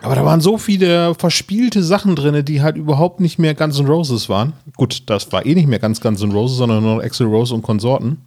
[0.00, 3.86] Aber da waren so viele verspielte Sachen drin, die halt überhaupt nicht mehr Guns N'
[3.86, 4.54] Roses waren.
[4.76, 7.54] Gut, das war eh nicht mehr ganz Guns N' Roses, sondern nur noch Axl Rose
[7.54, 8.18] und Konsorten.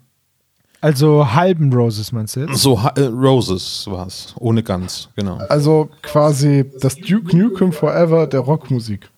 [0.85, 2.57] Also halben Roses meinst du jetzt?
[2.57, 5.37] So äh, Roses war es, ohne Guns, genau.
[5.49, 9.09] Also quasi das Duke Nukem Forever der Rockmusik.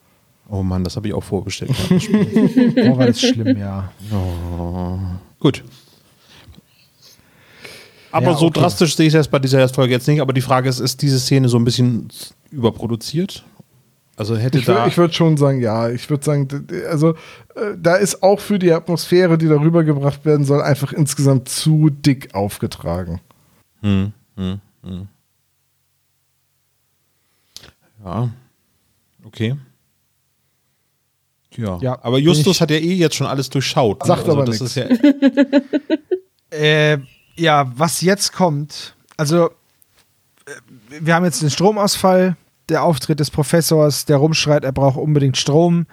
[0.47, 1.71] Oh Mann, das habe ich auch vorbestellt.
[2.89, 3.91] Oh, war das schlimm, ja.
[5.41, 5.61] Gut.
[8.13, 8.61] Aber Ja, so okay.
[8.61, 10.21] drastisch sehe ich das bei dieser Folge jetzt nicht.
[10.21, 12.07] Aber die Frage ist, ist diese Szene so ein bisschen
[12.49, 13.43] überproduziert?
[14.17, 14.83] Also hätte Ich da.
[14.83, 15.89] würde würd schon sagen, ja.
[15.89, 17.11] Ich würde sagen, also
[17.55, 21.89] äh, da ist auch für die Atmosphäre, die darüber gebracht werden soll, einfach insgesamt zu
[21.91, 23.21] dick aufgetragen.
[23.81, 25.07] Hm, hm, hm.
[28.03, 28.29] Ja.
[29.23, 29.55] Okay.
[31.55, 31.77] Ja.
[31.81, 34.03] Ja, aber Justus hat ja eh jetzt schon alles durchschaut.
[34.05, 34.75] Sagt also aber das nix.
[34.75, 34.87] ist ja
[36.49, 36.99] Äh,
[37.35, 39.47] ja, was jetzt kommt, also
[40.45, 40.51] äh,
[41.01, 42.37] wir haben jetzt den Stromausfall,
[42.69, 45.85] der Auftritt des Professors, der rumschreit, er braucht unbedingt Strom.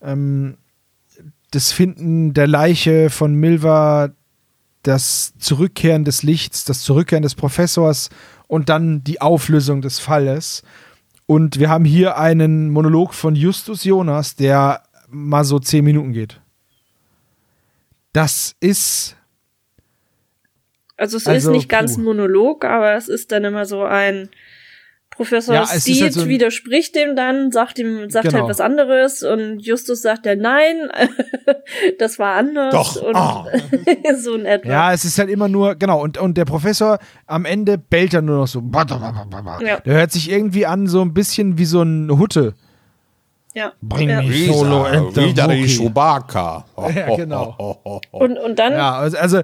[0.00, 0.56] Ähm,
[1.50, 4.10] das Finden der Leiche von Milva,
[4.82, 8.10] das Zurückkehren des Lichts, das Zurückkehren des Professors
[8.46, 10.62] und dann die Auflösung des Falles.
[11.26, 16.40] Und wir haben hier einen Monolog von Justus Jonas, der mal so zehn Minuten geht.
[18.12, 19.16] Das ist
[20.96, 22.00] Also es Also, ist nicht ganz puh.
[22.00, 24.30] ein Monolog, aber es ist dann immer so ein
[25.18, 28.38] Professor Ja, Steed halt so ein- widerspricht dem dann, sagt ihm, sagt Genau.
[28.38, 30.88] halt was anderes und Justus sagt ja nein,
[31.98, 33.44] das war anders Doch, und ah.
[34.16, 34.68] so in etwa.
[34.68, 38.26] Ja, es ist halt immer nur, genau, und, und der Professor am Ende bellt dann
[38.26, 38.62] nur noch so.
[38.72, 39.80] Ja.
[39.80, 42.54] Der hört sich irgendwie an, so ein bisschen wie so ein Hutte.
[43.54, 43.72] ja.
[43.82, 44.22] Bring ja.
[44.22, 44.84] mich solo
[45.16, 45.66] wieder die.
[45.66, 46.64] Chewbacca.
[46.94, 48.00] Ja, genau.
[48.12, 49.40] Und, und dann Ja, also, also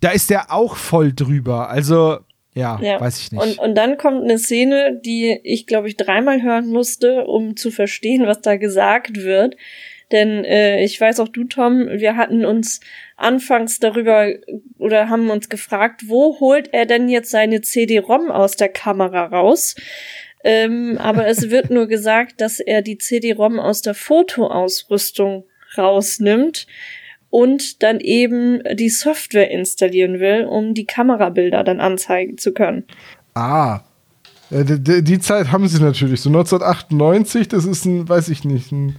[0.00, 1.70] da ist der auch voll drüber.
[1.70, 2.18] Also,
[2.54, 3.00] ja, Ja.
[3.00, 3.42] weiß ich nicht.
[3.42, 7.70] Und, und dann kommt eine Szene, die ich, glaube ich, dreimal hören musste, um zu
[7.70, 9.56] verstehen, was da gesagt wird.
[10.12, 12.80] Denn äh, ich weiß auch du, Tom, wir hatten uns
[13.16, 14.28] anfangs darüber
[14.78, 19.74] oder haben uns gefragt, wo holt er denn jetzt seine CD-ROM aus der Kamera raus?
[20.44, 25.44] Ähm, aber es wird nur gesagt, dass er die CD-ROM aus der Fotoausrüstung
[25.76, 26.66] rausnimmt
[27.34, 32.84] und dann eben die Software installieren will, um die Kamerabilder dann anzeigen zu können.
[33.34, 33.80] Ah.
[34.50, 36.20] Ja, die, Zeit haben sie natürlich.
[36.20, 38.94] So 1998, das ist ein, weiß ich nicht, ein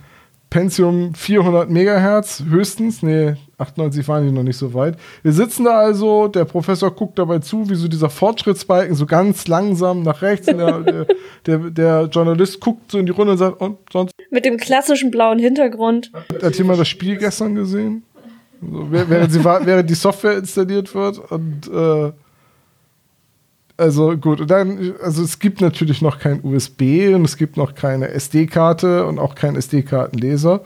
[0.49, 3.01] Pentium 400 Megahertz höchstens.
[3.03, 4.97] Nee, 98 waren die noch nicht so weit.
[5.23, 9.47] Wir sitzen da also, der Professor guckt dabei zu, wie so dieser Fortschrittsbalken so ganz
[9.47, 10.49] langsam nach rechts.
[10.49, 11.05] Und der, der,
[11.45, 15.09] der, der Journalist guckt so in die Runde und sagt, und sonst Mit dem klassischen
[15.09, 16.11] blauen Hintergrund.
[16.43, 18.03] hat jemand das Spiel gestern gesehen?
[18.71, 22.11] So, während, sie, während die Software installiert wird und äh,
[23.77, 27.75] also gut, und dann, also es gibt natürlich noch kein USB und es gibt noch
[27.75, 30.61] keine SD-Karte und auch keinen SD-Kartenleser.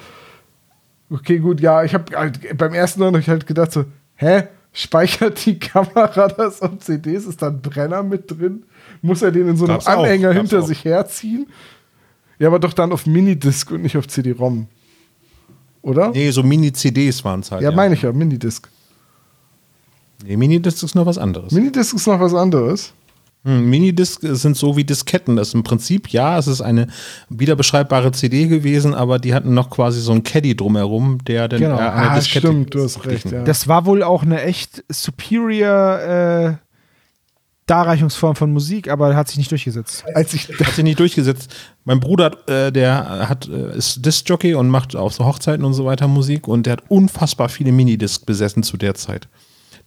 [1.09, 3.85] Okay, gut, ja, ich habe halt, beim ersten Mal hab ich halt gedacht so,
[4.15, 7.25] hä, speichert die Kamera das auf CDs?
[7.25, 8.63] Ist da ein Brenner mit drin?
[9.01, 10.67] Muss er den in so einem auch, Anhänger gab's hinter auch.
[10.67, 11.47] sich herziehen?
[12.37, 14.67] Ja, aber doch dann auf Minidisc und nicht auf CD-ROM.
[15.81, 16.09] Oder?
[16.11, 17.61] Nee, so Mini-CDs waren es halt.
[17.61, 18.67] Ja, meine ich ja, Minidisc.
[20.25, 21.51] Nee, Minidisc ist noch was anderes.
[21.53, 22.93] Minidisc ist noch was anderes.
[23.45, 25.37] Hm, Minidisc sind so wie Disketten.
[25.37, 26.87] Das ist im Prinzip, ja, es ist eine
[27.29, 31.77] wiederbeschreibbare CD gewesen, aber die hatten noch quasi so einen Caddy drumherum, der dann Genau.
[31.77, 33.43] eher einer Ah, Diskette stimmt, du hast recht, ja.
[33.43, 36.53] das war wohl auch eine echt superior äh,
[37.69, 40.03] Darreichungsform von Musik, aber hat sich nicht durchgesetzt.
[40.15, 41.53] Als ich, Hat sich nicht durchgesetzt.
[41.85, 45.73] Mein Bruder, hat, äh, der hat, äh, ist Disc-Jockey und macht auf so Hochzeiten und
[45.73, 49.27] so weiter Musik und der hat unfassbar viele Minidisc besessen zu der Zeit.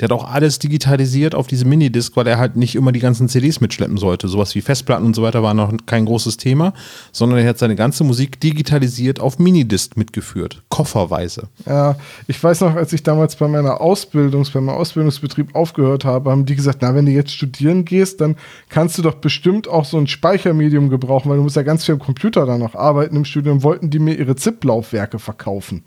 [0.00, 3.28] Der hat auch alles digitalisiert auf diese Minidisc, weil er halt nicht immer die ganzen
[3.28, 4.28] CDs mitschleppen sollte.
[4.28, 6.72] Sowas wie Festplatten und so weiter war noch kein großes Thema,
[7.12, 10.62] sondern er hat seine ganze Musik digitalisiert auf Minidisc mitgeführt.
[10.68, 11.48] Kofferweise.
[11.66, 11.96] ja,
[12.26, 16.46] ich weiß noch, als ich damals bei meiner Ausbildungs, bei meinem Ausbildungsbetrieb aufgehört habe, haben
[16.46, 18.36] die gesagt, na, wenn du jetzt studieren gehst, dann
[18.68, 21.94] kannst du doch bestimmt auch so ein Speichermedium gebrauchen, weil du musst ja ganz viel
[21.94, 25.82] am Computer dann noch arbeiten im Studium, wollten die mir ihre ZIP-Laufwerke verkaufen.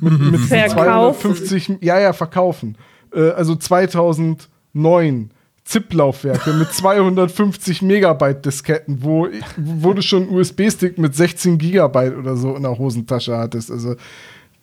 [0.00, 1.34] Mit, mit Verkaufen.
[1.34, 2.76] 250, ja, ja, verkaufen.
[3.14, 5.30] Äh, also 2009
[5.64, 12.36] ZIP-Laufwerke mit 250 Megabyte Disketten, wo, wo du schon einen USB-Stick mit 16 Gigabyte oder
[12.36, 13.70] so in der Hosentasche hattest.
[13.72, 13.96] Also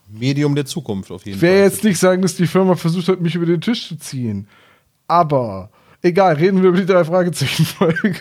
[0.10, 1.60] Medium der Zukunft auf jeden ich will Fall.
[1.60, 4.48] jetzt nicht sagen, dass die Firma versucht hat, mich über den Tisch zu ziehen.
[5.08, 5.70] Aber
[6.02, 8.16] egal, reden wir über die drei Fragezeichen-Folge.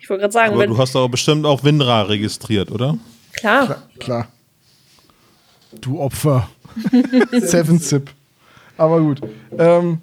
[0.00, 2.96] Ich wollte gerade sagen, Aber wenn, du hast doch bestimmt auch WinRAR registriert, oder?
[3.34, 3.82] klar.
[3.98, 4.28] Klar.
[5.80, 6.48] Du Opfer.
[7.32, 8.10] Seven Zip.
[8.76, 9.20] Aber gut.
[9.58, 9.98] Ähm,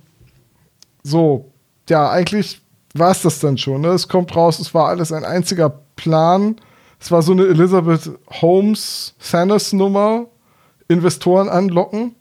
[1.04, 1.52] so,
[1.90, 2.62] ja, eigentlich
[2.94, 3.82] war es das dann schon.
[3.82, 3.90] Ne?
[3.90, 6.56] Es kommt raus, es war alles ein einziger Plan.
[7.00, 10.26] Es war so eine Elizabeth Holmes Thanos Nummer.
[10.90, 12.16] Investoren anlocken.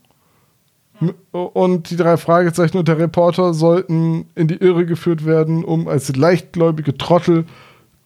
[1.32, 6.14] Und die drei Fragezeichen und der Reporter sollten in die Irre geführt werden, um als
[6.14, 7.46] leichtgläubige Trottel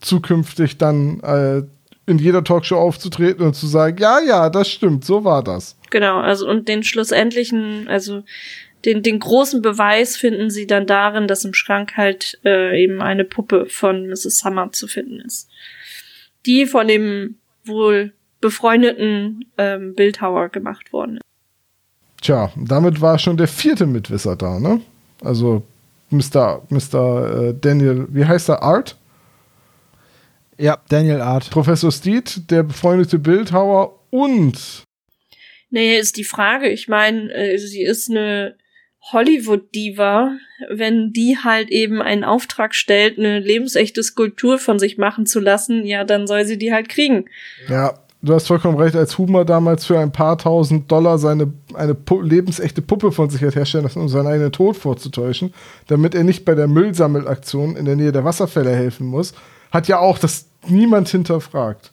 [0.00, 1.62] zukünftig dann äh,
[2.06, 5.76] in jeder Talkshow aufzutreten und zu sagen, ja, ja, das stimmt, so war das.
[5.90, 8.22] Genau, also und den schlussendlichen, also
[8.84, 13.24] den, den großen Beweis finden sie dann darin, dass im Schrank halt äh, eben eine
[13.24, 14.38] Puppe von Mrs.
[14.38, 15.48] Summer zu finden ist.
[16.46, 21.22] Die von dem wohl befreundeten ähm, Bildhauer gemacht worden ist.
[22.22, 24.80] Tja, damit war schon der vierte Mitwisser da, ne?
[25.22, 25.62] Also
[26.10, 26.62] Mr.
[26.68, 27.48] Mr.
[27.48, 28.62] Äh, Daniel, wie heißt er?
[28.62, 28.96] Art?
[30.58, 31.50] Ja, Daniel Art.
[31.50, 34.84] Professor Steed, der befreundete Bildhauer und
[35.72, 36.68] Nee, ist die Frage.
[36.68, 38.56] Ich meine, äh, sie ist eine
[39.10, 40.36] Hollywood-Diva.
[40.70, 45.86] Wenn die halt eben einen Auftrag stellt, eine lebensechte Skulptur von sich machen zu lassen,
[45.86, 47.24] ja, dann soll sie die halt kriegen.
[47.68, 51.94] ja, du hast vollkommen recht, als Huber damals für ein paar tausend Dollar seine eine
[51.94, 55.54] pu lebensechte Puppe von sich hat herstellen lassen, um seinen eigenen Tod vorzutäuschen,
[55.88, 59.32] damit er nicht bei der Müllsammelaktion in der Nähe der Wasserfälle helfen muss,
[59.72, 61.92] hat ja auch das niemand hinterfragt.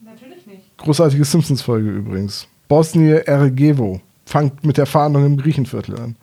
[0.00, 0.78] Natürlich nicht.
[0.78, 2.46] Großartige Simpsons-Folge übrigens.
[2.68, 4.00] Bosnie Ergevo.
[4.24, 6.16] Fangt mit der Fahndung im Griechenviertel an.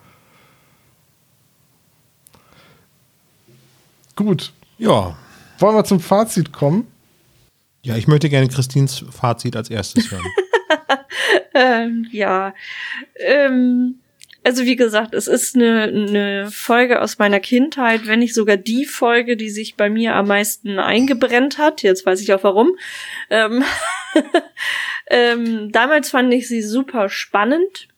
[4.16, 4.52] Gut.
[4.78, 5.16] Ja.
[5.58, 6.86] Wollen wir zum Fazit kommen?
[7.82, 10.24] Ja, ich möchte gerne Christins Fazit als erstes hören.
[11.54, 12.54] Ähm, ja.
[13.16, 13.96] Ähm,
[14.44, 18.84] also wie gesagt, es ist eine, eine Folge aus meiner Kindheit, wenn nicht sogar die
[18.84, 21.82] Folge, die sich bei mir am meisten eingebrennt hat.
[21.82, 22.76] Jetzt weiß ich auch warum.
[23.30, 23.62] Ähm,
[25.10, 27.88] ähm, damals fand ich sie super spannend.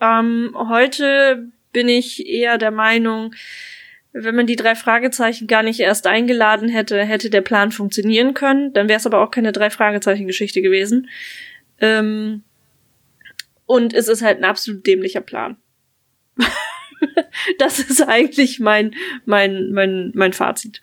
[0.00, 3.34] Ähm, heute bin ich eher der Meinung,
[4.12, 8.72] wenn man die drei Fragezeichen gar nicht erst eingeladen hätte, hätte der Plan funktionieren können.
[8.72, 11.08] Dann wäre es aber auch keine drei Fragezeichen-Geschichte gewesen.
[11.80, 12.42] Ähm,
[13.66, 15.56] und es ist halt ein absolut dämlicher Plan.
[17.58, 18.94] das ist eigentlich mein,
[19.24, 20.82] mein, mein, mein Fazit.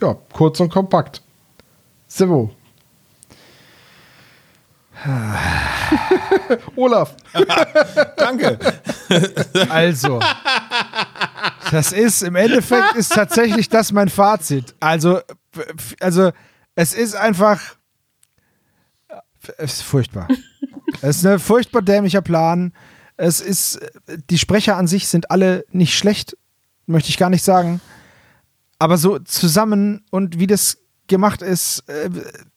[0.00, 1.22] Ja, kurz und kompakt.
[2.06, 2.54] Sivo.
[6.76, 7.16] Olaf.
[8.16, 8.58] Danke.
[9.68, 10.20] Also,
[11.70, 14.74] das ist im Endeffekt ist tatsächlich das mein Fazit.
[14.80, 15.20] Also,
[16.00, 16.32] also
[16.74, 17.60] es ist einfach,
[19.56, 20.28] es ist furchtbar.
[21.00, 22.72] es ist ein furchtbar dämlicher Plan.
[23.22, 23.78] Es ist,
[24.30, 26.38] die Sprecher an sich sind alle nicht schlecht,
[26.86, 27.82] möchte ich gar nicht sagen.
[28.78, 32.08] Aber so zusammen und wie das gemacht ist, äh,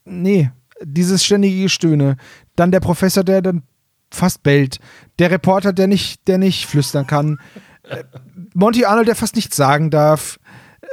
[0.05, 2.15] nee, dieses ständige Gestöhne.
[2.55, 3.63] Dann der Professor, der dann
[4.09, 4.79] fast bellt.
[5.19, 7.39] Der Reporter, der nicht, der nicht flüstern kann.
[7.83, 8.05] Äh,
[8.53, 10.39] Monty Arnold, der fast nichts sagen darf.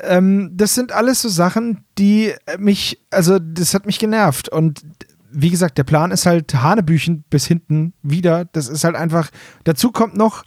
[0.03, 4.49] Ähm, das sind alles so Sachen, die mich, also das hat mich genervt.
[4.49, 4.83] Und
[5.33, 8.45] wie gesagt, der Plan ist halt Hanebüchen bis hinten wieder.
[8.47, 9.31] Das ist halt einfach.
[9.65, 10.45] Dazu kommt noch,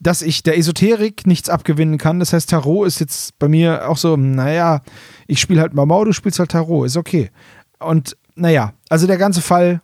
[0.00, 2.20] dass ich der Esoterik nichts abgewinnen kann.
[2.20, 4.82] Das heißt, Tarot ist jetzt bei mir auch so, naja,
[5.26, 7.30] ich spiele halt Mau, du spielst halt Tarot, ist okay.
[7.78, 9.80] Und naja, also der ganze Fall,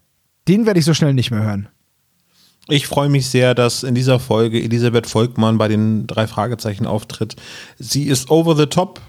[0.49, 1.69] den werde ich so schnell nicht mehr hören.
[2.69, 7.37] Ich freue mich sehr, dass in dieser Folge Elisabeth Volkmann bei den drei Fragezeichen auftritt.
[7.79, 9.01] Sie ist over the top.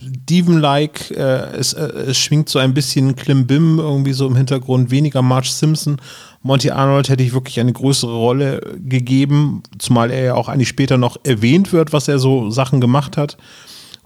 [0.00, 5.22] Steven-like, äh, es, äh, es schwingt so ein bisschen Klimbim irgendwie so im Hintergrund, weniger
[5.22, 6.00] Marge Simpson.
[6.42, 10.98] Monty Arnold hätte ich wirklich eine größere Rolle gegeben, zumal er ja auch eigentlich später
[10.98, 13.36] noch erwähnt wird, was er so Sachen gemacht hat,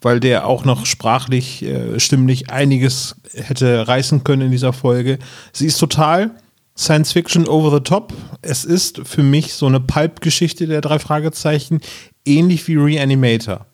[0.01, 5.19] weil der auch noch sprachlich, äh, stimmlich einiges hätte reißen können in dieser Folge.
[5.53, 6.31] Sie ist total
[6.77, 8.15] Science Fiction over the top.
[8.43, 11.81] Es ist für mich so eine Pulp-Geschichte der drei Fragezeichen,
[12.25, 13.67] ähnlich wie Reanimator.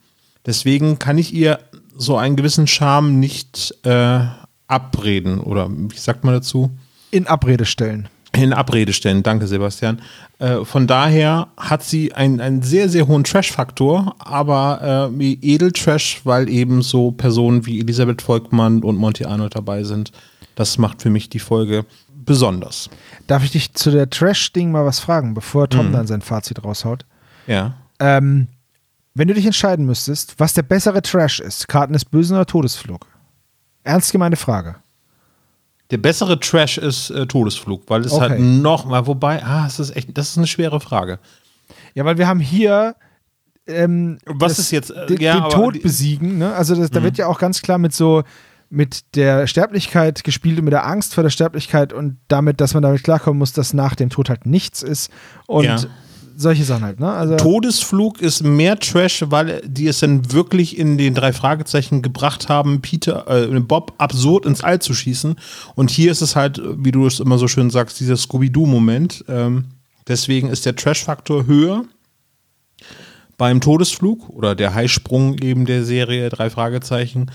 [0.44, 1.58] Deswegen kann ich ihr
[1.96, 4.20] so einen gewissen Charme nicht äh,
[4.68, 6.70] abreden oder wie sagt man dazu?
[7.10, 8.08] In Abrede stellen.
[8.32, 9.22] In Abrede stellen.
[9.22, 10.02] Danke, Sebastian.
[10.38, 16.20] Äh, von daher hat sie einen, einen sehr, sehr hohen Trash-Faktor, aber äh, wie Edeltrash,
[16.24, 20.12] weil eben so Personen wie Elisabeth Volkmann und Monty Arnold dabei sind.
[20.54, 22.90] Das macht für mich die Folge besonders.
[23.26, 25.92] Darf ich dich zu der Trash-Ding mal was fragen, bevor Tom Mhm.
[25.92, 27.06] dann sein Fazit raushaut?
[27.46, 27.74] Ja.
[28.00, 28.48] Ähm,
[29.18, 33.06] wenn du dich entscheiden müsstest, was der bessere Trash ist, Karten des Bösen oder Todesflug?
[33.84, 34.76] Ernst gemeine Frage.
[35.90, 38.28] Der bessere Trash ist äh, Todesflug, weil es Okay.
[38.30, 41.18] halt noch mal, wobei, ah, es ist echt, das ist eine schwere Frage.
[41.94, 42.96] Ja, weil wir haben hier
[43.68, 45.82] ähm, Was ist jetzt, äh, den, ja, den Tod Mhm.
[45.82, 46.38] besiegen.
[46.38, 46.54] Ne?
[46.54, 48.22] Also das, da wird ja auch ganz klar mit so
[48.68, 52.82] mit der Sterblichkeit gespielt und mit der Angst vor der Sterblichkeit und damit, dass man
[52.82, 55.10] damit klarkommen muss, dass nach dem Tod halt nichts ist
[55.46, 55.76] und Ja.
[56.36, 57.00] Solche Sachen halt.
[57.00, 57.10] Ne?
[57.10, 62.48] Also Todesflug ist mehr Trash, weil die es dann wirklich in den drei Fragezeichen gebracht
[62.48, 65.36] haben, Peter, äh, Bob absurd ins All zu schießen.
[65.74, 69.24] Und hier ist es halt, wie du es immer so schön sagst, dieser Scooby-Doo-Moment.
[69.28, 69.66] Ähm,
[70.06, 71.84] deswegen ist der Trash-Faktor höher
[73.38, 77.30] beim Todesflug oder der Highsprung eben der Serie drei Fragezeichen.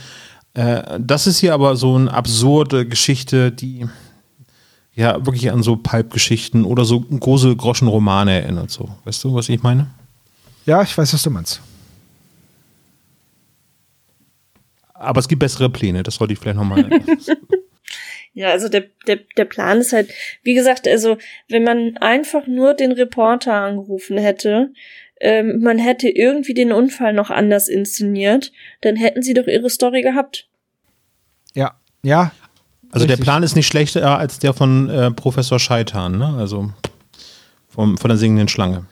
[0.53, 3.87] Äh, das ist hier aber so eine absurde Geschichte, die
[4.95, 8.72] ja wirklich an so Pulp-Geschichten oder so große Groschenromane erinnert.
[8.72, 9.88] So, weißt du, was ich meine?
[10.65, 11.61] ja, ich weiß, was du meinst.
[14.93, 16.89] Aber es gibt bessere Pläne, das sollte ich vielleicht nochmal.
[18.34, 20.09] Ja, also der, der, der Plan ist halt,
[20.43, 21.18] wie gesagt, also
[21.49, 24.72] wenn man einfach nur den Reporter angerufen hätte,
[25.19, 30.01] ähm, man hätte irgendwie den Unfall noch anders inszeniert, dann hätten sie doch ihre Story
[30.01, 30.47] gehabt.
[31.53, 32.31] Ja, ja.
[32.91, 33.19] Also Richtig.
[33.19, 36.35] der Plan ist nicht schlechter als der von äh, Professor Scheitan, ne?
[36.38, 36.72] Also
[37.69, 38.85] vom, von der singenden Schlange.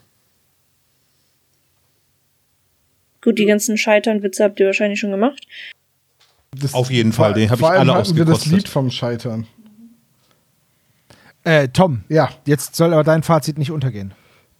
[3.21, 5.45] Gut, die ganzen Scheitern-Witze habt ihr wahrscheinlich schon gemacht.
[6.51, 8.45] Das, Auf jeden Fall, den hab ich alle hatten wir das.
[8.45, 9.45] Lied vom Scheitern.
[11.43, 14.13] Äh, Tom, Ja, jetzt soll aber dein Fazit nicht untergehen.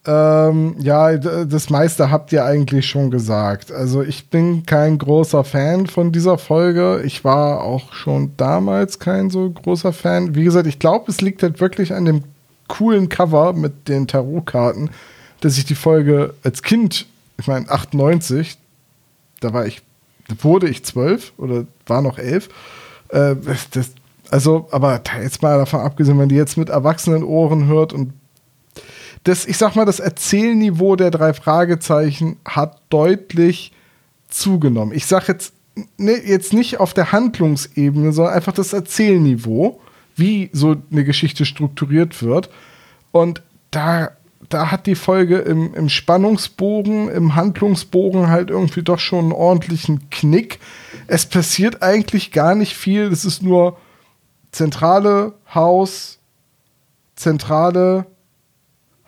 [0.06, 3.72] Ähm, ja, das meiste habt ihr eigentlich schon gesagt.
[3.72, 7.02] Also ich bin kein großer Fan von dieser Folge.
[7.04, 10.36] Ich war auch schon damals kein so großer Fan.
[10.36, 12.24] Wie gesagt, ich glaube, es liegt halt wirklich an dem
[12.68, 14.90] coolen Cover mit den Tarotkarten,
[15.42, 17.08] dass ich die Folge als Kind,
[17.38, 18.58] ich meine 98,
[19.42, 19.82] da war ich,
[20.42, 22.48] wurde ich zwölf oder war noch elf.
[23.10, 23.36] Äh,
[23.72, 23.92] das,
[24.32, 28.14] also, aber jetzt mal davon abgesehen, wenn die jetzt mit erwachsenen Ohren hört und
[29.24, 33.72] das, ich sag mal, das Erzählniveau der drei Fragezeichen hat deutlich
[34.30, 34.94] zugenommen.
[34.94, 35.54] Ich sag jetzt,
[35.98, 39.82] ne, jetzt nicht auf der Handlungsebene, sondern einfach das Erzählniveau,
[40.16, 42.50] wie so eine Geschichte strukturiert wird.
[43.12, 43.42] Und
[43.72, 44.12] da,
[44.50, 50.10] da hat die Folge im, im Spannungsbogen, im Handlungsbogen halt irgendwie doch schon einen ordentlichen
[50.10, 50.60] Knick.
[51.08, 53.04] Es passiert eigentlich gar nicht viel.
[53.04, 53.78] Es ist nur
[54.52, 56.20] zentrale Haus,
[57.16, 58.06] zentrale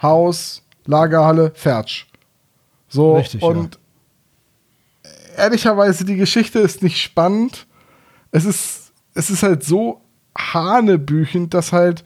[0.02, 2.06] Haus, Lagerhalle, Fertsch.
[2.88, 3.48] So, Richtig, ja.
[3.48, 3.80] und
[5.38, 7.68] ehrlicherweise, die Geschichte ist nicht spannend.
[8.32, 10.02] Es ist, es ist halt so
[10.38, 12.04] hanebüchend, dass halt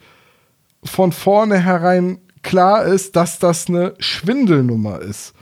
[0.84, 5.34] von vornherein klar ist, dass das eine Schwindelnummer ist.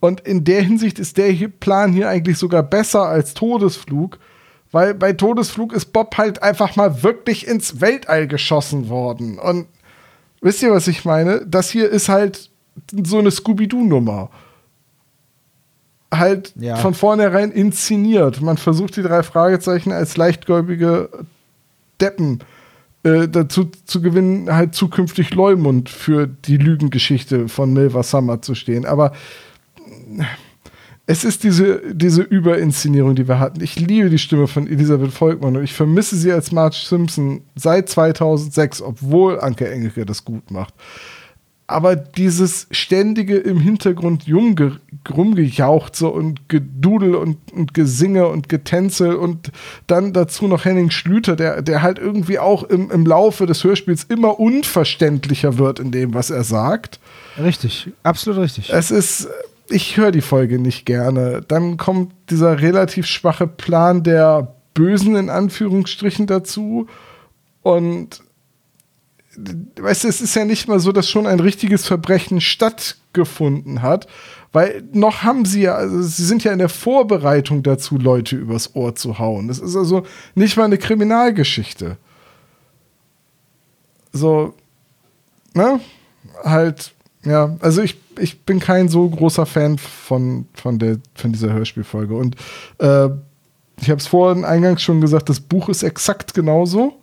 [0.00, 4.18] Und in der Hinsicht ist der Plan hier eigentlich sogar besser als Todesflug,
[4.72, 9.38] weil bei Todesflug ist Bob halt einfach mal wirklich ins Weltall geschossen worden.
[9.38, 9.66] Und
[10.40, 11.44] wisst ihr, was ich meine?
[11.46, 12.50] Das hier ist halt
[13.04, 14.30] so eine Scooby-Doo-Nummer.
[16.12, 16.76] Halt Ja.
[16.76, 18.40] von vornherein inszeniert.
[18.40, 21.08] Man versucht die drei Fragezeichen als leichtgläubige
[22.00, 22.40] Deppen
[23.02, 28.84] äh, dazu zu gewinnen, halt zukünftig Leumund für die Lügengeschichte von Milva Summer zu stehen.
[28.86, 29.12] Aber
[31.06, 33.62] es ist diese, diese Überinszenierung, die wir hatten.
[33.62, 37.88] Ich liebe die Stimme von Elisabeth Volkmann und ich vermisse sie als Marge Simpson seit
[37.88, 40.74] 2006, obwohl Anke Engelke das gut macht.
[41.68, 49.50] Aber dieses ständige im Hintergrund rumgejauchze und Gedudel und, und Gesinge und Getänzel und
[49.88, 54.04] dann dazu noch Henning Schlüter, der, der halt irgendwie auch im, im Laufe des Hörspiels
[54.04, 57.00] immer unverständlicher wird in dem, was er sagt.
[57.36, 58.72] Richtig, absolut richtig.
[58.72, 59.28] Es ist,
[59.68, 61.42] ich höre die Folge nicht gerne.
[61.46, 66.86] Dann kommt dieser relativ schwache Plan der Bösen in Anführungsstrichen dazu.
[67.62, 68.22] Und
[69.78, 74.06] weißt du, es ist ja nicht mal so, dass schon ein richtiges Verbrechen stattgefunden hat,
[74.52, 78.74] weil noch haben sie ja, also sie sind ja in der Vorbereitung dazu, Leute übers
[78.74, 79.48] Ohr zu hauen.
[79.48, 81.98] Das ist also nicht mal eine Kriminalgeschichte.
[84.12, 84.54] So,
[85.52, 85.80] ne?
[86.42, 86.94] Halt,
[87.26, 92.14] ja, also ich, ich bin kein so großer Fan von, von, der, von dieser Hörspielfolge.
[92.14, 92.36] Und
[92.78, 93.08] äh,
[93.80, 96.94] ich habe es vorhin eingangs schon gesagt, das Buch ist exakt genauso.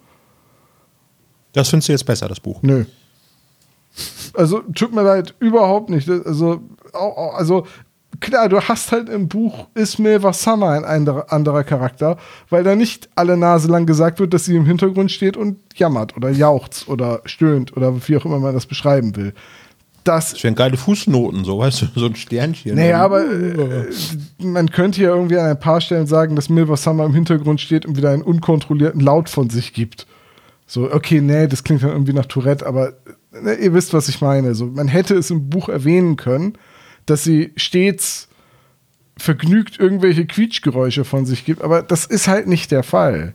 [1.52, 2.62] Das findest du jetzt besser, das Buch.
[2.62, 2.86] Nö.
[4.34, 6.10] Also, tut mir leid, überhaupt nicht.
[6.10, 6.62] Also,
[6.94, 7.68] also
[8.20, 12.18] klar, du hast halt im Buch Ismail Wassama ein anderer, anderer Charakter,
[12.50, 16.16] weil da nicht alle Nase lang gesagt wird, dass sie im Hintergrund steht und jammert
[16.18, 19.34] oder jauchzt oder stöhnt oder wie auch immer man das beschreiben will.
[20.04, 22.76] Das wären geile Fußnoten, so, weißt du, so ein Sternchen.
[22.76, 23.90] naja, aber äh,
[24.44, 27.86] man könnte ja irgendwie an ein paar Stellen sagen, dass Milva Summer im Hintergrund steht
[27.86, 30.08] und wieder einen unkontrollierten Laut von sich gibt.
[30.66, 32.94] So, okay, nee, das klingt dann irgendwie nach Tourette, aber
[33.32, 34.56] ne, ihr wisst, was ich meine.
[34.56, 36.58] So, man hätte es im Buch erwähnen können,
[37.06, 38.28] dass sie stets
[39.18, 43.34] vergnügt irgendwelche Quietschgeräusche von sich gibt, aber das ist halt nicht der Fall.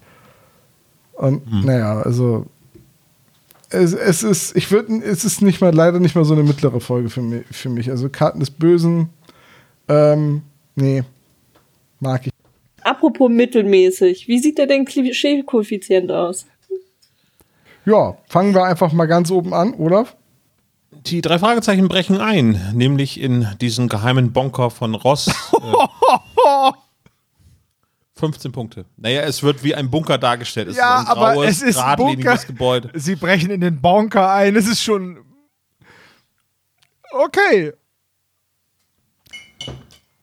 [1.12, 2.47] Und naja, also
[3.70, 6.81] es, es ist, ich würde, es ist nicht mal leider nicht mal so eine mittlere
[6.81, 7.45] Folge für mich.
[7.51, 7.90] Für mich.
[7.90, 9.11] Also Karten des Bösen,
[9.89, 10.43] ähm,
[10.74, 11.03] nee,
[12.01, 12.32] mag ich.
[12.82, 16.47] Apropos mittelmäßig, wie sieht da denn Klischee-Koeffizient aus?
[17.85, 20.16] Ja, fangen wir einfach mal ganz oben an, Olaf.
[20.90, 25.28] Die drei Fragezeichen brechen ein, nämlich in diesen geheimen Bonker von Ross.
[25.53, 26.73] äh,
[28.19, 28.85] 15 Punkte.
[28.97, 30.69] Naja, es wird wie ein Bunker dargestellt.
[30.69, 32.47] Es ja, ist ein aber graues, es ist geradliniges Bunker.
[32.47, 32.90] Gebäude.
[32.95, 34.57] Sie brechen in den Bunker ein.
[34.57, 35.19] Es ist schon.
[37.11, 37.73] Okay.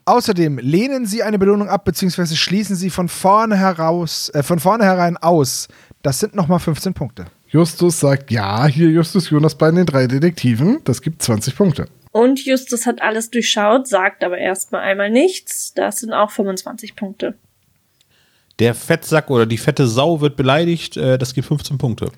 [0.07, 5.17] Außerdem lehnen sie eine Belohnung ab, beziehungsweise schließen sie von vorne heraus, äh, von vornherein
[5.17, 5.67] aus,
[6.03, 7.25] Das sind nochmal 15 Punkte.
[7.47, 10.81] Justus sagt, ja, hier Justus Jonas bei den drei Detektiven.
[10.83, 11.87] Das gibt 20 Punkte.
[12.11, 15.73] Und Justus hat alles durchschaut, sagt aber erstmal einmal nichts.
[15.73, 17.33] Das sind auch 25 Punkte.
[18.59, 22.09] Der Fettsack oder die fette Sau wird beleidigt, äh, das gibt 15 Punkte.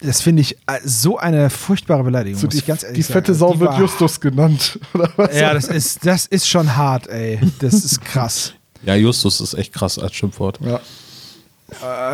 [0.00, 2.38] Das finde ich äh, so eine furchtbare Beleidigung.
[2.38, 3.12] So muss die, ich ganz ehrlich die sagen.
[3.14, 4.78] fette Sau Die wird war- Justus genannt.
[4.94, 5.38] Oder was?
[5.38, 7.40] Ja, das ist, das ist schon hart, ey.
[7.60, 8.54] Das ist krass.
[8.84, 10.58] Ja, Justus ist echt krass als Schimpfwort.
[10.60, 10.80] Ja.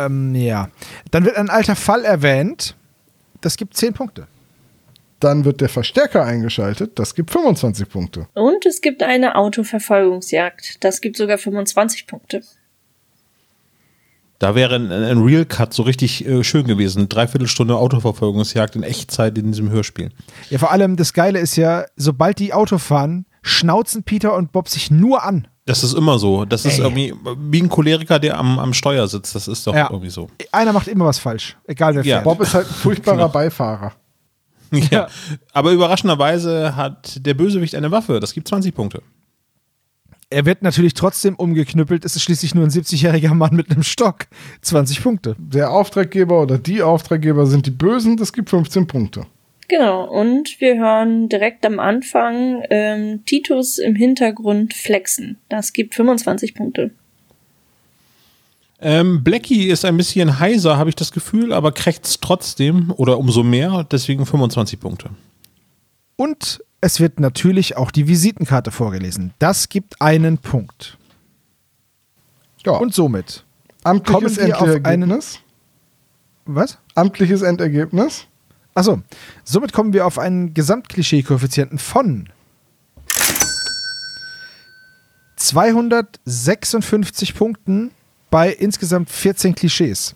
[0.05, 0.69] ähm, ja.
[1.11, 2.75] Dann wird ein alter Fall erwähnt.
[3.41, 4.27] Das gibt 10 Punkte.
[5.19, 6.97] Dann wird der Verstärker eingeschaltet.
[6.97, 8.27] Das gibt 25 Punkte.
[8.33, 10.83] Und es gibt eine Autoverfolgungsjagd.
[10.83, 12.41] Das gibt sogar 25 Punkte.
[14.41, 17.07] Da wäre ein, ein Real Cut so richtig äh, schön gewesen.
[17.07, 20.09] Dreiviertelstunde Autoverfolgungsjagd in Echtzeit in diesem Hörspiel.
[20.49, 24.67] Ja, vor allem das Geile ist ja, sobald die Auto fahren, schnauzen Peter und Bob
[24.67, 25.47] sich nur an.
[25.65, 26.45] Das ist immer so.
[26.45, 26.85] Das ist Ey.
[26.85, 29.35] irgendwie wie ein Choleriker, der am, am Steuer sitzt.
[29.35, 29.89] Das ist doch Ja.
[29.91, 30.27] irgendwie so.
[30.51, 31.55] Einer macht immer was falsch.
[31.67, 32.15] Egal wer Ja.
[32.15, 32.23] fährt.
[32.23, 33.93] Bob ist halt ein furchtbarer Beifahrer.
[34.89, 35.07] Ja.
[35.51, 38.21] Aber überraschenderweise hat der Bösewicht eine Waffe.
[38.21, 39.01] Das gibt 20 Punkte.
[40.31, 42.05] Er wird natürlich trotzdem umgeknüppelt.
[42.05, 44.27] Es ist schließlich nur ein 70-jähriger Mann mit einem Stock.
[44.61, 45.35] 20 Punkte.
[45.37, 48.15] Der Auftraggeber oder die Auftraggeber sind die Bösen.
[48.15, 49.25] Das gibt 15 Punkte.
[49.67, 55.37] Genau, und wir hören direkt am Anfang ähm, Titus im Hintergrund flexen.
[55.49, 56.91] Das gibt 25 Punkte.
[58.79, 63.43] Ähm, Blackie ist ein bisschen heiser, habe ich das Gefühl, aber krächzt trotzdem oder umso
[63.43, 63.85] mehr.
[63.91, 65.09] Deswegen 25 Punkte.
[66.15, 69.33] Und es wird natürlich auch die Visitenkarte vorgelesen.
[69.39, 70.97] Das gibt einen Punkt.
[72.65, 72.73] Ja.
[72.73, 73.45] Und somit.
[73.83, 75.39] amtliches kommen wir auf Endergebnis.
[76.45, 76.77] Was?
[76.95, 78.25] Amtliches Endergebnis.
[78.73, 79.01] Achso,
[79.43, 82.29] somit kommen wir auf einen Gesamtklischee-Koeffizienten von
[85.35, 87.91] 256 Punkten
[88.29, 90.15] bei insgesamt 14 Klischees.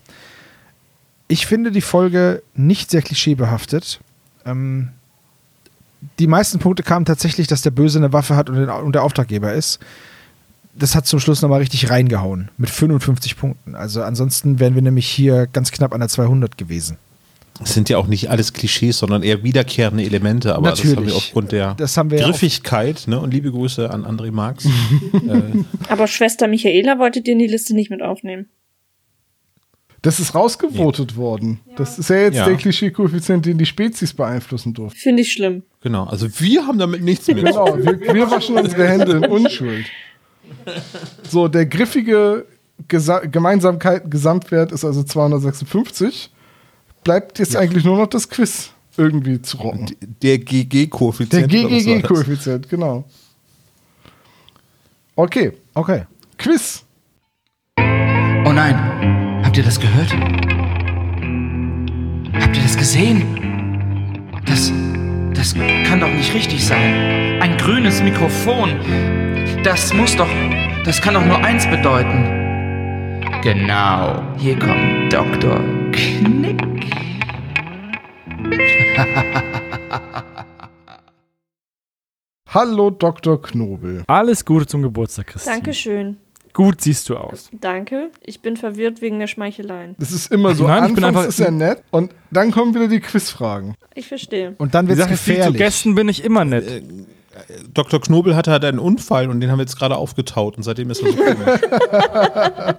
[1.28, 4.00] Ich finde die Folge nicht sehr klischeebehaftet.
[4.44, 4.90] Ähm,
[6.18, 9.02] die meisten Punkte kamen tatsächlich, dass der Böse eine Waffe hat und, den, und der
[9.02, 9.78] Auftraggeber ist.
[10.74, 13.74] Das hat zum Schluss nochmal richtig reingehauen mit 55 Punkten.
[13.74, 16.98] Also ansonsten wären wir nämlich hier ganz knapp an der 200 gewesen.
[17.62, 20.54] Es sind ja auch nicht alles Klischees, sondern eher wiederkehrende Elemente.
[20.54, 21.10] Aber das haben Natürlich.
[21.10, 23.18] wir aufgrund der Das haben wir Griffigkeit ne?
[23.18, 24.66] und liebe Grüße an André Marx.
[25.12, 28.50] äh, Aber Schwester Michaela wolltet ihr in die Liste nicht mit aufnehmen.
[30.02, 31.60] Das ist rausgevotet worden.
[31.76, 32.44] Das ist ja jetzt Ja.
[32.46, 34.98] der Klischee-Koeffizient, den die Spezies beeinflussen durften.
[34.98, 35.62] Finde ich schlimm.
[35.80, 36.04] genau.
[36.04, 37.36] Also wir haben damit nichts mehr.
[37.36, 39.86] Genau, wir, wir waschen unsere Hände in Unschuld.
[41.28, 42.46] So, der griffige
[42.88, 46.30] Gesa Gemeinsamkeit Gesamtwert ist also 256.
[47.02, 49.86] Bleibt jetzt eigentlich nur noch das Quiz irgendwie zu rocken.
[50.22, 51.52] Der Der GG-Koeffizient.
[51.52, 51.60] das?
[51.60, 53.04] GGG-Koeffizient, genau.
[55.16, 56.04] Okay, Okay.
[56.38, 56.84] Quiz.
[57.78, 58.76] Oh nein,
[59.56, 60.12] habt ihr das gehört?
[62.42, 63.22] Habt ihr das gesehen?
[64.44, 64.70] Das,
[65.32, 67.40] das kann doch nicht richtig sein.
[67.40, 68.78] Ein grünes Mikrofon.
[69.64, 70.28] Das muss doch,
[70.84, 73.22] das kann doch nur eins bedeuten.
[73.42, 75.58] Genau, hier kommt Dr.
[75.90, 76.60] Knick.
[82.48, 83.40] Hallo Dr.
[83.40, 84.04] Knobel.
[84.06, 85.56] Alles Gute zum Geburtstag, Christine.
[85.56, 86.18] Dankeschön.
[86.56, 87.50] Gut siehst du aus.
[87.52, 88.10] Danke.
[88.22, 89.94] Ich bin verwirrt wegen der Schmeicheleien.
[89.98, 92.74] Das ist immer so, Nein, ich bin anfangs einfach- ist er nett und dann kommen
[92.74, 93.74] wieder die Quizfragen.
[93.94, 94.54] Ich verstehe.
[94.56, 95.58] Und dann wird es die zu gefährlich.
[95.58, 96.82] Gästen bin ich immer nett.
[97.74, 98.00] Dr.
[98.00, 101.02] Knobel hatte halt einen Unfall und den haben wir jetzt gerade aufgetaut und seitdem ist
[101.02, 101.60] er so komisch.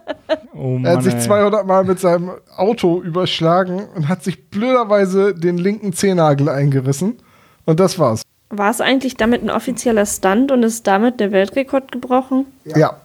[0.60, 1.20] Oh Er hat Mann, sich ey.
[1.22, 7.18] 200 Mal mit seinem Auto überschlagen und hat sich blöderweise den linken Zehennagel eingerissen.
[7.66, 8.24] Und das war's.
[8.50, 12.48] War es eigentlich damit ein offizieller Stunt und ist damit der Weltrekord gebrochen?
[12.66, 13.02] Ja.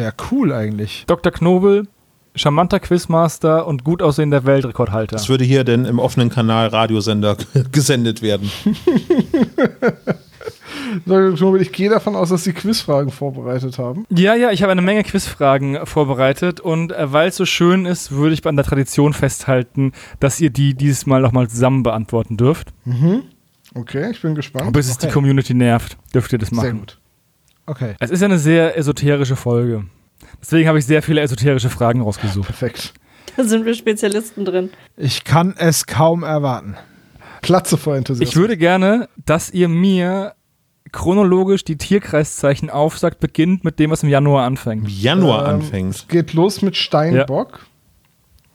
[0.00, 1.04] Wäre cool eigentlich.
[1.06, 1.30] Dr.
[1.30, 1.86] Knobel,
[2.34, 5.14] charmanter Quizmaster und gut aussehender Weltrekordhalter.
[5.16, 7.36] Das würde hier denn im offenen Kanal Radiosender
[7.72, 8.50] gesendet werden.
[11.06, 11.34] Dr.
[11.36, 14.06] Knobel, ich gehe davon aus, dass Sie Quizfragen vorbereitet haben.
[14.08, 18.12] Ja, ja, ich habe eine Menge Quizfragen vorbereitet und äh, weil es so schön ist,
[18.12, 22.72] würde ich an der Tradition festhalten, dass ihr die dieses Mal nochmal zusammen beantworten dürft.
[23.74, 24.72] Okay, ich bin gespannt.
[24.72, 25.12] Bis es die Okay.
[25.14, 26.62] Community nervt, dürft ihr das machen.
[26.64, 26.99] Sehr gut.
[27.70, 27.94] Okay.
[28.00, 29.84] Es ist ja eine sehr esoterische Folge.
[30.40, 32.46] Deswegen habe ich sehr viele esoterische Fragen rausgesucht.
[32.48, 32.92] Perfekt.
[33.36, 34.70] Da sind wir Spezialisten drin.
[34.96, 36.74] Ich kann es kaum erwarten.
[37.42, 38.28] Platze vor Enthusiasmus.
[38.28, 40.34] Ich würde gerne, dass ihr mir
[40.90, 44.90] chronologisch die Tierkreiszeichen aufsagt, beginnt mit dem, was im Januar anfängt.
[44.90, 45.94] Januar Ähm, anfängt.
[45.94, 47.60] Es geht los mit Steinbock.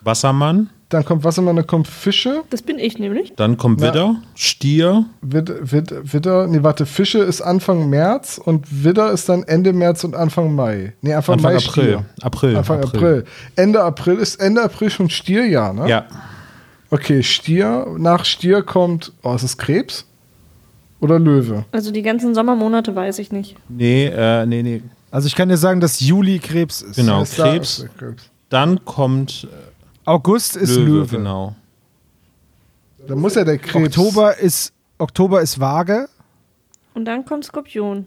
[0.06, 2.44] Wassermann, dann kommt Wassermann, dann kommt Fische.
[2.52, 3.34] Das bin ich nämlich.
[3.36, 3.88] Dann kommt Na.
[3.88, 9.44] Widder, Stier, Widder, Widder, Widder, nee, warte, Fische ist Anfang März und Widder ist dann
[9.44, 10.94] Ende März und Anfang Mai.
[11.02, 11.84] Nee, Anfang, Anfang Mai April.
[11.84, 12.06] Stier.
[12.22, 12.56] April.
[12.58, 13.26] Anfang April.
[13.56, 15.90] Ende April ist Ende April schon Stierjahr, ne?
[15.90, 16.06] Ja.
[16.92, 17.88] Okay, Stier.
[17.98, 20.06] Nach Stier kommt, oh, ist es Krebs?
[21.02, 21.66] Oder Löwe?
[21.72, 23.56] Also die ganzen Sommermonate weiß ich nicht.
[23.68, 24.82] Nee, äh, nee, nee.
[25.12, 26.96] Also ich kann dir sagen, dass Juli Krebs ist.
[26.96, 27.80] Genau, Ist da- Krebs.
[27.80, 28.30] ist Krebs.
[28.50, 29.48] Dann kommt
[30.06, 31.08] August äh, ist Löwe, Löwe.
[31.18, 31.56] genau.
[33.08, 33.98] Da muss ja der Krebs.
[33.98, 36.08] Oktober ist Oktober ist Waage.
[36.94, 38.06] Und dann kommt Skorpion.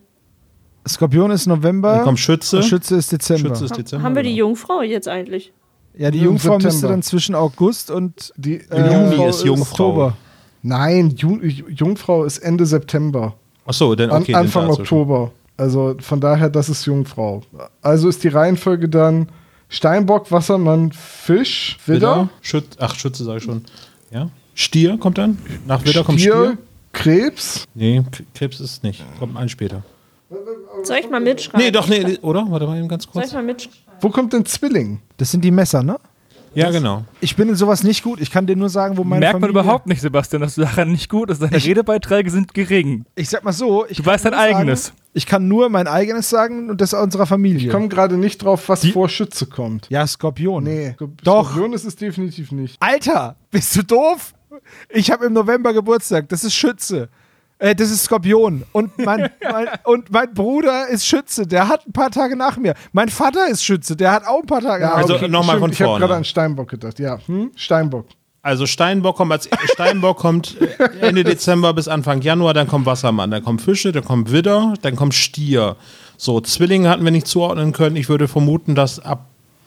[0.87, 1.97] Skorpion ist November.
[1.97, 2.63] Dann kommt Schütze.
[2.63, 3.51] Schütze ist Dezember.
[3.51, 4.05] Schütze ist Ha- Dezember.
[4.05, 4.49] Haben wir die genau.
[4.49, 5.53] Jungfrau jetzt eigentlich?
[5.95, 6.93] ja, die Jungfrau müsste September.
[6.95, 9.89] dann zwischen August und Die, Im Juni ist Jungfrau.
[9.89, 10.17] Oktober.
[10.63, 13.35] Nein, Ju Jungfrau ist Ende September.
[13.67, 14.33] Achso, dann An, okay.
[14.33, 14.71] dann Anfang.
[14.71, 15.33] Oktober.
[15.57, 17.43] Also von daher, das ist Jungfrau.
[17.83, 19.29] Also ist die Reihenfolge dann
[19.69, 22.29] Steinbock, Wassermann, Fisch, Widder, Widder.
[22.41, 23.65] Schütz, ach, Schütze sage ich schon.
[24.11, 24.31] Ja.
[24.55, 25.39] Stier kommt dann.
[25.67, 26.59] Nach Widder kommt Stier, Stier.
[26.93, 27.65] Krebs.
[27.75, 28.03] Nee,
[28.35, 29.05] Krebs ist nicht.
[29.19, 29.83] Kommt ein später.
[30.83, 31.65] Soll ich mal mitschreiben?
[31.65, 32.47] Nee, doch, nee, oder?
[32.51, 33.29] Warte mal eben ganz Soll kurz.
[33.29, 33.79] ich mal mitschreiben?
[34.01, 35.01] Wo kommt denn Zwilling?
[35.17, 35.99] Das sind die Messer, ne?
[36.59, 37.05] Ja, genau.
[37.21, 38.21] Ich bin in sowas nicht gut.
[38.21, 40.63] Ich kann dir nur sagen, wo meine Merkt man Familie überhaupt nicht, Sebastian, dass du
[40.63, 41.41] daran nicht gut ist.
[41.43, 43.05] Deine Ich- Redebeiträge sind gering.
[43.15, 44.93] Ich sag mal so, ich Du weißt dein nur sagen- eigenes.
[45.15, 47.67] Ich kann nur mein eigenes sagen und das unserer Familie.
[47.67, 49.87] Ich komme gerade nicht drauf, was Die- vor Schütze kommt.
[49.91, 50.63] ja, Skorpion.
[50.65, 50.95] Nee,
[51.25, 51.51] Doch.
[51.51, 52.77] Skorpion ist es definitiv nicht.
[52.81, 54.35] Alter, bist du doof?
[54.91, 56.29] Ich habe im November Geburtstag.
[56.29, 57.09] Das ist Schütze.
[57.59, 58.63] Äh, das ist Skorpion.
[58.73, 61.47] Und mein, mein, und mein Bruder ist Schütze.
[61.47, 62.75] Der hat ein paar Tage nach mir.
[62.93, 63.97] Mein Vater ist Schütze.
[63.97, 65.29] Der hat auch ein paar Tage nach Also, mir.
[65.29, 66.05] nochmal von Ich habe vorne.
[66.07, 66.99] gerade an Steinbock gedacht.
[66.99, 67.51] Ja, hm?
[67.57, 68.07] Steinbock.
[68.43, 73.31] Also Steinbock kommt als Steinbock kommt äh, Ende Dezember bis Anfang Januar, dann kommt Wassermann,
[73.33, 75.75] dann kommt Fische, dann kommt Widder, dann kommt Stier.
[76.17, 77.97] So, Zwillinge hatten wir nicht zuordnen können.
[77.97, 79.27] Ich würde vermuten, dass ab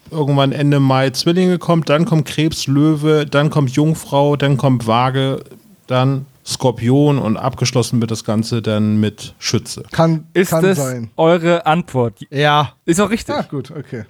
[0.10, 5.44] irgendwann Ende Mai Zwillinge kommt, dann kommt Krebs, Löwe, dann kommt Jungfrau, dann kommt Waage,
[5.88, 9.84] dann Skorpion und abgeschlossen wird das Ganze dann mit Schütze.
[9.92, 11.10] Kann, Ist kann das sein.
[11.18, 12.20] eure Antwort?
[12.30, 13.36] Ja, Ist auch richtig.
[13.36, 14.06] Ah, gut, okay.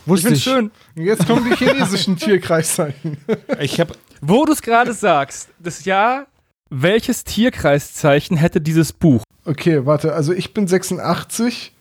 [0.00, 0.44] ich wusste find's ich.
[0.44, 0.70] schön.
[0.94, 3.16] Jetzt kommen die chinesischen Tierkreiszeichen.
[3.60, 6.26] Ich habe Wo du es gerade sagst, das Jahr,
[6.70, 9.22] welches Tierkreiszeichen hätte dieses Buch?
[9.44, 11.72] Okay, warte, also ich bin 86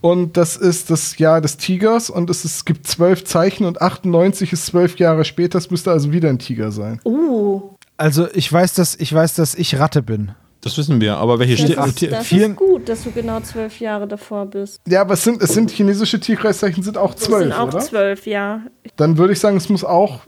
[0.00, 3.80] und das ist das Jahr des Tigers und es, ist, es gibt zwölf Zeichen und
[3.80, 7.00] 98 ist zwölf Jahre später, es müsste also wieder ein Tiger sein.
[7.04, 10.32] Uh, Also ich weiß, dass ich weiß, dass ich Ratte bin.
[10.60, 13.40] das wissen wir, aber welche das, Stier ist, Tier- das ist gut, dass du genau
[13.40, 14.80] zwölf Jahre davor bist.
[14.88, 17.78] Ja, aber es sind, es sind chinesische Tierkreiszeichen, sind auch Das zwölf, sind auch oder?
[17.80, 18.62] zwölf, ja.
[18.96, 20.20] Dann würde ich sagen, es muss auch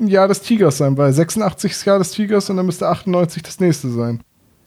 [0.00, 3.42] ein Jahr des Tigers sein, weil 86 ist Jahr des Tigers und dann müsste 98
[3.42, 4.20] das nächste sein.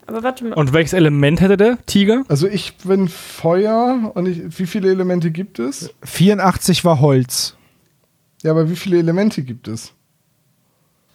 [0.06, 0.54] Aber warte mal.
[0.54, 2.24] Und welches Element hätte der Tiger?
[2.28, 5.90] Also ich bin Feuer und ich, wie viele Elemente gibt es?
[6.02, 7.54] 84 war Holz.
[8.42, 9.92] Ja, aber wie viele Elemente gibt es?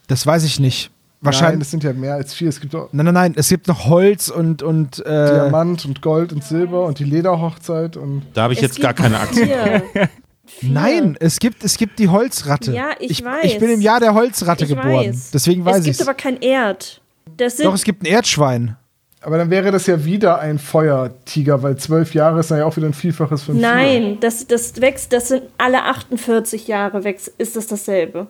[0.07, 0.91] Das weiß ich nicht.
[1.23, 1.61] Nein, Wahrscheinlich.
[1.61, 2.49] es sind ja mehr als vier.
[2.49, 3.33] Es gibt auch Nein, nein, nein.
[3.37, 7.95] Es gibt noch Holz und und äh, Diamant und Gold und Silber und die Lederhochzeit
[7.97, 9.49] und Da habe ich Es jetzt gar keine Aktien.
[10.61, 12.73] Nein, es gibt es gibt die Holzratte.
[12.73, 13.45] Ja, ich ich weiß.
[13.45, 14.91] Ich bin im Jahr der Holzratte Ich geboren.
[15.07, 15.31] weiß.
[15.31, 17.01] Deswegen weiß Es ich gibt aber kein Erd.
[17.37, 18.75] Das sind Doch, es gibt ein Erdschwein.
[19.21, 22.75] Aber dann wäre das ja wieder ein Feuertiger, weil zwölf Jahre ist dann ja auch
[22.75, 23.61] wieder ein Vielfaches von vier.
[23.65, 28.27] Nein, das, das wächst, das sind alle 48 Jahre wächst, ist das dasselbe.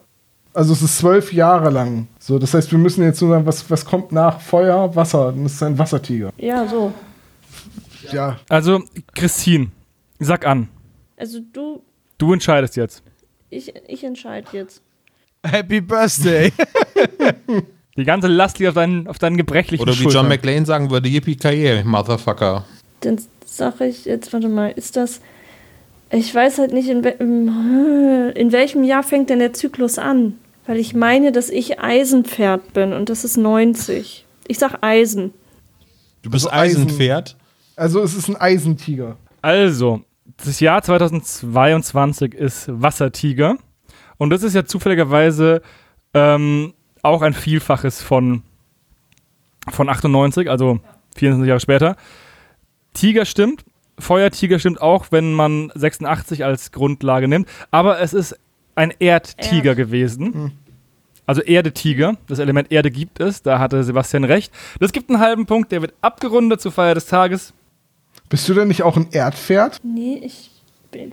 [0.53, 2.07] Also es ist zwölf Jahre lang.
[2.19, 5.31] So, das heißt, wir müssen jetzt nur sagen, was, was kommt nach Feuer, Wasser.
[5.31, 6.31] Dann ist es ein Wassertiger.
[6.37, 6.93] Ja, so.
[8.11, 8.83] Ja, Also,
[9.15, 9.67] Christine,
[10.19, 10.67] sag an.
[11.17, 11.81] Also du,
[12.17, 13.01] Du entscheidest jetzt.
[13.49, 14.81] ich, ich entscheide jetzt.
[15.45, 16.51] Happy Birthday.
[17.97, 20.21] Die ganze Last liegt auf deinen, auf deinen gebrechlichen Oder wie Schultern.
[20.23, 21.37] John McLean sagen würde, Yippie
[21.83, 22.65] Motherfucker.
[23.01, 25.21] Dann sage ich jetzt, warte mal, ist das.
[26.09, 30.37] Ich weiß halt nicht, in, in welchem Jahr fängt denn der Zyklus an?
[30.65, 34.25] Weil ich meine, dass ich Eisenpferd bin und das ist 90.
[34.47, 35.33] Ich sag Eisen.
[36.21, 37.37] Du bist Also Eisen- Eisenpferd.
[37.75, 39.17] also es ist ein Eisentiger.
[39.41, 40.01] Also,
[40.37, 43.57] das Jahr 2022 ist Wassertiger.
[44.17, 45.61] Und das ist ja zufälligerweise
[46.13, 48.43] ähm, auch ein Vielfaches von,
[49.69, 50.79] von 98, also
[51.17, 51.95] 24 Jahre später.
[52.93, 53.65] Tiger stimmt,
[53.99, 57.49] Feuertiger stimmt auch, wenn man 86 als Grundlage nimmt.
[57.71, 58.37] Aber es ist
[58.75, 59.77] ein Erdtiger Erd.
[59.77, 60.51] gewesen.
[61.25, 62.17] Also Erdetiger.
[62.27, 63.41] Das Element Erde gibt es.
[63.41, 64.51] Da hatte Sebastian recht.
[64.79, 65.71] Das gibt einen halben Punkt.
[65.71, 67.53] Der wird abgerundet zur Feier des Tages.
[68.29, 69.79] Bist du denn nicht auch ein Erdpferd?
[69.83, 70.49] Nee, ich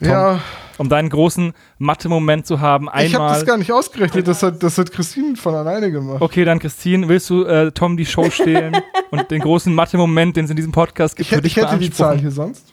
[0.00, 0.40] Tom, Ja,
[0.78, 2.84] um deinen großen Mathe-Moment zu haben?
[2.86, 3.44] ich habe das Einmal.
[3.44, 4.26] gar nicht ausgerechnet.
[4.28, 6.20] Das hat, das hat Christine von alleine gemacht.
[6.20, 8.76] Okay, dann Christine, willst du äh, Tom die Show stehlen
[9.10, 11.90] und den großen Mathe-Moment, den es in diesem Podcast gibt, Ich, hätte- ich hätte die?
[11.90, 12.72] Zahl hier sonst.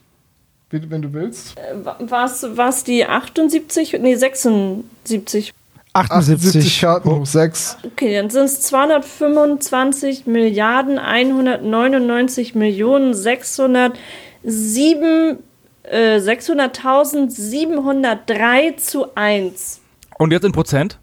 [0.71, 1.55] Wenn wenn du willst.
[1.99, 3.97] War es die 78?
[3.99, 5.53] Nee, 76.
[5.93, 6.81] 78 78.
[6.81, 7.77] Karten hoch 6.
[7.85, 15.39] Okay, dann sind es 225 Milliarden 199 Millionen 607
[15.83, 19.81] äh, 600.703 zu 1.
[20.17, 20.97] Und jetzt in Prozent?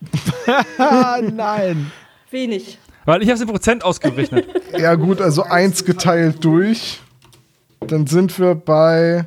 [0.78, 1.92] Nein.
[2.30, 2.78] Wenig.
[3.04, 4.46] Weil ich habe es in Prozent ausgerechnet.
[4.78, 7.00] Ja, gut, also 1 geteilt durch.
[7.80, 9.26] Dann sind wir bei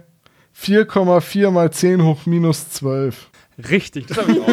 [0.57, 3.29] 4,4 mal 10 hoch minus 12.
[3.69, 4.47] Richtig, das habe ich auch.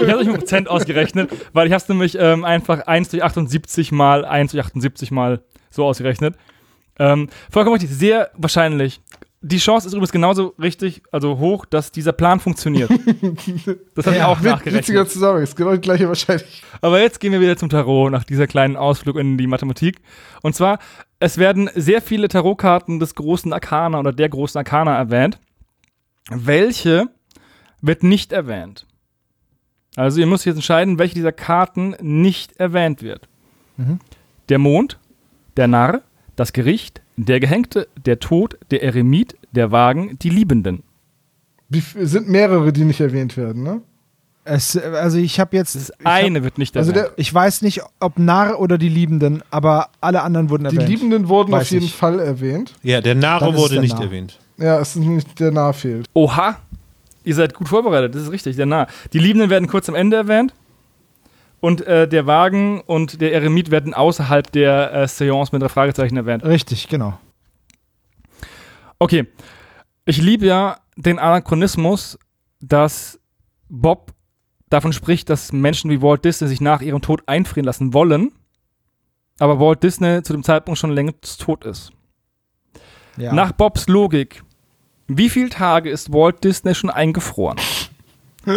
[0.00, 3.92] Ich habe es Prozent ausgerechnet, weil ich habe es nämlich ähm, einfach 1 durch 78
[3.92, 6.36] mal 1 durch 78 mal so ausgerechnet.
[6.98, 9.00] Ähm, vollkommen richtig, sehr wahrscheinlich.
[9.44, 12.90] Die Chance ist übrigens genauso richtig, also hoch, dass dieser Plan funktioniert.
[13.94, 15.10] Das habe ich Ja, auch Witziger nachgerechnet.
[15.10, 16.62] Zusammenhang, ist genau die gleiche Wahrscheinlichkeit.
[16.80, 20.00] Aber jetzt gehen wir wieder zum Tarot nach dieser kleinen Ausflug in die Mathematik.
[20.42, 20.78] Und zwar,
[21.18, 25.38] es werden sehr viele Tarotkarten des großen Arkana oder der großen Arkana erwähnt.
[26.30, 27.08] Welche
[27.80, 28.86] wird nicht erwähnt?
[29.96, 33.28] Also ihr müsst jetzt entscheiden, welche dieser Karten nicht erwähnt wird.
[34.48, 34.98] Der Mond,
[35.56, 36.02] der Narr,
[36.36, 40.82] das Gericht, der Gehängte, der Tod, der Eremit, der Wagen, die Liebenden.
[41.68, 43.80] Wie sind mehrere, die nicht erwähnt werden, ne?
[44.44, 45.76] Es, also ich habe jetzt.
[45.76, 47.10] Das ich, hab, eine wird nicht Also erwähnt.
[47.10, 50.88] der, ich weiß nicht, ob Narr oder die Liebenden, aber alle anderen wurden die erwähnt.
[50.90, 51.94] Liebenden wurden Weiß auf jeden ich.
[51.94, 52.74] Fall erwähnt.
[52.82, 54.02] Ja, der es wurde der nicht Narr.
[54.04, 54.38] erwähnt.
[54.58, 56.06] Ja, es ist nicht der Nah fehlt.
[56.14, 56.56] Oha,
[57.24, 58.88] ihr seid gut vorbereitet, das ist richtig, der Nah.
[59.12, 60.52] Die Liebenden werden kurz am Ende erwähnt.
[61.62, 66.16] Und äh, der Wagen und der Eremit werden außerhalb der äh, Seance mit drei Fragezeichen
[66.16, 66.44] erwähnt.
[66.44, 67.20] Richtig, genau.
[68.98, 69.28] Okay.
[70.04, 72.18] Ich liebe ja den Anachronismus,
[72.60, 73.20] dass
[73.68, 74.12] Bob
[74.70, 78.32] davon spricht, dass Menschen wie Walt Disney sich nach ihrem Tod einfrieren lassen wollen,
[79.38, 81.92] aber Walt Disney zu dem Zeitpunkt schon längst tot ist.
[83.16, 83.32] Ja.
[83.32, 84.42] Nach Bobs Logik,
[85.06, 87.60] wie viele Tage ist Walt Disney schon eingefroren?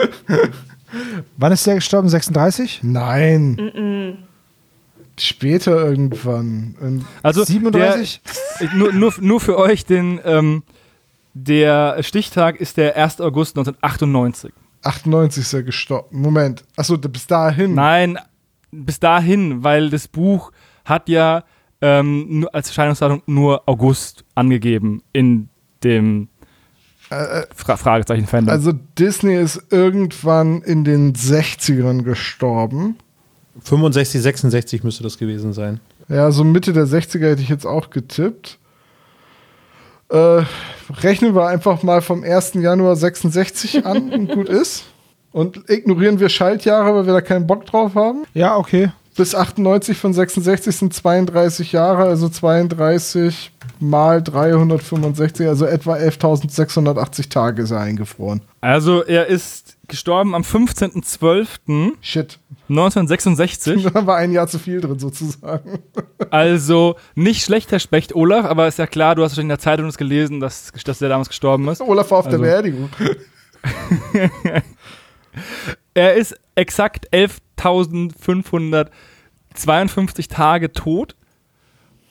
[1.37, 2.09] Wann ist der gestorben?
[2.09, 2.81] 36?
[2.83, 4.17] Nein.
[5.17, 6.75] Später irgendwann.
[6.81, 8.21] Und Also 37?
[8.59, 10.63] Der, nur, nur, nur für euch, den, ähm,
[11.33, 13.21] der Stichtag ist der 1.
[13.21, 14.51] August 1998.
[14.83, 16.21] 98 ist er gestorben.
[16.21, 16.63] Moment.
[16.75, 17.73] Achso, bis dahin.
[17.73, 18.19] Nein,
[18.71, 20.51] bis dahin, weil das Buch
[20.83, 21.43] hat ja
[21.81, 25.49] ähm, als Erscheinungsdatum nur August angegeben in
[25.83, 26.29] dem
[27.09, 28.49] Fra Fragezeichen-Fandom.
[28.51, 32.97] Also Disney ist irgendwann in den 60ern gestorben.
[33.61, 35.79] 65, 66 müsste das gewesen sein.
[36.09, 38.59] Ja, so Mitte der 60er hätte ich jetzt auch getippt.
[40.09, 40.43] Äh,
[41.01, 42.55] rechnen wir einfach mal vom 1.
[42.55, 44.85] Januar 66 an und gut ist.
[45.31, 48.23] Und ignorieren wir Schaltjahre, weil wir da keinen Bock drauf haben.
[48.33, 48.91] Ja, okay.
[49.17, 57.61] Bis 98 von 66 sind 32 Jahre, also 32 mal 365, also etwa 11.680 Tage
[57.63, 58.41] ist er eingefroren.
[58.61, 61.91] also er ist gestorben am 15.12.1966.
[62.01, 62.39] Shit.
[62.69, 63.83] 1966.
[63.93, 65.79] Da war ein Jahr zu viel drin sozusagen.
[66.31, 69.59] Also nicht schlecht, Herr Specht, Olaf, aber ist ja klar, du hast wahrscheinlich in der
[69.59, 71.79] Zeitung gelesen, dass, dass der damals gestorben ist.
[71.81, 72.89] Olaf war auf Also- der Beerdigung.
[75.93, 77.07] Er ist exakt
[77.57, 81.15] 11.552 Tage tot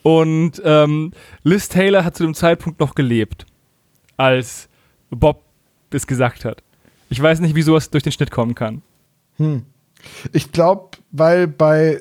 [0.02, 1.12] und ähm,
[1.42, 3.46] Liz Taylor hat zu dem Zeitpunkt noch gelebt,
[4.16, 4.68] als
[5.10, 5.42] Bob
[5.90, 6.62] das gesagt hat.
[7.08, 8.82] Ich weiß nicht, wie sowas durch den Schnitt kommen kann.
[10.32, 12.00] Ich glaube, weil bei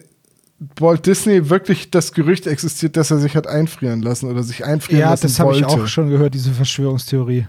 [0.80, 5.02] Walt Disney wirklich das Gerücht existiert, dass er sich hat einfrieren lassen oder sich einfrieren
[5.02, 5.84] Ja, lassen das habe ich wollte.
[5.84, 7.48] auch schon gehört, diese Verschwörungstheorie.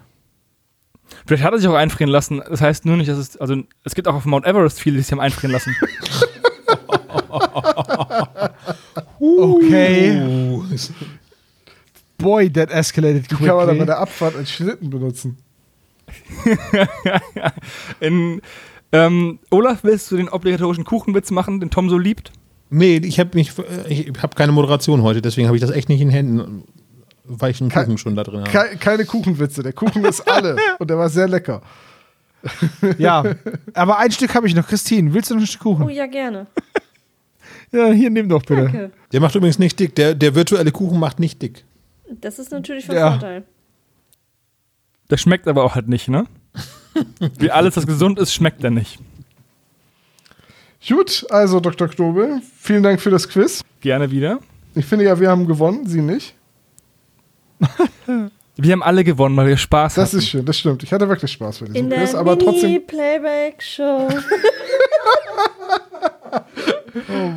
[1.27, 2.43] Vielleicht hat er sich auch einfrieren lassen.
[2.49, 5.03] Das heißt nur nicht, dass es, also es gibt auch auf Mount Everest viele, die
[5.03, 5.75] sich haben einfrieren lassen.
[9.21, 10.21] Okay.
[12.19, 13.87] boy, that escalated Die kann man dann bei quickly.
[13.87, 15.39] der Abfahrt als Schlitten benutzen.
[18.01, 18.41] In,
[18.93, 22.33] ähm, Olaf, willst du den obligatorischen Kuchenwitz machen, den Tom so liebt?
[22.71, 25.89] Nee, ich habe mich, äh, ich habe keine Moderation heute, deswegen habe ich das echt
[25.89, 26.65] nicht in Händen,
[27.39, 28.51] Kein- Kuchen schon da drin habe.
[28.51, 29.63] Ke keine Kuchenwitze.
[29.63, 30.57] Der Kuchen ist alle.
[30.79, 31.63] Und der war sehr lecker.
[32.99, 33.25] Ja,
[33.75, 34.67] aber ein Stück habe ich noch.
[34.67, 35.85] Christine, willst du noch ein Stück Kuchen?
[35.85, 36.47] Oh ja, gerne.
[37.73, 38.63] Ja, hier, nimm doch bitte.
[38.65, 38.91] Danke.
[39.13, 39.95] Der macht übrigens nicht dick.
[39.95, 41.65] Der, der virtuelle Kuchen macht nicht dick.
[42.21, 43.13] Das ist natürlich von Ja.
[43.13, 43.45] Vorteil.
[45.11, 46.27] Der schmeckt aber auch halt nicht, ne?
[47.39, 48.99] Wie alles, was gesund ist, schmeckt er nicht.
[50.87, 51.89] Gut, also Dr.
[51.89, 53.63] Knobel, vielen Dank für das Quiz.
[53.81, 54.39] Gerne wieder.
[54.75, 56.35] Ich finde ja, wir haben gewonnen, Sie nicht.
[58.57, 60.19] Wir haben alle gewonnen, weil wir Spaß Das hatten.
[60.19, 60.83] ist schön, das stimmt.
[60.85, 62.71] Ich hatte wirklich Spaß bei diesem In der Quiz, aber trotzdem.
[62.73, 64.09] Mini-Playback-Show.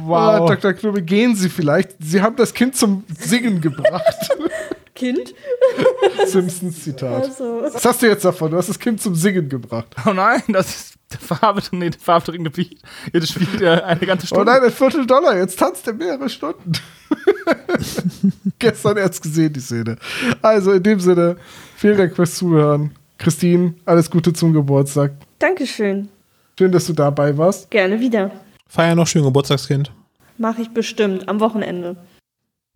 [0.06, 0.48] Wow.
[0.50, 0.74] Dr.
[0.74, 1.92] Knobel, gehen Sie vielleicht.
[2.00, 4.30] Sie haben das Kind zum Singen gebracht.
[4.98, 5.34] kind?
[6.26, 7.24] Simpsons-Zitat.
[7.24, 7.62] Also.
[7.62, 8.52] Was hast du jetzt davon?
[8.52, 9.96] Du hast das Kind zum Singen gebracht.
[10.06, 12.80] Oh nein, das ist der Farbe, nee, der farbdringende Beat.
[13.14, 14.44] Jetzt spielt er eine ganze Stunde.
[14.44, 15.38] Oh nein, ein Viertel Dollar.
[15.38, 16.74] Jetzt tanzt er mehrere Stunden.
[18.60, 19.98] Gestern erst gesehen, die Szene.
[20.42, 21.38] Also in dem Sinne,
[21.76, 22.96] vielen Dank fürs Zuhören.
[23.20, 25.14] Christine, alles Gute zum Geburtstag.
[25.40, 26.10] Dankeschön.
[26.60, 27.70] Schön, dass du dabei warst.
[27.70, 28.32] Gerne wieder.
[28.68, 29.92] Feier noch schön Geburtstagskind.
[30.38, 31.96] Mache ich bestimmt am Wochenende.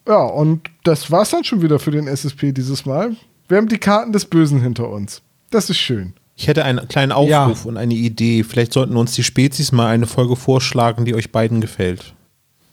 [0.07, 3.15] Ja, und das war's dann schon wieder für den SSP dieses Mal.
[3.47, 5.21] Wir haben die Karten des Bösen hinter uns.
[5.49, 6.13] Das ist schön.
[6.35, 8.43] Ich hätte einen kleinen Aufruf und eine Idee.
[8.43, 12.15] Vielleicht sollten uns die Spezies mal eine Folge vorschlagen, die euch beiden gefällt.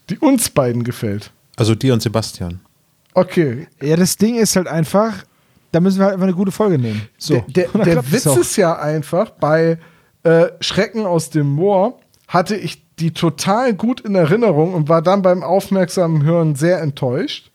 [0.09, 1.33] Die uns beiden gefällt.
[1.57, 2.61] Also dir und Sebastian.
[3.15, 3.67] Okay.
[3.83, 5.25] Ja, das Ding ist halt einfach,
[5.73, 7.09] da müssen wir halt einfach eine gute Folge nehmen.
[7.19, 7.45] So.
[7.49, 9.79] Der, der, der Witz ist ja einfach, bei
[10.23, 15.23] äh, Schrecken aus dem Moor hatte ich die total gut in Erinnerung und war dann
[15.23, 17.51] beim aufmerksamen Hören sehr enttäuscht.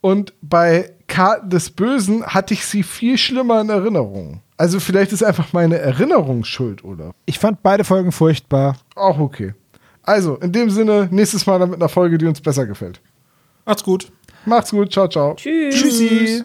[0.00, 4.40] Und bei Karten des Bösen hatte ich sie viel schlimmer in Erinnerung.
[4.56, 7.12] Also vielleicht ist einfach meine Erinnerung schuld, oder?
[7.26, 8.76] Ich fand beide Folgen furchtbar.
[8.94, 9.54] Auch okay.
[10.02, 13.00] Also, in dem Sinne, nächstes Mal dann mit einer Folge, die uns besser gefällt.
[13.64, 14.10] Macht's gut.
[14.46, 15.34] Macht's gut, ciao, ciao.
[15.34, 15.74] Tschüss.
[15.74, 16.44] Tschüssi.